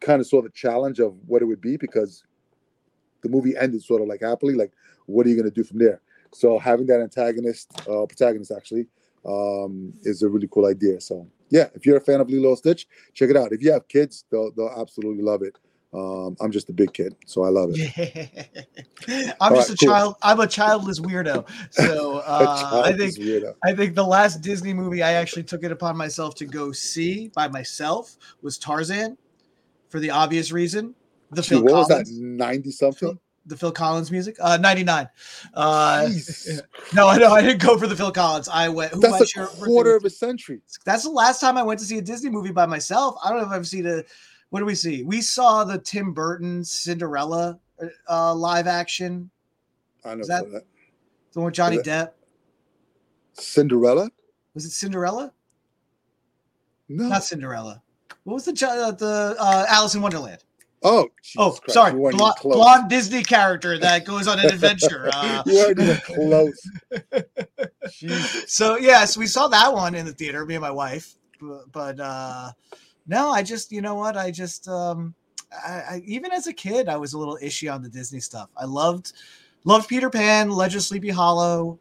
kind 0.00 0.20
of 0.20 0.26
saw 0.26 0.42
the 0.42 0.50
challenge 0.50 1.00
of 1.00 1.14
what 1.26 1.42
it 1.42 1.46
would 1.46 1.60
be 1.60 1.76
because 1.76 2.24
the 3.22 3.28
movie 3.28 3.56
ended 3.56 3.82
sort 3.82 4.02
of 4.02 4.08
like 4.08 4.20
happily. 4.20 4.54
Like, 4.54 4.72
what 5.06 5.26
are 5.26 5.28
you 5.28 5.36
gonna 5.36 5.50
do 5.50 5.64
from 5.64 5.78
there? 5.78 6.00
So 6.32 6.58
having 6.58 6.86
that 6.86 7.00
antagonist, 7.00 7.72
uh, 7.88 8.06
protagonist 8.06 8.52
actually, 8.54 8.86
um, 9.26 9.92
is 10.02 10.22
a 10.22 10.28
really 10.28 10.48
cool 10.50 10.66
idea. 10.66 11.00
So 11.00 11.26
yeah, 11.50 11.68
if 11.74 11.86
you're 11.86 11.96
a 11.96 12.00
fan 12.00 12.20
of 12.20 12.30
Lilo 12.30 12.54
Stitch, 12.54 12.86
check 13.14 13.30
it 13.30 13.36
out. 13.36 13.52
If 13.52 13.62
you 13.62 13.72
have 13.72 13.88
kids, 13.88 14.24
they'll 14.30 14.50
they'll 14.52 14.74
absolutely 14.76 15.22
love 15.22 15.42
it. 15.42 15.56
Um, 15.92 16.36
I'm 16.40 16.50
just 16.50 16.68
a 16.68 16.72
big 16.74 16.92
kid, 16.92 17.16
so 17.24 17.44
I 17.44 17.48
love 17.48 17.70
it. 17.72 18.50
I'm 19.40 19.52
All 19.52 19.56
just 19.56 19.70
right, 19.70 19.82
a 19.82 19.86
cool. 19.86 19.88
child. 19.88 20.16
I'm 20.22 20.40
a 20.40 20.46
childless 20.46 21.00
weirdo. 21.00 21.48
So 21.70 22.18
uh, 22.26 22.82
I 22.84 22.92
think 22.92 23.14
weirdo. 23.16 23.54
I 23.64 23.72
think 23.72 23.94
the 23.94 24.04
last 24.04 24.42
Disney 24.42 24.74
movie 24.74 25.02
I 25.02 25.12
actually 25.12 25.44
took 25.44 25.64
it 25.64 25.72
upon 25.72 25.96
myself 25.96 26.34
to 26.36 26.44
go 26.44 26.72
see 26.72 27.28
by 27.28 27.48
myself 27.48 28.16
was 28.42 28.58
Tarzan, 28.58 29.16
for 29.88 30.00
the 30.00 30.10
obvious 30.10 30.52
reason. 30.52 30.94
The 31.30 31.42
Gee, 31.42 31.48
Phil 31.50 31.64
what 31.64 31.74
was 31.74 31.88
that? 31.88 32.06
Ninety 32.08 32.70
something. 32.70 33.18
the 33.46 33.56
Phil 33.56 33.72
Collins 33.72 34.10
music, 34.10 34.36
uh, 34.40 34.56
ninety 34.56 34.84
nine. 34.84 35.08
Uh, 35.54 36.08
no, 36.94 37.08
I 37.08 37.18
know 37.18 37.32
I 37.32 37.42
didn't 37.42 37.60
go 37.62 37.76
for 37.76 37.86
the 37.86 37.96
Phil 37.96 38.12
Collins. 38.12 38.48
I 38.48 38.68
went. 38.68 38.92
Who 38.92 39.00
That's 39.00 39.36
a 39.36 39.46
quarter 39.46 39.94
of 39.96 40.04
a 40.04 40.10
century. 40.10 40.60
That's 40.84 41.02
the 41.04 41.10
last 41.10 41.40
time 41.40 41.56
I 41.58 41.62
went 41.62 41.80
to 41.80 41.86
see 41.86 41.98
a 41.98 42.02
Disney 42.02 42.30
movie 42.30 42.52
by 42.52 42.66
myself. 42.66 43.16
I 43.22 43.28
don't 43.30 43.38
know 43.38 43.46
if 43.46 43.52
I've 43.52 43.66
seen 43.66 43.86
a. 43.86 44.02
What 44.50 44.60
do 44.60 44.64
we 44.66 44.74
see? 44.74 45.02
We 45.02 45.20
saw 45.20 45.64
the 45.64 45.78
Tim 45.78 46.12
Burton 46.14 46.64
Cinderella 46.64 47.58
uh, 48.08 48.34
live 48.34 48.66
action, 48.66 49.30
I 50.04 50.14
know 50.14 50.24
that- 50.26 50.50
that. 50.50 50.64
the 51.32 51.40
one 51.40 51.46
with 51.46 51.54
Johnny 51.54 51.78
Depp. 51.78 52.12
Cinderella. 53.34 54.10
Was 54.54 54.64
it 54.64 54.70
Cinderella? 54.70 55.32
No. 56.88 57.08
Not 57.08 57.22
Cinderella. 57.24 57.82
What 58.28 58.34
was 58.34 58.44
the 58.44 58.68
uh, 58.68 58.90
the 58.90 59.36
uh, 59.38 59.64
Alice 59.70 59.94
in 59.94 60.02
Wonderland? 60.02 60.44
oh, 60.82 61.08
Jesus 61.22 61.34
Oh, 61.38 61.50
Christ, 61.52 61.72
sorry, 61.72 61.92
You 61.94 61.98
weren't 61.98 62.14
Blo- 62.16 62.26
even 62.26 62.34
close. 62.36 62.54
blonde 62.56 62.90
Disney 62.90 63.22
character 63.22 63.78
that 63.78 64.04
goes 64.04 64.28
on 64.28 64.38
an 64.38 64.50
adventure. 64.50 65.10
Uh, 65.14 65.42
you 65.46 65.54
weren't 65.54 65.78
even 65.80 65.96
close. 66.04 66.70
So 68.46 68.76
yes, 68.76 69.16
we 69.16 69.26
saw 69.26 69.48
that 69.48 69.72
one 69.72 69.94
in 69.94 70.04
the 70.04 70.12
theater, 70.12 70.44
me 70.44 70.56
and 70.56 70.60
my 70.62 70.70
wife. 70.70 71.14
But, 71.72 71.98
uh, 71.98 72.52
no, 73.06 73.30
I 73.30 73.42
just 73.42 73.72
you 73.72 73.80
know 73.80 73.94
what? 73.94 74.18
I 74.18 74.30
just 74.30 74.68
um, 74.68 75.14
I, 75.50 75.70
I 75.72 76.02
even 76.04 76.30
as 76.30 76.48
a 76.48 76.52
kid, 76.52 76.86
I 76.90 76.98
was 76.98 77.14
a 77.14 77.18
little 77.18 77.38
ishy 77.42 77.72
on 77.72 77.82
the 77.82 77.88
Disney 77.88 78.20
stuff. 78.20 78.50
I 78.58 78.66
loved 78.66 79.14
loved 79.64 79.88
Peter 79.88 80.10
Pan, 80.10 80.50
Legend 80.50 80.80
of 80.80 80.84
Sleepy 80.84 81.08
Hollow. 81.08 81.78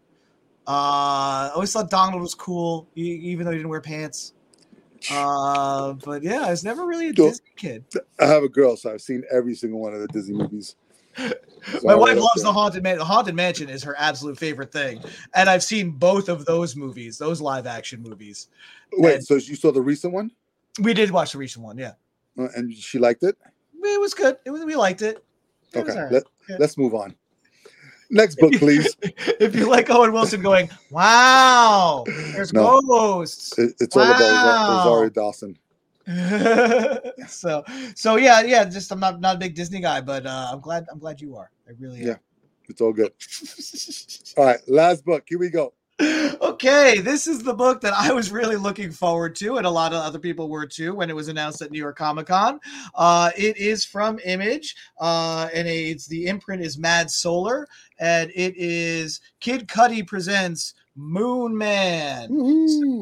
Uh, 0.65 1.49
I 1.49 1.51
always 1.55 1.73
thought 1.73 1.89
Donald 1.89 2.21
was 2.21 2.35
cool, 2.35 2.87
even 2.95 3.45
though 3.45 3.51
he 3.51 3.57
didn't 3.57 3.69
wear 3.69 3.81
pants. 3.81 4.33
Uh, 5.11 5.93
but 5.93 6.23
yeah, 6.23 6.41
I 6.45 6.49
was 6.51 6.63
never 6.63 6.85
really 6.85 7.09
a 7.09 7.13
Disney 7.13 7.45
kid. 7.55 7.85
I 8.19 8.25
have 8.25 8.43
a 8.43 8.49
girl, 8.49 8.75
so 8.77 8.91
I've 8.93 9.01
seen 9.01 9.23
every 9.31 9.55
single 9.55 9.79
one 9.79 9.93
of 9.93 10.01
the 10.01 10.07
Disney 10.07 10.35
movies. 10.35 10.75
So 11.71 11.79
My 11.83 11.95
wife 11.95 12.15
loves 12.17 12.29
there. 12.35 12.43
the 12.45 12.53
haunted 12.53 12.81
man. 12.83 12.97
The 12.97 13.03
haunted 13.03 13.35
mansion 13.35 13.67
is 13.67 13.83
her 13.83 13.93
absolute 13.97 14.37
favorite 14.37 14.71
thing, 14.71 15.01
and 15.33 15.49
I've 15.49 15.63
seen 15.63 15.89
both 15.89 16.29
of 16.29 16.45
those 16.45 16.77
movies, 16.77 17.17
those 17.17 17.41
live 17.41 17.67
action 17.67 18.01
movies. 18.01 18.47
Wait, 18.93 19.15
and- 19.15 19.25
so 19.25 19.33
you 19.35 19.55
saw 19.55 19.71
the 19.73 19.81
recent 19.81 20.13
one, 20.13 20.31
We 20.81 20.93
did 20.93 21.11
watch 21.11 21.33
the 21.33 21.39
recent 21.39 21.65
one, 21.65 21.77
yeah. 21.77 21.93
Uh, 22.39 22.47
and 22.55 22.73
she 22.73 22.99
liked 22.99 23.23
it? 23.23 23.35
It 23.83 23.99
was 23.99 24.13
good. 24.13 24.37
It 24.45 24.51
was, 24.51 24.63
we 24.63 24.75
liked 24.77 25.01
it. 25.01 25.21
It 25.73 25.79
Okay, 25.79 25.99
right. 25.99 26.11
let, 26.11 26.23
Yeah. 26.47 26.55
let's 26.59 26.77
move 26.77 26.93
on. 26.93 27.15
Next 28.09 28.35
book, 28.39 28.53
please. 28.53 28.95
if 29.01 29.55
you 29.55 29.69
like 29.69 29.89
Owen 29.89 30.13
Wilson 30.13 30.41
going, 30.41 30.69
wow, 30.91 32.03
there's 32.33 32.53
No. 32.53 32.81
ghosts. 32.81 33.57
It- 33.57 33.75
it's 33.79 33.95
all 33.95 34.03
about 34.03 34.85
Rosario 34.85 35.09
Dawson. 35.09 35.57
so, 37.27 37.63
so 37.95 38.15
yeah, 38.15 38.41
yeah. 38.41 38.63
Just 38.63 38.91
I'm 38.93 38.99
not 39.01 39.19
not 39.19 39.35
a 39.35 39.39
big 39.39 39.55
Disney 39.55 39.81
guy, 39.81 39.99
but 39.99 40.25
uh, 40.25 40.49
I'm 40.53 40.61
glad 40.61 40.85
I'm 40.89 40.99
glad 40.99 41.19
you 41.19 41.35
are. 41.35 41.51
I 41.67 41.71
really 41.79 41.99
am. 42.01 42.07
Yeah. 42.07 42.15
It's 42.69 42.81
all 42.81 42.93
good. 42.93 43.11
All 44.37 44.45
right, 44.45 44.59
last 44.67 45.05
book. 45.05 45.23
Here 45.27 45.39
we 45.39 45.49
go. 45.49 45.73
Okay, 45.99 46.99
this 46.99 47.25
is 47.25 47.41
the 47.41 47.53
book 47.53 47.81
that 47.81 47.93
I 47.93 48.13
was 48.13 48.31
really 48.31 48.55
looking 48.55 48.91
forward 48.91 49.35
to, 49.37 49.57
and 49.57 49.65
a 49.65 49.69
lot 49.71 49.93
of 49.93 50.03
other 50.03 50.19
people 50.19 50.47
were 50.47 50.67
too 50.67 50.93
when 50.93 51.09
it 51.09 51.15
was 51.15 51.27
announced 51.27 51.61
at 51.61 51.71
New 51.71 51.79
York 51.79 51.97
Comic 51.97 52.27
Con. 52.27 52.59
Uh, 52.93 53.31
it 53.35 53.57
is 53.57 53.83
from 53.83 54.19
Image, 54.23 54.75
uh, 54.99 55.49
and 55.53 55.67
it's 55.67 56.05
the 56.07 56.27
imprint 56.27 56.61
is 56.61 56.77
Mad 56.77 57.09
Solar, 57.09 57.67
and 57.99 58.29
it 58.35 58.55
is 58.57 59.21
Kid 59.39 59.67
Cudi 59.67 60.05
presents 60.05 60.75
Moon 60.97 61.55
Man. 61.55 62.27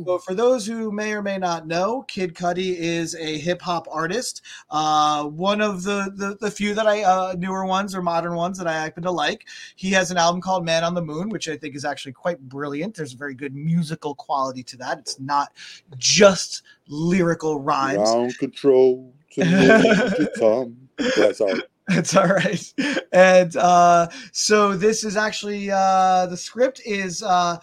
So, 0.05 0.17
for 0.19 0.35
those 0.35 0.67
who 0.67 0.91
may 0.91 1.13
or 1.13 1.21
may 1.21 1.37
not 1.37 1.65
know, 1.65 2.03
Kid 2.03 2.35
Cudi 2.35 2.75
is 2.75 3.15
a 3.15 3.37
hip 3.37 3.61
hop 3.61 3.87
artist. 3.89 4.41
Uh, 4.69 5.23
one 5.23 5.61
of 5.61 5.83
the, 5.83 6.11
the 6.15 6.37
the 6.41 6.51
few 6.51 6.75
that 6.75 6.85
I 6.85 7.03
uh, 7.03 7.35
newer 7.37 7.65
ones 7.65 7.95
or 7.95 8.01
modern 8.01 8.35
ones 8.35 8.57
that 8.57 8.67
I 8.67 8.73
happen 8.73 9.03
to 9.03 9.11
like. 9.11 9.47
He 9.77 9.91
has 9.91 10.11
an 10.11 10.17
album 10.17 10.41
called 10.41 10.65
Man 10.65 10.83
on 10.83 10.93
the 10.93 11.01
Moon, 11.01 11.29
which 11.29 11.47
I 11.47 11.55
think 11.55 11.73
is 11.73 11.85
actually 11.85 12.11
quite 12.11 12.39
brilliant. 12.49 12.95
There's 12.95 13.13
a 13.13 13.17
very 13.17 13.33
good 13.33 13.55
musical 13.55 14.13
quality 14.13 14.61
to 14.63 14.77
that. 14.77 14.99
It's 14.99 15.19
not 15.19 15.53
just 15.97 16.63
lyrical 16.89 17.61
rhymes. 17.61 18.11
Ground 18.11 18.37
control 18.37 19.13
to 19.31 20.31
Tom. 20.37 20.77
Yeah, 21.17 21.31
sorry. 21.31 21.61
It's 21.89 22.15
all 22.15 22.27
right. 22.27 22.73
And 23.13 23.55
uh, 23.57 24.07
so 24.31 24.75
this 24.75 25.03
is 25.03 25.15
actually 25.15 25.69
uh, 25.71 26.25
the 26.25 26.37
script 26.37 26.81
is 26.83 27.21
uh, 27.21 27.57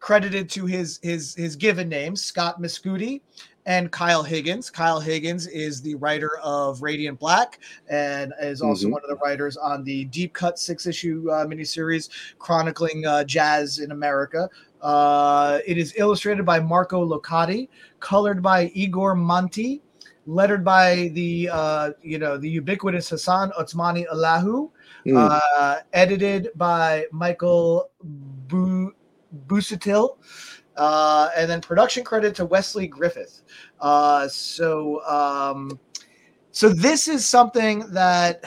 credited 0.00 0.48
to 0.50 0.66
his 0.66 0.98
his 1.02 1.34
his 1.34 1.54
given 1.56 1.88
name, 1.88 2.16
Scott 2.16 2.60
Mescudi. 2.60 3.20
And 3.66 3.92
Kyle 3.92 4.22
Higgins. 4.22 4.70
Kyle 4.70 4.98
Higgins 4.98 5.46
is 5.46 5.82
the 5.82 5.94
writer 5.96 6.38
of 6.42 6.80
Radiant 6.80 7.18
Black 7.20 7.60
and 7.90 8.32
is 8.40 8.62
also 8.62 8.88
Mhm. 8.88 8.92
one 8.92 9.02
of 9.04 9.10
the 9.10 9.16
writers 9.22 9.58
on 9.58 9.84
the 9.84 10.06
Deep 10.06 10.32
Cut 10.32 10.58
six 10.58 10.86
issue 10.86 11.28
uh, 11.30 11.44
miniseries 11.44 12.08
chronicling 12.38 13.04
uh, 13.06 13.22
jazz 13.24 13.78
in 13.78 13.92
America. 13.92 14.48
Uh, 14.80 15.58
it 15.66 15.76
is 15.76 15.92
illustrated 15.98 16.44
by 16.46 16.58
Marco 16.58 17.04
Locati, 17.06 17.68
colored 18.00 18.42
by 18.42 18.70
Igor 18.74 19.14
Monti, 19.14 19.82
lettered 20.26 20.64
by 20.64 21.10
the 21.12 21.50
uh, 21.52 21.90
you 22.02 22.18
know 22.18 22.38
the 22.38 22.48
ubiquitous 22.48 23.10
Hassan 23.10 23.52
Otsmane-Elhaou, 23.58 24.70
Mm. 25.06 25.16
uh, 25.58 25.76
edited 25.92 26.48
by 26.56 27.04
Michael 27.12 27.90
Bu- 28.48 28.92
Busuttil, 29.46 30.16
uh, 30.76 31.30
and 31.36 31.50
then 31.50 31.60
production 31.60 32.04
credit 32.04 32.34
to 32.36 32.44
Wesley 32.44 32.86
Griffith. 32.86 33.42
Uh, 33.80 34.28
so 34.28 35.04
um, 35.06 35.78
so 36.50 36.68
this 36.68 37.08
is 37.08 37.24
something 37.26 37.80
that 37.92 38.44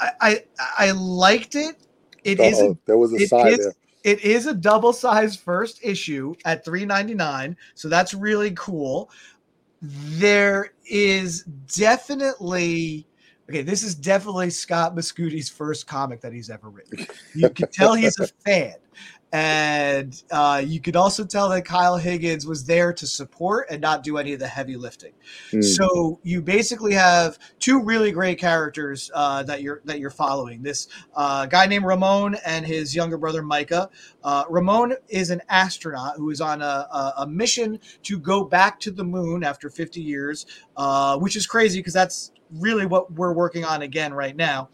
I 0.00 0.10
I, 0.20 0.44
I 0.78 0.90
liked 0.92 1.54
it. 1.54 1.76
It 2.24 2.40
is 2.40 2.58
there 2.86 2.98
was 2.98 3.12
a 3.12 3.16
it 3.16 3.28
side 3.28 3.52
is- 3.52 3.58
there. 3.58 3.74
it 4.04 4.20
is 4.24 4.46
a 4.46 4.54
double 4.54 4.92
size 4.92 5.36
first 5.36 5.78
issue 5.82 6.34
at 6.44 6.64
3.99 6.64 7.56
so 7.74 7.88
that's 7.88 8.14
really 8.14 8.52
cool 8.52 9.10
there 9.82 10.72
is 10.88 11.42
definitely 11.76 13.05
okay 13.48 13.62
this 13.62 13.82
is 13.82 13.94
definitely 13.94 14.50
scott 14.50 14.94
Mescudi's 14.94 15.48
first 15.48 15.86
comic 15.86 16.20
that 16.20 16.32
he's 16.32 16.50
ever 16.50 16.68
written 16.68 17.06
you 17.34 17.48
can 17.50 17.68
tell 17.68 17.94
he's 17.94 18.18
a 18.18 18.26
fan 18.44 18.74
and 19.32 20.22
uh, 20.30 20.62
you 20.64 20.80
could 20.80 20.96
also 20.96 21.24
tell 21.24 21.48
that 21.48 21.64
kyle 21.64 21.96
higgins 21.96 22.46
was 22.46 22.64
there 22.64 22.92
to 22.92 23.06
support 23.06 23.66
and 23.70 23.80
not 23.80 24.02
do 24.02 24.18
any 24.18 24.32
of 24.32 24.38
the 24.38 24.46
heavy 24.46 24.76
lifting 24.76 25.12
Mm. 25.52 25.62
so 25.62 26.18
you 26.22 26.42
basically 26.42 26.92
have 26.94 27.38
two 27.58 27.82
really 27.82 28.10
great 28.10 28.38
characters 28.38 29.10
uh, 29.14 29.42
that 29.44 29.62
you're 29.62 29.80
that 29.84 30.00
you're 30.00 30.10
following. 30.10 30.62
This 30.62 30.88
uh, 31.14 31.46
guy 31.46 31.66
named 31.66 31.84
Ramon 31.84 32.36
and 32.44 32.66
his 32.66 32.94
younger 32.94 33.18
brother 33.18 33.42
Micah. 33.42 33.88
Uh, 34.24 34.44
Ramon 34.48 34.94
is 35.08 35.30
an 35.30 35.40
astronaut 35.48 36.16
who 36.16 36.30
is 36.30 36.40
on 36.40 36.62
a, 36.62 36.64
a, 36.64 37.14
a 37.18 37.26
mission 37.26 37.78
to 38.04 38.18
go 38.18 38.44
back 38.44 38.80
to 38.80 38.90
the 38.90 39.04
moon 39.04 39.44
after 39.44 39.70
50 39.70 40.00
years, 40.00 40.46
uh, 40.76 41.16
which 41.18 41.36
is 41.36 41.46
crazy 41.46 41.78
because 41.80 41.94
that's 41.94 42.32
really 42.52 42.86
what 42.86 43.12
we're 43.12 43.32
working 43.32 43.64
on 43.64 43.82
again 43.82 44.12
right 44.14 44.36
now, 44.36 44.68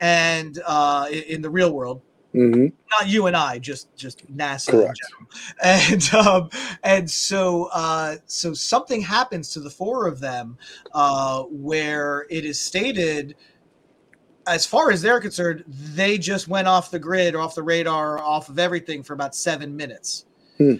and 0.00 0.58
uh, 0.66 1.06
in, 1.10 1.42
the 1.42 1.50
real 1.50 1.72
world 1.72 2.02
Mhm. 2.34 2.72
not 2.92 3.08
you 3.08 3.26
and 3.26 3.36
I, 3.36 3.58
just 3.58 3.94
just 3.96 4.24
NASA 4.32 4.70
Correct. 4.70 5.00
in 5.00 5.08
general. 5.08 5.30
And 5.62 6.14
um, 6.14 6.50
and 6.84 7.10
so 7.10 7.64
uh, 7.72 8.16
so 8.26 8.54
something 8.54 9.00
happens 9.00 9.50
to 9.52 9.60
the 9.60 9.70
four 9.70 10.06
of 10.06 10.20
them 10.20 10.56
uh, 10.92 11.42
where 11.44 12.26
it 12.30 12.44
is 12.44 12.60
stated. 12.60 13.36
As 14.46 14.64
far 14.64 14.90
as 14.90 15.02
they're 15.02 15.20
concerned, 15.20 15.64
they 15.68 16.18
just 16.18 16.48
went 16.48 16.66
off 16.66 16.90
the 16.90 16.98
grid, 16.98 17.36
off 17.36 17.54
the 17.54 17.62
radar, 17.62 18.18
off 18.18 18.48
of 18.48 18.58
everything 18.58 19.02
for 19.02 19.12
about 19.12 19.34
seven 19.34 19.76
minutes. 19.76 20.24
Hmm. 20.56 20.76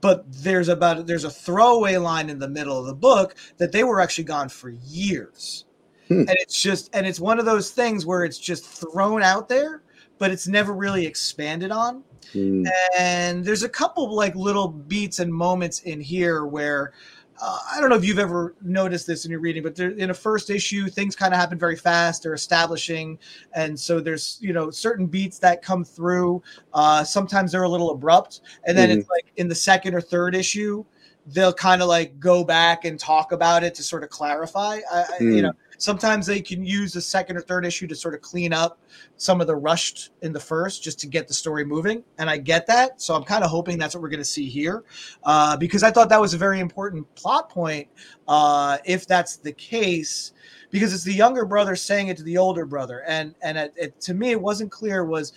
But 0.00 0.24
there's 0.42 0.68
about 0.68 1.06
there's 1.06 1.24
a 1.24 1.30
throwaway 1.30 1.96
line 1.96 2.28
in 2.28 2.38
the 2.38 2.48
middle 2.48 2.78
of 2.78 2.86
the 2.86 2.94
book 2.94 3.36
that 3.58 3.72
they 3.72 3.84
were 3.84 4.00
actually 4.00 4.24
gone 4.24 4.48
for 4.48 4.70
years, 4.70 5.64
Hmm. 6.08 6.20
and 6.20 6.36
it's 6.40 6.60
just 6.60 6.90
and 6.94 7.06
it's 7.06 7.20
one 7.20 7.38
of 7.38 7.44
those 7.44 7.70
things 7.70 8.04
where 8.04 8.24
it's 8.24 8.38
just 8.38 8.64
thrown 8.64 9.22
out 9.22 9.48
there, 9.48 9.82
but 10.18 10.30
it's 10.30 10.46
never 10.46 10.74
really 10.74 11.06
expanded 11.06 11.70
on 11.70 12.04
Mm. 12.32 12.66
and 12.98 13.44
there's 13.44 13.62
a 13.62 13.68
couple 13.68 14.12
like 14.14 14.34
little 14.34 14.68
beats 14.68 15.18
and 15.20 15.32
moments 15.32 15.80
in 15.80 16.00
here 16.00 16.46
where 16.46 16.92
uh, 17.40 17.58
I 17.72 17.80
don't 17.80 17.90
know 17.90 17.96
if 17.96 18.04
you've 18.04 18.20
ever 18.20 18.54
noticed 18.62 19.08
this 19.08 19.24
in 19.24 19.30
your 19.30 19.40
reading, 19.40 19.64
but 19.64 19.74
there, 19.74 19.90
in 19.90 20.10
a 20.10 20.14
first 20.14 20.50
issue, 20.50 20.88
things 20.88 21.16
kind 21.16 21.34
of 21.34 21.40
happen 21.40 21.58
very 21.58 21.74
fast. 21.74 22.22
They're 22.22 22.34
establishing, 22.34 23.18
and 23.54 23.78
so 23.78 23.98
there's 23.98 24.38
you 24.40 24.52
know 24.52 24.70
certain 24.70 25.06
beats 25.06 25.40
that 25.40 25.60
come 25.60 25.84
through. 25.84 26.42
Uh, 26.72 27.02
sometimes 27.02 27.50
they're 27.50 27.64
a 27.64 27.68
little 27.68 27.90
abrupt, 27.90 28.40
and 28.64 28.78
then 28.78 28.88
mm-hmm. 28.88 29.00
it's 29.00 29.10
like 29.10 29.26
in 29.36 29.48
the 29.48 29.54
second 29.54 29.94
or 29.94 30.00
third 30.00 30.36
issue, 30.36 30.84
they'll 31.26 31.52
kind 31.52 31.82
of 31.82 31.88
like 31.88 32.20
go 32.20 32.44
back 32.44 32.84
and 32.84 33.00
talk 33.00 33.32
about 33.32 33.64
it 33.64 33.74
to 33.74 33.82
sort 33.82 34.04
of 34.04 34.10
clarify. 34.10 34.78
I, 34.92 35.04
mm. 35.20 35.34
You 35.34 35.42
know, 35.42 35.52
sometimes 35.78 36.26
they 36.26 36.40
can 36.40 36.64
use 36.64 36.92
the 36.92 37.00
second 37.00 37.36
or 37.36 37.40
third 37.40 37.64
issue 37.64 37.86
to 37.86 37.94
sort 37.94 38.14
of 38.14 38.20
clean 38.20 38.52
up 38.52 38.78
some 39.16 39.40
of 39.40 39.46
the 39.46 39.56
rushed 39.56 40.10
in 40.22 40.32
the 40.32 40.40
first 40.40 40.82
just 40.82 40.98
to 41.00 41.06
get 41.06 41.28
the 41.28 41.34
story 41.34 41.64
moving. 41.64 42.02
And 42.18 42.28
I 42.28 42.38
get 42.38 42.66
that. 42.66 43.00
So 43.00 43.14
I'm 43.14 43.24
kind 43.24 43.44
of 43.44 43.50
hoping 43.50 43.78
that's 43.78 43.94
what 43.94 44.02
we're 44.02 44.08
going 44.08 44.18
to 44.18 44.24
see 44.24 44.48
here 44.48 44.84
uh, 45.24 45.56
because 45.56 45.82
I 45.82 45.90
thought 45.90 46.08
that 46.08 46.20
was 46.20 46.34
a 46.34 46.38
very 46.38 46.60
important 46.60 47.12
plot 47.14 47.48
point. 47.48 47.88
Uh, 48.26 48.78
if 48.84 49.06
that's 49.06 49.36
the 49.36 49.52
case, 49.52 50.32
because 50.70 50.92
it's 50.92 51.04
the 51.04 51.12
younger 51.12 51.44
brother 51.44 51.76
saying 51.76 52.08
it 52.08 52.16
to 52.16 52.24
the 52.24 52.36
older 52.36 52.66
brother, 52.66 53.04
and 53.06 53.32
and 53.42 53.56
it, 53.56 53.72
it, 53.76 54.00
to 54.00 54.12
me 54.12 54.32
it 54.32 54.40
wasn't 54.40 54.72
clear 54.72 55.04
was 55.04 55.32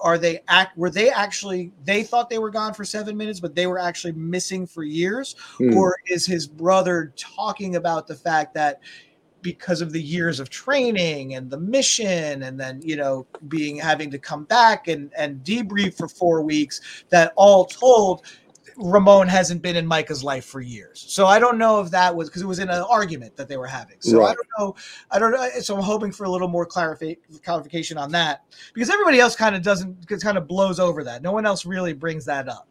are 0.00 0.16
they 0.16 0.40
act 0.46 0.78
were 0.78 0.90
they 0.90 1.10
actually 1.10 1.72
they 1.84 2.04
thought 2.04 2.30
they 2.30 2.38
were 2.38 2.50
gone 2.50 2.72
for 2.72 2.84
seven 2.84 3.16
minutes, 3.16 3.40
but 3.40 3.54
they 3.56 3.66
were 3.66 3.80
actually 3.80 4.12
missing 4.12 4.64
for 4.64 4.84
years, 4.84 5.34
mm. 5.58 5.74
or 5.74 5.96
is 6.06 6.24
his 6.24 6.46
brother 6.46 7.12
talking 7.16 7.74
about 7.74 8.06
the 8.06 8.14
fact 8.14 8.54
that 8.54 8.80
because 9.46 9.80
of 9.80 9.92
the 9.92 10.02
years 10.02 10.40
of 10.40 10.50
training 10.50 11.36
and 11.36 11.48
the 11.48 11.56
mission 11.56 12.42
and 12.42 12.58
then 12.58 12.80
you 12.82 12.96
know 12.96 13.24
being 13.46 13.76
having 13.76 14.10
to 14.10 14.18
come 14.18 14.42
back 14.42 14.88
and 14.88 15.12
and 15.16 15.38
debrief 15.44 15.96
for 15.96 16.08
four 16.08 16.42
weeks 16.42 17.04
that 17.10 17.32
all 17.36 17.64
told 17.64 18.26
Ramon 18.76 19.28
hasn't 19.28 19.62
been 19.62 19.76
in 19.76 19.86
Micah's 19.86 20.24
life 20.24 20.44
for 20.44 20.60
years. 20.60 21.02
So 21.08 21.26
I 21.26 21.38
don't 21.38 21.58
know 21.58 21.80
if 21.80 21.92
that 21.92 22.14
was 22.14 22.28
because 22.28 22.42
it 22.42 22.46
was 22.46 22.58
in 22.58 22.68
an 22.68 22.84
argument 22.90 23.36
that 23.36 23.48
they 23.48 23.56
were 23.56 23.68
having. 23.68 23.96
So 24.00 24.18
right. 24.18 24.30
I 24.30 24.34
don't 24.34 24.48
know. 24.58 24.76
I 25.12 25.18
don't 25.18 25.30
know. 25.30 25.48
So 25.60 25.76
I'm 25.76 25.82
hoping 25.82 26.10
for 26.10 26.24
a 26.24 26.28
little 26.28 26.48
more 26.48 26.66
clarification 26.66 27.96
on 27.96 28.10
that 28.12 28.42
because 28.74 28.90
everybody 28.90 29.20
else 29.20 29.34
kind 29.34 29.54
of 29.56 29.62
doesn't, 29.62 30.06
kind 30.20 30.36
of 30.36 30.46
blows 30.46 30.78
over 30.78 31.04
that. 31.04 31.22
No 31.22 31.32
one 31.32 31.46
else 31.46 31.64
really 31.64 31.94
brings 31.94 32.26
that 32.26 32.48
up. 32.48 32.68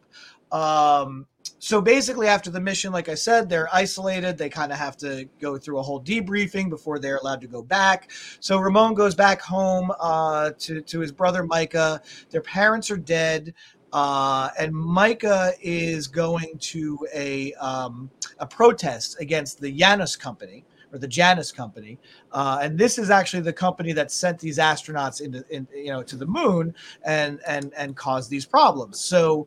Um, 0.52 1.26
so 1.58 1.80
basically, 1.80 2.28
after 2.28 2.50
the 2.50 2.60
mission, 2.60 2.92
like 2.92 3.08
I 3.08 3.14
said, 3.14 3.48
they're 3.48 3.68
isolated. 3.72 4.38
They 4.38 4.48
kind 4.48 4.72
of 4.72 4.78
have 4.78 4.96
to 4.98 5.28
go 5.40 5.58
through 5.58 5.78
a 5.78 5.82
whole 5.82 6.02
debriefing 6.02 6.70
before 6.70 6.98
they're 6.98 7.18
allowed 7.18 7.40
to 7.42 7.46
go 7.46 7.62
back. 7.62 8.10
So 8.40 8.58
Ramon 8.58 8.94
goes 8.94 9.14
back 9.14 9.40
home 9.40 9.92
uh, 10.00 10.52
to 10.58 10.80
to 10.80 11.00
his 11.00 11.12
brother 11.12 11.42
Micah. 11.44 12.02
Their 12.30 12.42
parents 12.42 12.90
are 12.90 12.96
dead. 12.96 13.54
Uh, 13.92 14.50
and 14.58 14.74
Micah 14.74 15.52
is 15.60 16.08
going 16.08 16.58
to 16.58 17.06
a 17.14 17.54
um, 17.54 18.10
a 18.38 18.46
protest 18.46 19.16
against 19.20 19.60
the 19.60 19.72
Janus 19.72 20.16
company 20.16 20.64
or 20.92 20.98
the 20.98 21.08
Janus 21.08 21.52
company, 21.52 21.98
uh, 22.32 22.58
and 22.62 22.78
this 22.78 22.98
is 22.98 23.10
actually 23.10 23.42
the 23.42 23.52
company 23.52 23.92
that 23.92 24.10
sent 24.10 24.38
these 24.38 24.58
astronauts 24.58 25.20
into 25.20 25.44
in, 25.50 25.66
you 25.74 25.88
know 25.92 26.02
to 26.02 26.16
the 26.16 26.26
moon 26.26 26.74
and 27.04 27.40
and 27.46 27.72
and 27.74 27.96
caused 27.96 28.30
these 28.30 28.46
problems. 28.46 29.00
So. 29.00 29.46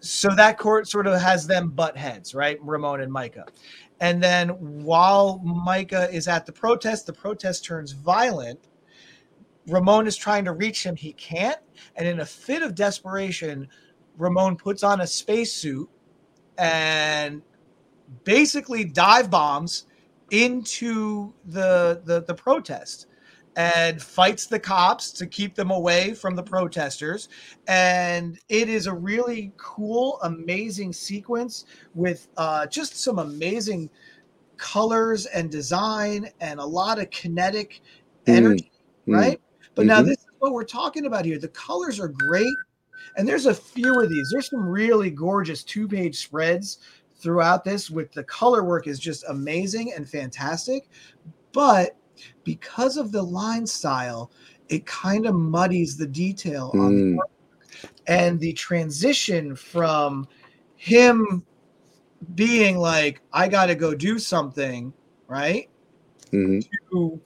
So 0.00 0.34
that 0.34 0.58
court 0.58 0.88
sort 0.88 1.06
of 1.06 1.20
has 1.20 1.46
them 1.46 1.70
butt 1.70 1.96
heads, 1.96 2.34
right? 2.34 2.58
Ramon 2.62 3.00
and 3.00 3.12
Micah. 3.12 3.46
And 4.00 4.22
then 4.22 4.48
while 4.48 5.38
Micah 5.44 6.08
is 6.10 6.26
at 6.26 6.46
the 6.46 6.52
protest, 6.52 7.06
the 7.06 7.12
protest 7.12 7.64
turns 7.64 7.92
violent 7.92 8.60
Ramon 9.70 10.06
is 10.06 10.16
trying 10.16 10.44
to 10.44 10.52
reach 10.52 10.84
him. 10.84 10.96
He 10.96 11.12
can't. 11.12 11.58
And 11.96 12.06
in 12.06 12.20
a 12.20 12.26
fit 12.26 12.62
of 12.62 12.74
desperation, 12.74 13.68
Ramon 14.18 14.56
puts 14.56 14.82
on 14.82 15.00
a 15.00 15.06
spacesuit 15.06 15.88
and 16.58 17.42
basically 18.24 18.84
dive 18.84 19.30
bombs 19.30 19.86
into 20.30 21.32
the, 21.46 22.02
the, 22.04 22.22
the 22.22 22.34
protest 22.34 23.06
and 23.56 24.00
fights 24.00 24.46
the 24.46 24.58
cops 24.58 25.10
to 25.12 25.26
keep 25.26 25.54
them 25.54 25.70
away 25.70 26.14
from 26.14 26.36
the 26.36 26.42
protesters. 26.42 27.28
And 27.66 28.38
it 28.48 28.68
is 28.68 28.86
a 28.86 28.94
really 28.94 29.52
cool, 29.56 30.20
amazing 30.22 30.92
sequence 30.92 31.64
with 31.94 32.28
uh, 32.36 32.66
just 32.66 32.96
some 33.02 33.18
amazing 33.18 33.90
colors 34.56 35.26
and 35.26 35.50
design 35.50 36.28
and 36.40 36.60
a 36.60 36.64
lot 36.64 36.98
of 36.98 37.10
kinetic 37.10 37.80
mm. 38.26 38.34
energy, 38.34 38.70
mm. 39.08 39.14
right? 39.16 39.40
But 39.74 39.82
mm-hmm. 39.82 39.88
now 39.88 40.02
this 40.02 40.18
is 40.18 40.26
what 40.38 40.52
we're 40.52 40.64
talking 40.64 41.06
about 41.06 41.24
here. 41.24 41.38
The 41.38 41.48
colors 41.48 41.98
are 41.98 42.08
great. 42.08 42.54
And 43.16 43.26
there's 43.26 43.46
a 43.46 43.54
few 43.54 44.00
of 44.00 44.08
these. 44.08 44.30
There's 44.30 44.48
some 44.48 44.64
really 44.64 45.10
gorgeous 45.10 45.64
two-page 45.64 46.16
spreads 46.16 46.78
throughout 47.16 47.64
this 47.64 47.90
with 47.90 48.12
the 48.12 48.24
color 48.24 48.62
work 48.62 48.86
is 48.86 48.98
just 48.98 49.24
amazing 49.28 49.92
and 49.94 50.08
fantastic. 50.08 50.88
But 51.52 51.96
because 52.44 52.96
of 52.96 53.12
the 53.12 53.22
line 53.22 53.66
style, 53.66 54.30
it 54.68 54.86
kind 54.86 55.26
of 55.26 55.34
muddies 55.34 55.96
the 55.96 56.06
detail 56.06 56.70
mm. 56.74 56.80
on 56.80 56.96
the 56.96 57.02
mm. 57.16 57.90
and 58.06 58.38
the 58.40 58.52
transition 58.52 59.54
from 59.54 60.28
him 60.76 61.44
being 62.34 62.78
like, 62.78 63.20
I 63.32 63.48
gotta 63.48 63.74
go 63.74 63.94
do 63.94 64.18
something, 64.18 64.92
right? 65.26 65.68
Mm-hmm. 66.32 66.60
To 66.92 67.20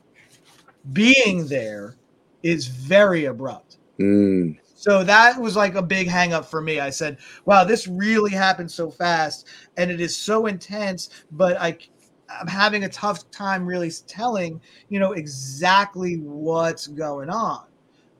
being 0.93 1.47
there 1.47 1.97
is 2.43 2.67
very 2.67 3.27
abrupt. 3.27 3.79
Mm. 3.99 4.59
So 4.75 5.03
that 5.03 5.41
was 5.41 5.57
like 5.57 5.77
a 5.77 5.83
big 5.83 6.09
hangup 6.09 6.45
for 6.45 6.61
me. 6.61 6.79
I 6.79 6.91
said, 6.91 7.17
wow, 7.47 7.65
this 7.65 7.89
really 7.89 8.33
happened 8.33 8.71
so 8.71 8.91
fast 8.91 9.47
and 9.79 9.91
it 9.91 9.99
is 9.99 10.15
so 10.15 10.47
intense, 10.47 11.09
but 11.33 11.59
I 11.59 11.79
I'm 12.29 12.47
having 12.47 12.85
a 12.85 12.89
tough 12.89 13.31
time 13.31 13.67
really 13.67 13.91
telling, 14.07 14.61
you 14.89 14.99
know, 14.99 15.13
exactly 15.13 16.17
what's 16.17 16.87
going 16.87 17.31
on. 17.31 17.67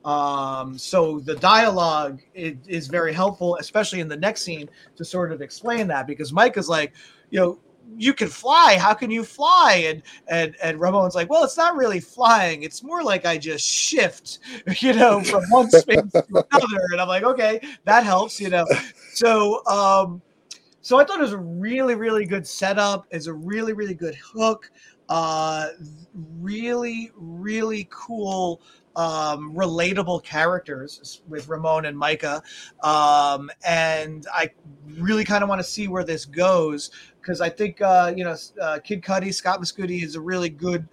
Um, 0.05 0.77
so 0.77 1.19
the 1.19 1.35
dialogue 1.35 2.21
is, 2.35 2.55
is 2.67 2.87
very 2.87 3.11
helpful, 3.11 3.57
especially 3.59 4.01
in 4.01 4.07
the 4.07 4.17
next 4.17 4.43
scene, 4.43 4.69
to 4.97 5.03
sort 5.03 5.31
of 5.31 5.41
explain 5.41 5.87
that 5.87 6.05
because 6.05 6.31
Mike 6.31 6.57
is 6.57 6.69
like, 6.69 6.93
you 7.31 7.39
know, 7.39 7.59
you 7.97 8.13
can 8.13 8.27
fly. 8.27 8.77
How 8.79 8.93
can 8.93 9.11
you 9.11 9.23
fly? 9.23 9.83
And 9.87 10.01
and 10.27 10.55
and 10.61 10.79
Ramon's 10.79 11.15
like, 11.15 11.29
well, 11.29 11.43
it's 11.43 11.57
not 11.57 11.75
really 11.75 11.99
flying. 11.99 12.63
It's 12.63 12.83
more 12.83 13.03
like 13.03 13.25
I 13.25 13.37
just 13.37 13.65
shift, 13.65 14.39
you 14.79 14.93
know, 14.93 15.21
from 15.23 15.43
one 15.49 15.69
space 15.71 16.11
to 16.11 16.25
another. 16.29 16.81
And 16.91 17.01
I'm 17.01 17.07
like, 17.07 17.23
okay, 17.23 17.59
that 17.85 18.03
helps, 18.03 18.39
you 18.39 18.49
know. 18.49 18.65
So 19.13 19.65
um, 19.65 20.21
so 20.85 20.99
I 20.99 21.03
thought 21.03 21.17
it 21.17 21.23
was 21.23 21.33
a 21.33 21.37
really, 21.39 21.95
really 21.95 22.27
good 22.27 22.45
setup. 22.45 23.07
It's 23.09 23.25
a 23.25 23.33
really, 23.33 23.73
really 23.73 23.95
good 23.95 24.13
hook. 24.13 24.69
Uh, 25.09 25.69
really, 26.39 27.09
really 27.15 27.87
cool 27.89 28.61
um, 28.95 29.55
relatable 29.55 30.23
characters 30.23 31.23
with 31.27 31.47
Ramon 31.47 31.85
and 31.85 31.97
Micah. 31.97 32.43
Um, 32.83 33.49
and 33.65 34.27
I 34.31 34.51
really 34.99 35.25
kind 35.25 35.41
of 35.41 35.49
want 35.49 35.57
to 35.57 35.67
see 35.67 35.87
where 35.87 36.03
this 36.03 36.23
goes 36.23 36.91
because 37.19 37.41
I 37.41 37.49
think 37.49 37.81
uh, 37.81 38.13
you 38.15 38.23
know 38.23 38.35
uh, 38.61 38.77
Kid 38.83 39.01
Cudi, 39.01 39.33
Scott 39.33 39.59
Mescudi 39.59 40.03
is 40.03 40.13
a 40.13 40.21
really 40.21 40.49
good, 40.49 40.87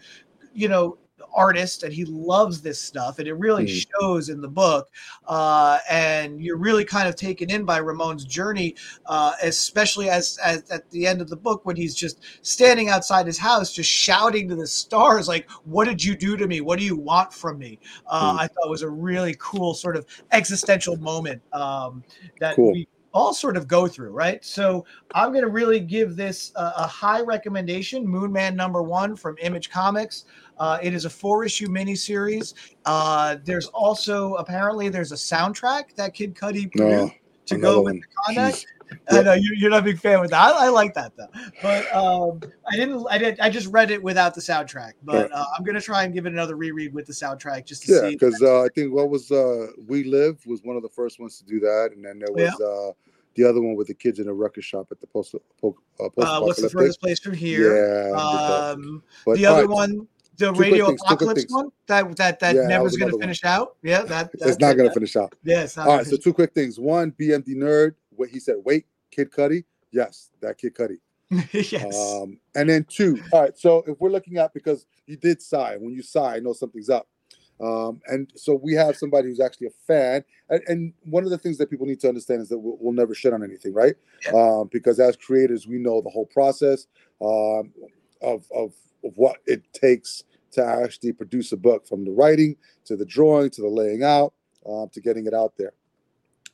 you 0.54 0.68
know, 0.68 0.96
artist 1.34 1.82
and 1.82 1.92
he 1.92 2.04
loves 2.04 2.60
this 2.60 2.80
stuff 2.80 3.18
and 3.18 3.28
it 3.28 3.34
really 3.34 3.64
mm. 3.64 3.86
shows 4.00 4.28
in 4.28 4.40
the 4.40 4.48
book 4.48 4.90
uh, 5.28 5.78
and 5.88 6.40
you're 6.40 6.56
really 6.56 6.84
kind 6.84 7.08
of 7.08 7.16
taken 7.16 7.50
in 7.50 7.64
by 7.64 7.80
ramon's 7.80 8.24
journey 8.24 8.74
uh, 9.06 9.32
especially 9.42 10.08
as, 10.08 10.38
as 10.44 10.70
at 10.70 10.88
the 10.90 11.06
end 11.06 11.20
of 11.20 11.28
the 11.28 11.36
book 11.36 11.64
when 11.64 11.76
he's 11.76 11.94
just 11.94 12.22
standing 12.42 12.88
outside 12.88 13.26
his 13.26 13.38
house 13.38 13.72
just 13.72 13.90
shouting 13.90 14.48
to 14.48 14.54
the 14.54 14.66
stars 14.66 15.28
like 15.28 15.48
what 15.64 15.86
did 15.86 16.02
you 16.02 16.16
do 16.16 16.36
to 16.36 16.46
me 16.46 16.60
what 16.60 16.78
do 16.78 16.84
you 16.84 16.96
want 16.96 17.32
from 17.32 17.58
me 17.58 17.78
uh, 18.08 18.32
mm. 18.32 18.40
i 18.40 18.46
thought 18.46 18.68
was 18.68 18.82
a 18.82 18.90
really 18.90 19.34
cool 19.38 19.74
sort 19.74 19.96
of 19.96 20.06
existential 20.32 20.96
moment 20.96 21.40
um, 21.52 22.02
that 22.40 22.56
cool. 22.56 22.72
we 22.72 22.86
all 23.12 23.34
sort 23.34 23.56
of 23.56 23.68
go 23.68 23.86
through, 23.86 24.10
right? 24.10 24.44
So 24.44 24.84
I'm 25.14 25.30
going 25.30 25.44
to 25.44 25.50
really 25.50 25.80
give 25.80 26.16
this 26.16 26.52
a, 26.56 26.72
a 26.78 26.86
high 26.86 27.20
recommendation. 27.20 28.06
Moon 28.06 28.32
Man 28.32 28.56
number 28.56 28.82
one 28.82 29.16
from 29.16 29.36
Image 29.40 29.70
Comics. 29.70 30.24
Uh, 30.58 30.78
it 30.82 30.94
is 30.94 31.04
a 31.04 31.10
four 31.10 31.44
issue 31.44 31.68
miniseries. 31.68 32.54
Uh, 32.84 33.36
there's 33.44 33.66
also 33.68 34.34
apparently 34.34 34.88
there's 34.88 35.12
a 35.12 35.16
soundtrack 35.16 35.94
that 35.96 36.14
Kid 36.14 36.34
Cudi 36.34 36.70
produced 36.70 37.14
to 37.46 37.58
go 37.58 37.82
with 37.82 37.94
one. 37.94 37.96
the 37.96 38.34
comic. 38.34 38.64
I 39.10 39.22
know 39.22 39.34
you're, 39.34 39.70
not 39.70 39.80
a 39.80 39.82
big 39.82 39.98
fan 39.98 40.20
with 40.20 40.30
that. 40.30 40.54
I, 40.54 40.66
I 40.66 40.68
like 40.68 40.94
that 40.94 41.16
though, 41.16 41.28
but 41.62 41.94
um, 41.94 42.40
I 42.70 42.76
didn't. 42.76 43.06
I 43.10 43.18
did. 43.18 43.40
I 43.40 43.48
just 43.48 43.68
read 43.68 43.90
it 43.90 44.02
without 44.02 44.34
the 44.34 44.40
soundtrack. 44.40 44.92
But 45.02 45.32
uh, 45.32 45.44
I'm 45.56 45.64
gonna 45.64 45.80
try 45.80 46.04
and 46.04 46.12
give 46.12 46.26
it 46.26 46.32
another 46.32 46.56
reread 46.56 46.92
with 46.92 47.06
the 47.06 47.12
soundtrack 47.12 47.64
just 47.64 47.84
to 47.84 47.92
yeah, 47.92 48.00
see. 48.00 48.10
because 48.10 48.40
uh, 48.42 48.62
I 48.62 48.68
think 48.74 48.92
what 48.92 49.08
was 49.08 49.30
uh, 49.30 49.68
"We 49.86 50.04
Live" 50.04 50.44
was 50.46 50.62
one 50.62 50.76
of 50.76 50.82
the 50.82 50.88
first 50.88 51.20
ones 51.20 51.38
to 51.38 51.44
do 51.44 51.60
that, 51.60 51.92
and 51.94 52.04
then 52.04 52.18
there 52.18 52.32
was. 52.32 52.54
Yeah. 52.60 52.66
Uh, 52.66 52.92
the 53.34 53.44
other 53.44 53.62
one 53.62 53.76
with 53.76 53.86
the 53.86 53.94
kids 53.94 54.18
in 54.18 54.28
a 54.28 54.32
record 54.34 54.62
shop 54.62 54.88
at 54.90 55.00
the 55.00 55.06
post. 55.06 55.34
Uh, 55.34 55.38
post 55.62 55.78
uh, 56.18 56.40
what's 56.40 56.60
the 56.60 56.68
furthest 56.68 57.00
place 57.00 57.18
from 57.18 57.32
here? 57.32 58.10
Yeah. 58.10 58.14
Um, 58.14 59.02
but, 59.24 59.38
the 59.38 59.46
other 59.46 59.62
right, 59.62 59.70
one, 59.70 60.06
the 60.42 60.52
radio 60.52 60.86
things, 60.88 61.00
apocalypse 61.02 61.46
one 61.48 61.70
that 61.86 62.16
that 62.16 62.40
that 62.40 62.54
yeah, 62.54 62.66
never's 62.66 62.96
going 62.96 63.12
to 63.12 63.18
finish 63.18 63.42
one. 63.42 63.52
out. 63.52 63.76
Yeah, 63.82 64.02
that 64.02 64.30
it's 64.34 64.58
not 64.58 64.76
going 64.76 64.88
to 64.88 64.94
finish 64.94 65.16
out. 65.16 65.34
Yeah, 65.44 65.66
all 65.78 65.96
right. 65.98 66.06
So 66.06 66.16
two 66.16 66.32
quick 66.32 66.52
things. 66.52 66.78
One, 66.78 67.12
BMD 67.12 67.48
nerd. 67.50 67.94
What 68.10 68.28
he 68.28 68.40
said. 68.40 68.56
Wait, 68.64 68.86
Kid 69.10 69.30
Cudi. 69.30 69.64
Yes, 69.90 70.30
that 70.40 70.58
Kid 70.58 70.74
Cudi. 70.74 70.98
yes. 71.52 71.96
Um, 71.96 72.38
and 72.54 72.68
then 72.68 72.84
two, 72.84 73.18
all 73.32 73.42
right. 73.42 73.58
So 73.58 73.84
if 73.86 73.98
we're 74.00 74.10
looking 74.10 74.36
at 74.36 74.52
because 74.52 74.86
you 75.06 75.16
did 75.16 75.40
sigh, 75.40 75.76
when 75.76 75.94
you 75.94 76.02
sigh, 76.02 76.36
I 76.36 76.38
know 76.40 76.52
something's 76.52 76.90
up. 76.90 77.06
Um, 77.60 78.00
and 78.06 78.30
so 78.34 78.54
we 78.54 78.74
have 78.74 78.96
somebody 78.96 79.28
who's 79.28 79.40
actually 79.40 79.68
a 79.68 79.86
fan. 79.86 80.24
And, 80.50 80.62
and, 80.66 80.92
one 81.04 81.22
of 81.22 81.30
the 81.30 81.38
things 81.38 81.58
that 81.58 81.70
people 81.70 81.86
need 81.86 82.00
to 82.00 82.08
understand 82.08 82.42
is 82.42 82.48
that 82.48 82.58
we'll, 82.58 82.76
we'll 82.80 82.92
never 82.92 83.14
shit 83.14 83.32
on 83.32 83.44
anything, 83.44 83.72
right? 83.72 83.94
Yeah. 84.24 84.32
Um, 84.32 84.68
because 84.72 84.98
as 84.98 85.16
creators, 85.16 85.66
we 85.66 85.78
know 85.78 86.00
the 86.00 86.10
whole 86.10 86.26
process 86.26 86.86
um, 87.20 87.72
of, 88.20 88.44
of, 88.52 88.72
of 89.04 89.16
what 89.16 89.36
it 89.46 89.62
takes 89.72 90.24
to 90.52 90.64
actually 90.64 91.12
produce 91.12 91.52
a 91.52 91.56
book 91.56 91.86
from 91.86 92.04
the 92.04 92.10
writing 92.10 92.56
to 92.84 92.96
the 92.96 93.04
drawing 93.04 93.50
to 93.50 93.62
the 93.62 93.68
laying 93.68 94.02
out 94.02 94.32
um, 94.68 94.88
to 94.92 95.00
getting 95.00 95.26
it 95.26 95.34
out 95.34 95.54
there. 95.56 95.72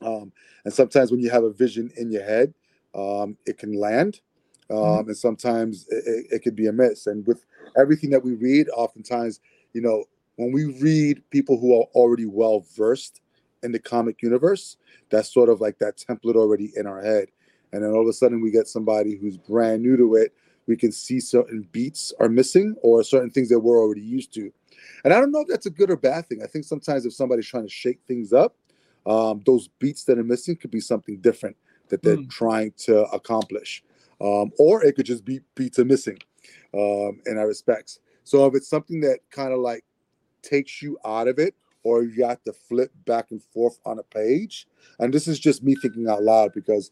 Um, 0.01 0.31
and 0.65 0.73
sometimes 0.73 1.11
when 1.11 1.19
you 1.19 1.29
have 1.29 1.43
a 1.43 1.51
vision 1.51 1.91
in 1.97 2.11
your 2.11 2.23
head, 2.23 2.53
um, 2.95 3.37
it 3.45 3.57
can 3.57 3.73
land. 3.73 4.21
Mm-hmm. 4.69 5.09
And 5.09 5.17
sometimes 5.17 5.87
it, 5.89 6.03
it, 6.05 6.25
it 6.31 6.39
could 6.43 6.55
be 6.55 6.67
a 6.67 6.71
miss. 6.71 7.07
And 7.07 7.25
with 7.25 7.45
everything 7.77 8.09
that 8.11 8.23
we 8.23 8.33
read, 8.33 8.67
oftentimes, 8.69 9.39
you 9.73 9.81
know, 9.81 10.05
when 10.35 10.51
we 10.51 10.65
read 10.65 11.21
people 11.31 11.59
who 11.59 11.75
are 11.75 11.85
already 11.95 12.25
well 12.25 12.65
versed 12.75 13.21
in 13.63 13.71
the 13.71 13.79
comic 13.79 14.21
universe, 14.21 14.77
that's 15.09 15.33
sort 15.33 15.49
of 15.49 15.59
like 15.59 15.79
that 15.79 15.97
template 15.97 16.35
already 16.35 16.71
in 16.75 16.87
our 16.87 17.01
head. 17.01 17.27
And 17.73 17.83
then 17.83 17.91
all 17.91 18.01
of 18.01 18.07
a 18.07 18.13
sudden 18.13 18.41
we 18.41 18.51
get 18.51 18.67
somebody 18.67 19.15
who's 19.15 19.37
brand 19.37 19.83
new 19.83 19.97
to 19.97 20.15
it. 20.15 20.33
We 20.69 20.77
can 20.77 20.91
see 20.91 21.19
certain 21.19 21.67
beats 21.71 22.13
are 22.19 22.29
missing 22.29 22.75
or 22.83 23.03
certain 23.03 23.31
things 23.31 23.49
that 23.49 23.59
we're 23.59 23.79
already 23.79 24.01
used 24.01 24.31
to. 24.35 24.53
And 25.03 25.11
I 25.11 25.19
don't 25.19 25.31
know 25.31 25.41
if 25.41 25.47
that's 25.47 25.65
a 25.65 25.71
good 25.71 25.89
or 25.89 25.97
bad 25.97 26.27
thing. 26.27 26.43
I 26.43 26.45
think 26.45 26.63
sometimes 26.63 27.07
if 27.07 27.13
somebody's 27.13 27.47
trying 27.47 27.65
to 27.65 27.73
shake 27.73 27.99
things 28.07 28.33
up, 28.33 28.55
um, 29.07 29.41
those 29.47 29.67
beats 29.79 30.03
that 30.03 30.19
are 30.19 30.23
missing 30.23 30.55
could 30.55 30.69
be 30.69 30.79
something 30.79 31.17
different 31.21 31.57
that 31.87 32.03
they're 32.03 32.17
mm. 32.17 32.29
trying 32.29 32.71
to 32.85 33.05
accomplish. 33.05 33.83
Um, 34.21 34.51
or 34.59 34.85
it 34.85 34.95
could 34.95 35.07
just 35.07 35.25
be 35.25 35.39
beats 35.55 35.79
are 35.79 35.85
missing 35.85 36.19
um, 36.75 37.19
in 37.25 37.39
our 37.39 37.47
respects. 37.47 37.99
So 38.23 38.45
if 38.45 38.53
it's 38.53 38.69
something 38.69 39.01
that 39.01 39.21
kind 39.31 39.51
of 39.51 39.59
like 39.59 39.83
takes 40.43 40.83
you 40.83 40.99
out 41.03 41.27
of 41.27 41.39
it 41.39 41.55
or 41.81 42.03
you 42.03 42.25
have 42.25 42.43
to 42.43 42.53
flip 42.53 42.91
back 43.07 43.31
and 43.31 43.41
forth 43.41 43.79
on 43.85 43.97
a 43.97 44.03
page. 44.03 44.67
And 44.99 45.11
this 45.11 45.27
is 45.27 45.39
just 45.39 45.63
me 45.63 45.75
thinking 45.81 46.07
out 46.07 46.21
loud 46.21 46.53
because, 46.53 46.91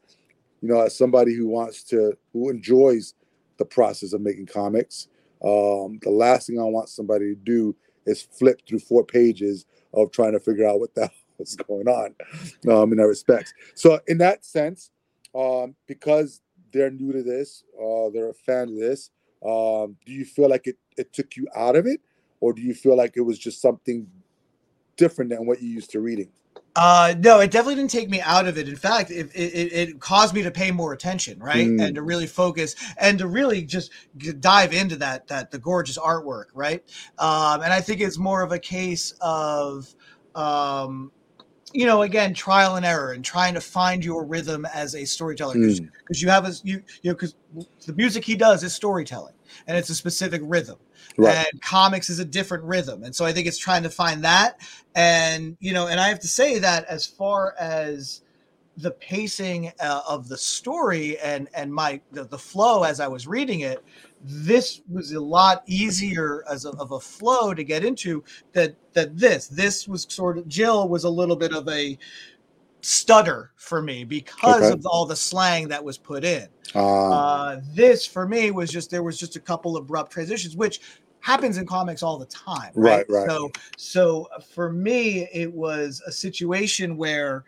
you 0.62 0.70
know, 0.70 0.82
as 0.82 0.98
somebody 0.98 1.36
who 1.36 1.48
wants 1.48 1.84
to, 1.84 2.18
who 2.34 2.50
enjoys 2.50 3.14
the 3.58 3.66
process 3.66 4.14
of 4.14 4.22
making 4.22 4.48
comics, 4.48 5.08
um, 5.44 6.00
the 6.02 6.10
last 6.10 6.48
thing 6.48 6.60
I 6.60 6.64
want 6.64 6.90
somebody 6.90 7.34
to 7.34 7.36
do 7.36 7.76
is 8.06 8.22
flip 8.22 8.62
through 8.68 8.80
four 8.80 9.04
pages 9.04 9.66
of 9.94 10.12
trying 10.12 10.34
to 10.34 10.40
figure 10.40 10.68
out 10.68 10.80
what 10.80 10.96
the 10.96 11.10
hell's 11.38 11.56
going 11.56 11.88
on 11.88 12.16
um, 12.70 12.92
in 12.92 12.98
that 12.98 13.08
respect. 13.08 13.54
So, 13.76 14.00
in 14.08 14.18
that 14.20 14.46
sense, 14.46 14.92
um, 15.36 15.76
because 15.88 16.42
they're 16.72 16.92
new 16.92 17.12
to 17.14 17.24
this, 17.24 17.64
uh, 17.76 18.10
they're 18.14 18.30
a 18.30 18.34
fan 18.34 18.70
of 18.70 18.76
this, 18.76 19.12
um, 19.46 19.96
do 20.06 20.14
you 20.14 20.26
feel 20.26 20.50
like 20.50 20.68
it, 20.68 20.78
it 20.98 21.14
took 21.14 21.36
you 21.36 21.48
out 21.56 21.76
of 21.76 21.86
it? 21.86 22.02
or 22.40 22.54
do 22.54 22.62
you 22.62 22.74
feel 22.74 22.96
like 22.96 23.14
it 23.16 23.22
was 23.22 23.40
just 23.40 23.62
something 23.62 24.08
different 24.96 25.32
than 25.32 25.46
what 25.46 25.62
you 25.62 25.70
used 25.70 25.92
to 25.92 26.00
reading? 26.00 26.30
Uh, 26.78 27.16
no, 27.18 27.40
it 27.40 27.50
definitely 27.50 27.74
didn't 27.74 27.90
take 27.90 28.08
me 28.08 28.22
out 28.22 28.48
of 28.48 28.56
it. 28.56 28.70
In 28.70 28.76
fact, 28.76 29.10
it, 29.10 29.32
it, 29.34 29.74
it 29.74 30.00
caused 30.00 30.36
me 30.36 30.44
to 30.44 30.52
pay 30.52 30.70
more 30.70 30.94
attention, 30.94 31.40
right, 31.40 31.68
mm. 31.68 31.84
and 31.84 31.96
to 31.96 32.04
really 32.04 32.28
focus 32.28 32.76
and 33.00 33.18
to 33.18 33.28
really 33.28 33.64
just 33.64 33.92
dive 34.40 34.74
into 34.74 34.96
that 34.98 35.28
that 35.28 35.50
the 35.50 35.58
gorgeous 35.58 35.98
artwork, 35.98 36.46
right. 36.54 36.84
Um, 37.18 37.64
and 37.64 37.74
I 37.74 37.82
think 37.82 38.00
it's 38.00 38.20
more 38.20 38.44
of 38.44 38.52
a 38.52 38.60
case 38.60 39.16
of 39.22 39.92
um, 40.36 41.12
you 41.74 41.88
know, 41.88 42.04
again, 42.04 42.34
trial 42.34 42.76
and 42.76 42.86
error 42.86 43.12
and 43.12 43.26
trying 43.26 43.56
to 43.56 43.62
find 43.62 44.06
your 44.06 44.24
rhythm 44.24 44.66
as 44.66 44.96
a 44.96 45.04
storyteller 45.04 45.56
because 45.56 45.80
mm. 45.80 45.90
you 46.12 46.30
have 46.30 46.46
a 46.46 46.54
you 46.64 46.84
you 47.02 47.12
know 47.12 47.16
because 47.16 47.36
the 47.86 47.94
music 47.94 48.24
he 48.24 48.36
does 48.36 48.64
is 48.64 48.74
storytelling 48.74 49.34
and 49.66 49.76
it's 49.76 49.90
a 49.90 49.96
specific 49.96 50.42
rhythm. 50.46 50.78
Right. 51.18 51.48
And 51.52 51.62
comics 51.62 52.10
is 52.10 52.20
a 52.20 52.26
different 52.26 52.64
rhythm. 52.64 53.04
And 53.04 53.16
so 53.16 53.26
I 53.26 53.34
think 53.34 53.48
it's 53.48 53.58
trying 53.58 53.84
to 53.84 53.90
find 53.90 54.24
that. 54.24 54.60
And, 54.96 55.58
you 55.60 55.74
know, 55.74 55.88
and 55.88 56.00
I 56.00 56.10
have 56.10 56.20
to 56.22 56.28
say 56.28 56.60
that 56.60 56.86
as 56.86 57.06
far 57.06 57.56
as 57.60 58.22
the 58.78 58.92
pacing 58.92 59.72
uh, 59.80 60.02
of 60.08 60.30
the 60.30 60.38
story 60.38 61.18
and 61.20 61.50
and 61.56 61.74
my 61.74 62.00
the, 62.12 62.26
the 62.26 62.38
flow 62.38 62.84
as 62.84 63.00
I 63.00 63.08
was 63.08 63.28
reading 63.28 63.62
it, 63.62 63.84
this 64.22 64.82
was 64.88 65.12
a 65.12 65.20
lot 65.20 65.64
easier 65.66 66.44
as 66.50 66.66
a, 66.66 66.70
of 66.72 66.92
a 66.92 67.00
flow 67.00 67.54
to 67.56 67.64
get 67.64 67.84
into 67.84 68.24
that 68.54 68.76
that 68.94 69.18
this 69.18 69.48
this 69.48 69.88
was 69.88 70.06
sort 70.10 70.38
of 70.38 70.48
Jill 70.48 70.88
was 70.90 71.06
a 71.06 71.10
little 71.10 71.36
bit 71.36 71.54
of 71.54 71.68
a 71.68 71.98
stutter 72.88 73.52
for 73.58 73.82
me 73.82 74.06
because 74.06 74.64
okay. 74.64 74.72
of 74.72 74.86
all 74.86 75.06
the 75.06 75.16
slang 75.16 75.68
that 75.68 75.84
was 75.84 75.98
put 75.98 76.24
in. 76.24 76.48
Uh, 76.74 77.10
uh, 77.10 77.62
this 77.74 78.08
for 78.08 78.26
me 78.26 78.50
was 78.50 78.72
just 78.72 78.90
there 78.90 79.04
was 79.04 79.20
just 79.20 79.36
a 79.36 79.42
couple 79.42 79.76
abrupt 79.76 80.10
transitions, 80.10 80.56
which 80.56 80.80
happens 81.20 81.58
in 81.58 81.66
comics 81.66 82.02
all 82.02 82.18
the 82.18 82.26
time. 82.28 82.72
Right? 82.76 83.06
right, 83.10 83.28
right. 83.28 83.30
So, 83.30 83.52
so 83.76 84.28
for 84.54 84.72
me, 84.72 85.28
it 85.34 85.52
was 85.52 86.02
a 86.08 86.12
situation 86.14 86.96
where 86.96 87.44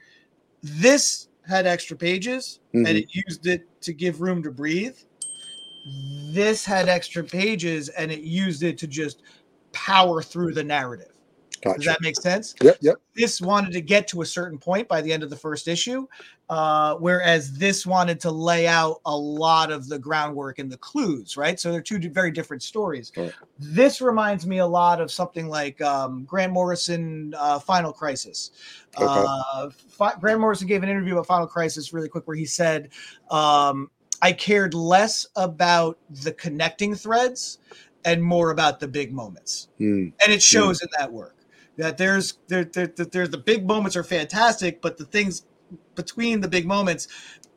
this 0.62 1.30
had 1.48 1.66
extra 1.66 1.96
pages 1.96 2.60
mm-hmm. 2.76 2.86
and 2.86 2.98
it 2.98 3.08
used 3.16 3.48
it 3.48 3.66
to 3.84 3.94
give 3.94 4.20
room 4.20 4.44
to 4.44 4.52
breathe. 4.52 4.98
This 6.34 6.66
had 6.66 6.90
extra 6.90 7.24
pages 7.24 7.88
and 7.88 8.12
it 8.12 8.22
used 8.22 8.64
it 8.64 8.78
to 8.80 8.88
just 8.88 9.24
power 9.72 10.22
through 10.22 10.54
the 10.54 10.66
narrative. 10.66 11.14
Gotcha. 11.62 11.78
Does 11.78 11.86
that 11.86 12.02
make 12.02 12.16
sense? 12.16 12.56
Yep, 12.62 12.78
yep. 12.82 12.96
This 13.16 13.42
wanted 13.42 13.74
to 13.74 13.82
get 13.82 14.08
to 14.10 14.22
a 14.22 14.26
certain 14.26 14.58
point 14.58 14.88
by 14.88 15.02
the 15.02 15.12
end 15.12 15.24
of 15.24 15.30
the 15.30 15.36
first 15.36 15.68
issue, 15.68 16.08
uh, 16.50 16.96
whereas 16.96 17.54
this 17.58 17.86
wanted 17.86 18.20
to 18.22 18.32
lay 18.32 18.68
out 18.68 19.02
a 19.06 19.16
lot 19.16 19.72
of 19.72 19.88
the 19.90 20.00
groundwork 20.00 20.60
and 20.60 20.72
the 20.72 20.78
clues, 20.78 21.36
right? 21.36 21.60
So 21.60 21.72
they're 21.72 21.82
two 21.82 22.00
very 22.10 22.32
different 22.32 22.64
stories. 22.64 23.12
Right. 23.18 23.34
This 23.58 24.02
reminds 24.02 24.48
me 24.48 24.60
a 24.60 24.68
lot 24.68 25.02
of 25.02 25.12
something 25.12 25.48
like 25.50 25.82
um, 25.82 26.24
Grant 26.24 26.54
Morrison 26.54 27.34
uh, 27.38 27.60
Final 27.60 27.92
Crisis. 27.92 28.52
Okay. 28.98 29.06
Uh, 29.06 29.70
F- 30.00 30.20
Grant 30.20 30.40
Morrison 30.40 30.68
gave 30.68 30.84
an 30.84 30.90
interview 30.90 31.14
about 31.14 31.28
Final 31.28 31.48
Crisis 31.48 31.94
really 31.94 32.10
quick 32.10 32.28
where 32.28 32.38
he 32.38 32.46
said, 32.46 32.90
um, 33.32 33.92
I 34.22 34.34
cared 34.34 34.74
less 34.74 35.28
about 35.36 35.98
the 36.10 36.34
connecting 36.34 36.96
threads 36.96 37.60
and 38.06 38.24
more 38.24 38.52
about 38.52 38.80
the 38.80 38.88
big 38.88 39.14
moments. 39.14 39.70
Mm. 39.80 40.14
And 40.24 40.34
it 40.34 40.42
shows 40.42 40.80
mm. 40.80 40.84
in 40.84 40.90
that 40.98 41.12
work 41.12 41.36
that 41.80 41.98
there's 41.98 42.38
there, 42.48 42.66
there, 42.66 42.88
there's 42.88 43.30
the 43.30 43.38
big 43.38 43.66
moments 43.66 43.96
are 43.96 44.04
fantastic, 44.04 44.82
but 44.82 44.98
the 44.98 45.06
things 45.06 45.46
between 45.96 46.42
the 46.42 46.48
big 46.48 46.66
moments, 46.66 47.08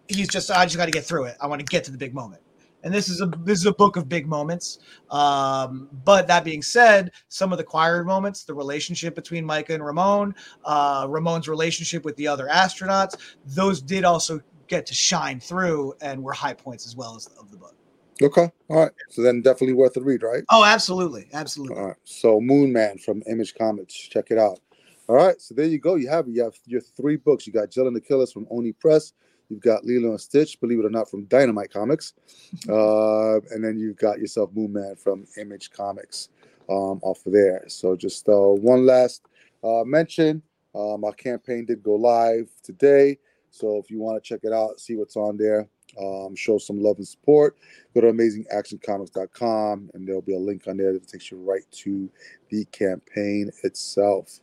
he's 0.08 0.28
just 0.28 0.50
I 0.50 0.64
just 0.64 0.76
got 0.76 0.86
to 0.86 0.92
get 0.92 1.04
through 1.04 1.24
it. 1.24 1.36
I 1.40 1.46
want 1.48 1.60
to 1.60 1.66
get 1.66 1.84
to 1.84 1.90
the 1.90 1.98
big 1.98 2.14
moment. 2.14 2.40
And 2.84 2.94
this 2.94 3.08
is 3.08 3.20
a 3.20 3.26
this 3.26 3.58
is 3.58 3.66
a 3.66 3.72
book 3.72 3.96
of 3.96 4.08
big 4.08 4.28
moments. 4.28 4.78
Um, 5.10 5.88
but 6.04 6.28
that 6.28 6.44
being 6.44 6.62
said, 6.62 7.10
some 7.28 7.50
of 7.50 7.58
the 7.58 7.64
quieter 7.64 8.04
moments, 8.04 8.44
the 8.44 8.54
relationship 8.54 9.16
between 9.16 9.44
Micah 9.44 9.74
and 9.74 9.84
Ramon, 9.84 10.34
uh, 10.64 11.06
Ramon's 11.08 11.48
relationship 11.48 12.04
with 12.04 12.14
the 12.16 12.28
other 12.28 12.46
astronauts, 12.46 13.16
those 13.44 13.82
did 13.82 14.04
also 14.04 14.40
get 14.68 14.86
to 14.86 14.94
shine 14.94 15.40
through 15.40 15.94
and 16.00 16.22
were 16.22 16.32
high 16.32 16.54
points 16.54 16.86
as 16.86 16.94
well 16.94 17.16
as 17.16 17.26
of 17.38 17.50
the 17.50 17.56
book. 17.56 17.74
Okay. 18.20 18.50
All 18.68 18.76
right. 18.76 18.92
So 19.10 19.22
then 19.22 19.42
definitely 19.42 19.74
worth 19.74 19.96
a 19.96 20.00
read, 20.00 20.22
right? 20.22 20.44
Oh, 20.50 20.64
absolutely. 20.64 21.28
Absolutely. 21.32 21.76
All 21.76 21.88
right. 21.88 21.96
So 22.04 22.40
Moon 22.40 22.72
Man 22.72 22.98
from 22.98 23.22
Image 23.28 23.54
Comics. 23.54 23.94
Check 23.94 24.26
it 24.30 24.38
out. 24.38 24.60
All 25.08 25.16
right. 25.16 25.40
So 25.40 25.54
there 25.54 25.66
you 25.66 25.78
go. 25.78 25.94
You 25.94 26.08
have 26.08 26.28
You 26.28 26.44
have 26.44 26.54
your 26.66 26.80
three 26.80 27.16
books. 27.16 27.46
You 27.46 27.52
got 27.52 27.70
Jill 27.70 27.86
and 27.86 27.96
the 27.96 28.00
Killers 28.00 28.32
from 28.32 28.46
Oni 28.50 28.72
Press. 28.72 29.12
You've 29.48 29.60
got 29.60 29.84
Lilo 29.84 30.10
and 30.10 30.20
Stitch, 30.20 30.58
believe 30.60 30.78
it 30.78 30.86
or 30.86 30.90
not, 30.90 31.10
from 31.10 31.24
Dynamite 31.24 31.72
Comics. 31.72 32.14
Uh, 32.68 33.40
and 33.50 33.64
then 33.64 33.78
you've 33.78 33.96
got 33.96 34.18
yourself 34.18 34.50
Moon 34.54 34.72
Man 34.72 34.94
from 34.94 35.26
Image 35.40 35.70
Comics 35.70 36.28
um, 36.68 37.00
off 37.02 37.24
of 37.26 37.32
there. 37.32 37.64
So 37.66 37.96
just 37.96 38.28
uh, 38.28 38.32
one 38.36 38.86
last 38.86 39.22
uh, 39.64 39.82
mention. 39.84 40.42
Um, 40.74 41.04
our 41.04 41.12
campaign 41.12 41.64
did 41.64 41.82
go 41.82 41.94
live 41.94 42.48
today. 42.62 43.18
So 43.50 43.78
if 43.78 43.90
you 43.90 43.98
want 44.00 44.22
to 44.22 44.26
check 44.26 44.40
it 44.44 44.52
out, 44.52 44.80
see 44.80 44.96
what's 44.96 45.16
on 45.16 45.36
there, 45.36 45.68
um, 46.00 46.34
show 46.34 46.58
some 46.58 46.82
love 46.82 46.96
and 46.98 47.06
support, 47.06 47.56
go 47.94 48.00
to 48.00 48.12
amazingactioncomics.com 48.12 49.90
and 49.92 50.06
there'll 50.08 50.22
be 50.22 50.34
a 50.34 50.38
link 50.38 50.66
on 50.66 50.76
there 50.76 50.92
that 50.92 51.06
takes 51.08 51.30
you 51.30 51.38
right 51.38 51.64
to 51.70 52.10
the 52.50 52.64
campaign 52.66 53.50
itself. 53.64 54.40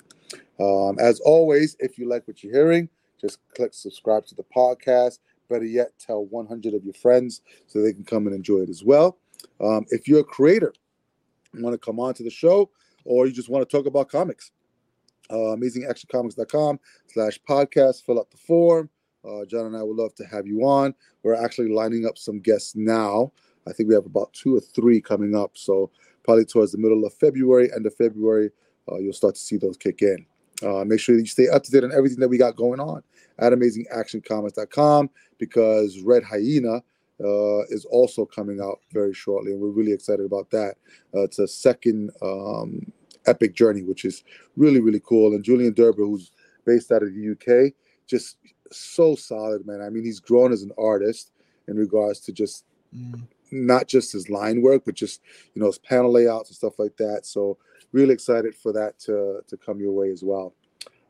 Um, 0.59 0.97
as 0.99 1.19
always, 1.21 1.75
if 1.79 1.97
you 1.97 2.07
like 2.07 2.27
what 2.27 2.43
you're 2.43 2.53
hearing, 2.53 2.89
just 3.19 3.39
click 3.55 3.73
subscribe 3.73 4.25
to 4.27 4.35
the 4.35 4.45
podcast. 4.55 5.19
Better 5.49 5.65
yet, 5.65 5.93
tell 5.99 6.25
100 6.25 6.73
of 6.75 6.83
your 6.83 6.93
friends 6.93 7.41
so 7.65 7.81
they 7.81 7.93
can 7.93 8.03
come 8.03 8.27
and 8.27 8.35
enjoy 8.35 8.59
it 8.59 8.69
as 8.69 8.83
well. 8.83 9.17
Um, 9.59 9.85
if 9.89 10.07
you're 10.07 10.19
a 10.19 10.23
creator, 10.23 10.73
want 11.55 11.73
to 11.73 11.83
come 11.83 11.99
on 11.99 12.13
to 12.15 12.23
the 12.23 12.29
show, 12.29 12.69
or 13.05 13.25
you 13.25 13.33
just 13.33 13.49
want 13.49 13.67
to 13.67 13.77
talk 13.77 13.87
about 13.87 14.09
comics, 14.09 14.51
uh, 15.31 15.55
amazingactioncomics.com 15.55 16.79
slash 17.07 17.39
podcast. 17.49 18.05
Fill 18.05 18.19
out 18.19 18.29
the 18.29 18.37
form. 18.37 18.89
Uh, 19.27 19.45
John 19.45 19.65
and 19.65 19.77
I 19.77 19.83
would 19.83 19.97
love 19.97 20.15
to 20.15 20.25
have 20.25 20.47
you 20.47 20.61
on. 20.63 20.93
We're 21.23 21.35
actually 21.35 21.69
lining 21.69 22.05
up 22.05 22.17
some 22.17 22.39
guests 22.39 22.75
now. 22.75 23.31
I 23.67 23.73
think 23.73 23.89
we 23.89 23.95
have 23.95 24.05
about 24.05 24.33
two 24.33 24.55
or 24.55 24.61
three 24.61 25.01
coming 25.01 25.35
up. 25.35 25.51
So 25.55 25.91
probably 26.23 26.45
towards 26.45 26.71
the 26.71 26.77
middle 26.77 27.05
of 27.05 27.13
February, 27.13 27.71
end 27.73 27.85
of 27.85 27.95
February, 27.95 28.51
uh, 28.91 28.97
you'll 28.97 29.13
start 29.13 29.35
to 29.35 29.41
see 29.41 29.57
those 29.57 29.77
kick 29.77 30.01
in. 30.01 30.25
Uh, 30.63 30.83
make 30.83 30.99
sure 30.99 31.15
that 31.15 31.21
you 31.21 31.27
stay 31.27 31.47
up 31.47 31.63
to 31.63 31.71
date 31.71 31.83
on 31.83 31.91
everything 31.93 32.19
that 32.19 32.27
we 32.27 32.37
got 32.37 32.55
going 32.55 32.79
on 32.79 33.01
at 33.39 33.53
amazingactioncomics.com 33.53 35.09
because 35.37 35.99
Red 36.01 36.23
Hyena 36.23 36.81
uh, 37.23 37.63
is 37.69 37.85
also 37.85 38.25
coming 38.25 38.59
out 38.61 38.79
very 38.91 39.13
shortly, 39.13 39.51
and 39.51 39.61
we're 39.61 39.69
really 39.69 39.93
excited 39.93 40.25
about 40.25 40.49
that. 40.51 40.75
Uh, 41.13 41.23
it's 41.23 41.39
a 41.39 41.47
second 41.47 42.11
um, 42.21 42.91
epic 43.25 43.55
journey, 43.55 43.83
which 43.83 44.05
is 44.05 44.23
really 44.55 44.79
really 44.79 45.01
cool. 45.03 45.33
And 45.33 45.43
Julian 45.43 45.73
Derber, 45.73 45.97
who's 45.97 46.31
based 46.65 46.91
out 46.91 47.03
of 47.03 47.13
the 47.13 47.31
UK, 47.31 47.73
just 48.07 48.37
so 48.71 49.15
solid, 49.15 49.65
man. 49.65 49.81
I 49.81 49.89
mean, 49.89 50.03
he's 50.03 50.19
grown 50.19 50.51
as 50.51 50.63
an 50.63 50.71
artist 50.77 51.31
in 51.67 51.77
regards 51.77 52.19
to 52.21 52.31
just 52.31 52.65
mm. 52.95 53.21
not 53.51 53.87
just 53.87 54.13
his 54.13 54.29
line 54.29 54.61
work, 54.61 54.83
but 54.85 54.95
just 54.95 55.21
you 55.53 55.61
know 55.61 55.67
his 55.67 55.79
panel 55.79 56.11
layouts 56.11 56.49
and 56.49 56.57
stuff 56.57 56.79
like 56.79 56.97
that. 56.97 57.25
So 57.25 57.57
really 57.91 58.13
excited 58.13 58.55
for 58.55 58.71
that 58.73 58.99
to 58.99 59.41
to 59.47 59.57
come 59.57 59.79
your 59.79 59.91
way 59.91 60.11
as 60.11 60.23
well. 60.23 60.53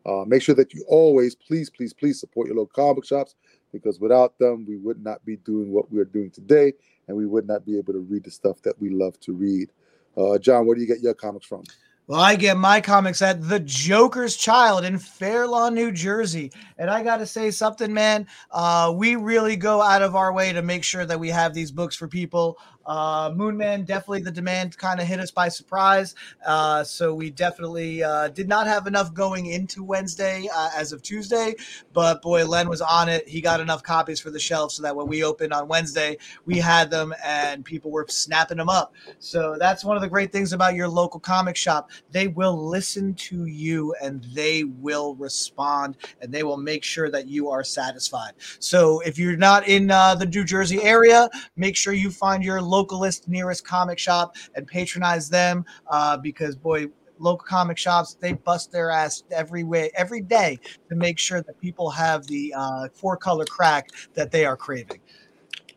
Uh, 0.05 0.23
make 0.25 0.41
sure 0.41 0.55
that 0.55 0.73
you 0.73 0.83
always, 0.87 1.35
please, 1.35 1.69
please, 1.69 1.93
please 1.93 2.19
support 2.19 2.47
your 2.47 2.55
local 2.55 2.83
comic 2.83 3.05
shops 3.05 3.35
because 3.71 3.99
without 3.99 4.37
them, 4.39 4.65
we 4.67 4.77
would 4.77 5.03
not 5.03 5.23
be 5.25 5.35
doing 5.37 5.71
what 5.71 5.91
we 5.91 5.99
are 5.99 6.05
doing 6.05 6.31
today, 6.31 6.73
and 7.07 7.15
we 7.15 7.25
would 7.25 7.47
not 7.47 7.65
be 7.65 7.77
able 7.77 7.93
to 7.93 7.99
read 7.99 8.23
the 8.23 8.31
stuff 8.31 8.61
that 8.63 8.79
we 8.81 8.89
love 8.89 9.19
to 9.19 9.33
read. 9.33 9.71
Uh, 10.17 10.37
John, 10.37 10.65
where 10.65 10.75
do 10.75 10.81
you 10.81 10.87
get 10.87 11.01
your 11.01 11.13
comics 11.13 11.45
from? 11.45 11.63
Well, 12.09 12.21
I 12.21 12.37
get 12.37 12.57
my 12.57 12.81
comics 12.81 13.21
at 13.21 13.47
The 13.47 13.59
Joker's 13.59 14.35
Child 14.35 14.83
in 14.83 14.97
Fair 14.97 15.45
Lawn, 15.45 15.75
New 15.75 15.91
Jersey. 15.91 16.51
And 16.79 16.89
I 16.89 17.03
got 17.03 17.17
to 17.17 17.25
say 17.27 17.51
something, 17.51 17.93
man. 17.93 18.25
Uh, 18.49 18.91
we 18.95 19.15
really 19.15 19.55
go 19.55 19.79
out 19.79 20.01
of 20.01 20.15
our 20.15 20.33
way 20.33 20.51
to 20.51 20.63
make 20.63 20.83
sure 20.83 21.05
that 21.05 21.19
we 21.19 21.29
have 21.29 21.53
these 21.53 21.69
books 21.69 21.95
for 21.95 22.07
people. 22.07 22.57
Uh, 22.89 23.29
Moonman, 23.29 23.85
definitely 23.85 24.23
the 24.23 24.31
demand 24.31 24.75
kind 24.79 24.99
of 24.99 25.05
hit 25.05 25.19
us 25.19 25.29
by 25.29 25.47
surprise. 25.47 26.15
Uh, 26.43 26.83
so 26.83 27.13
we 27.13 27.29
definitely 27.29 28.01
uh, 28.01 28.29
did 28.29 28.47
not 28.47 28.65
have 28.65 28.87
enough 28.87 29.13
going 29.13 29.45
into 29.45 29.83
Wednesday 29.83 30.49
uh, 30.51 30.71
as 30.75 30.91
of 30.91 31.03
Tuesday. 31.03 31.53
But 31.93 32.23
boy, 32.23 32.47
Len 32.47 32.67
was 32.67 32.81
on 32.81 33.07
it. 33.07 33.29
He 33.29 33.41
got 33.41 33.59
enough 33.59 33.83
copies 33.83 34.19
for 34.19 34.31
the 34.31 34.39
shelf 34.39 34.71
so 34.71 34.81
that 34.81 34.95
when 34.95 35.05
we 35.05 35.23
opened 35.23 35.53
on 35.53 35.67
Wednesday, 35.67 36.17
we 36.47 36.57
had 36.57 36.89
them 36.89 37.13
and 37.23 37.63
people 37.63 37.91
were 37.91 38.07
snapping 38.09 38.57
them 38.57 38.69
up. 38.69 38.95
So 39.19 39.55
that's 39.59 39.85
one 39.85 39.95
of 39.95 40.01
the 40.01 40.09
great 40.09 40.31
things 40.31 40.51
about 40.51 40.73
your 40.73 40.87
local 40.87 41.19
comic 41.19 41.57
shop. 41.57 41.91
They 42.09 42.27
will 42.27 42.57
listen 42.57 43.13
to 43.13 43.45
you 43.45 43.93
and 44.01 44.23
they 44.33 44.63
will 44.63 45.13
respond 45.13 45.97
and 46.21 46.33
they 46.33 46.41
will 46.41 46.57
make 46.57 46.83
sure 46.83 47.11
that 47.11 47.27
you 47.27 47.51
are 47.51 47.63
satisfied. 47.63 48.33
So 48.57 48.99
if 49.01 49.19
you're 49.19 49.37
not 49.37 49.67
in 49.67 49.91
uh, 49.91 50.15
the 50.15 50.25
New 50.25 50.43
Jersey 50.43 50.81
area, 50.81 51.29
make 51.55 51.75
sure 51.75 51.93
you 51.93 52.09
find 52.09 52.43
your 52.43 52.59
local 52.59 52.78
localist 52.79 53.27
nearest 53.27 53.65
comic 53.65 53.99
shop 53.99 54.35
and 54.55 54.67
patronize 54.67 55.29
them 55.29 55.65
uh, 55.91 56.17
because 56.17 56.55
boy 56.55 56.85
local 57.19 57.45
comic 57.45 57.77
shops 57.77 58.15
they 58.21 58.33
bust 58.33 58.71
their 58.71 58.89
ass 58.89 59.23
every 59.31 59.63
way 59.63 59.91
every 59.95 60.21
day 60.21 60.57
to 60.89 60.95
make 60.95 61.19
sure 61.19 61.41
that 61.41 61.59
people 61.59 61.89
have 61.89 62.25
the 62.27 62.53
uh, 62.55 62.87
four 62.93 63.17
color 63.17 63.45
crack 63.45 63.89
that 64.13 64.31
they 64.31 64.45
are 64.45 64.55
craving. 64.55 65.01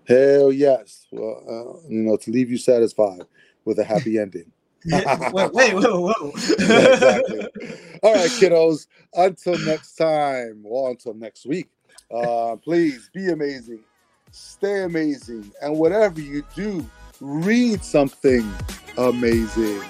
Hell 0.07 0.53
yes. 0.53 1.07
Well 1.11 1.42
uh, 1.48 1.88
you 1.88 2.03
know 2.03 2.16
to 2.16 2.30
leave 2.30 2.50
you 2.50 2.59
satisfied 2.59 3.22
with 3.64 3.78
a 3.78 3.84
happy 3.84 4.18
ending. 4.18 4.50
Wait, 4.84 5.53
wait, 5.53 5.74
whoa, 5.74 6.12
whoa. 6.12 6.32
yeah, 6.59 6.78
exactly. 6.92 7.38
All 8.03 8.14
right, 8.14 8.30
kiddos. 8.30 8.88
Until 9.14 9.57
next 9.59 9.94
time, 9.94 10.64
or 10.64 10.90
until 10.90 11.14
next 11.14 11.46
week, 11.46 11.68
uh, 12.12 12.57
please 12.57 13.09
be 13.14 13.28
amazing 13.28 13.84
stay 14.33 14.83
amazing, 14.83 15.53
and 15.62 15.78
whatever 15.78 16.20
you 16.20 16.45
do, 16.55 16.85
read 17.20 17.85
something 17.85 18.51
amazing. 18.99 19.80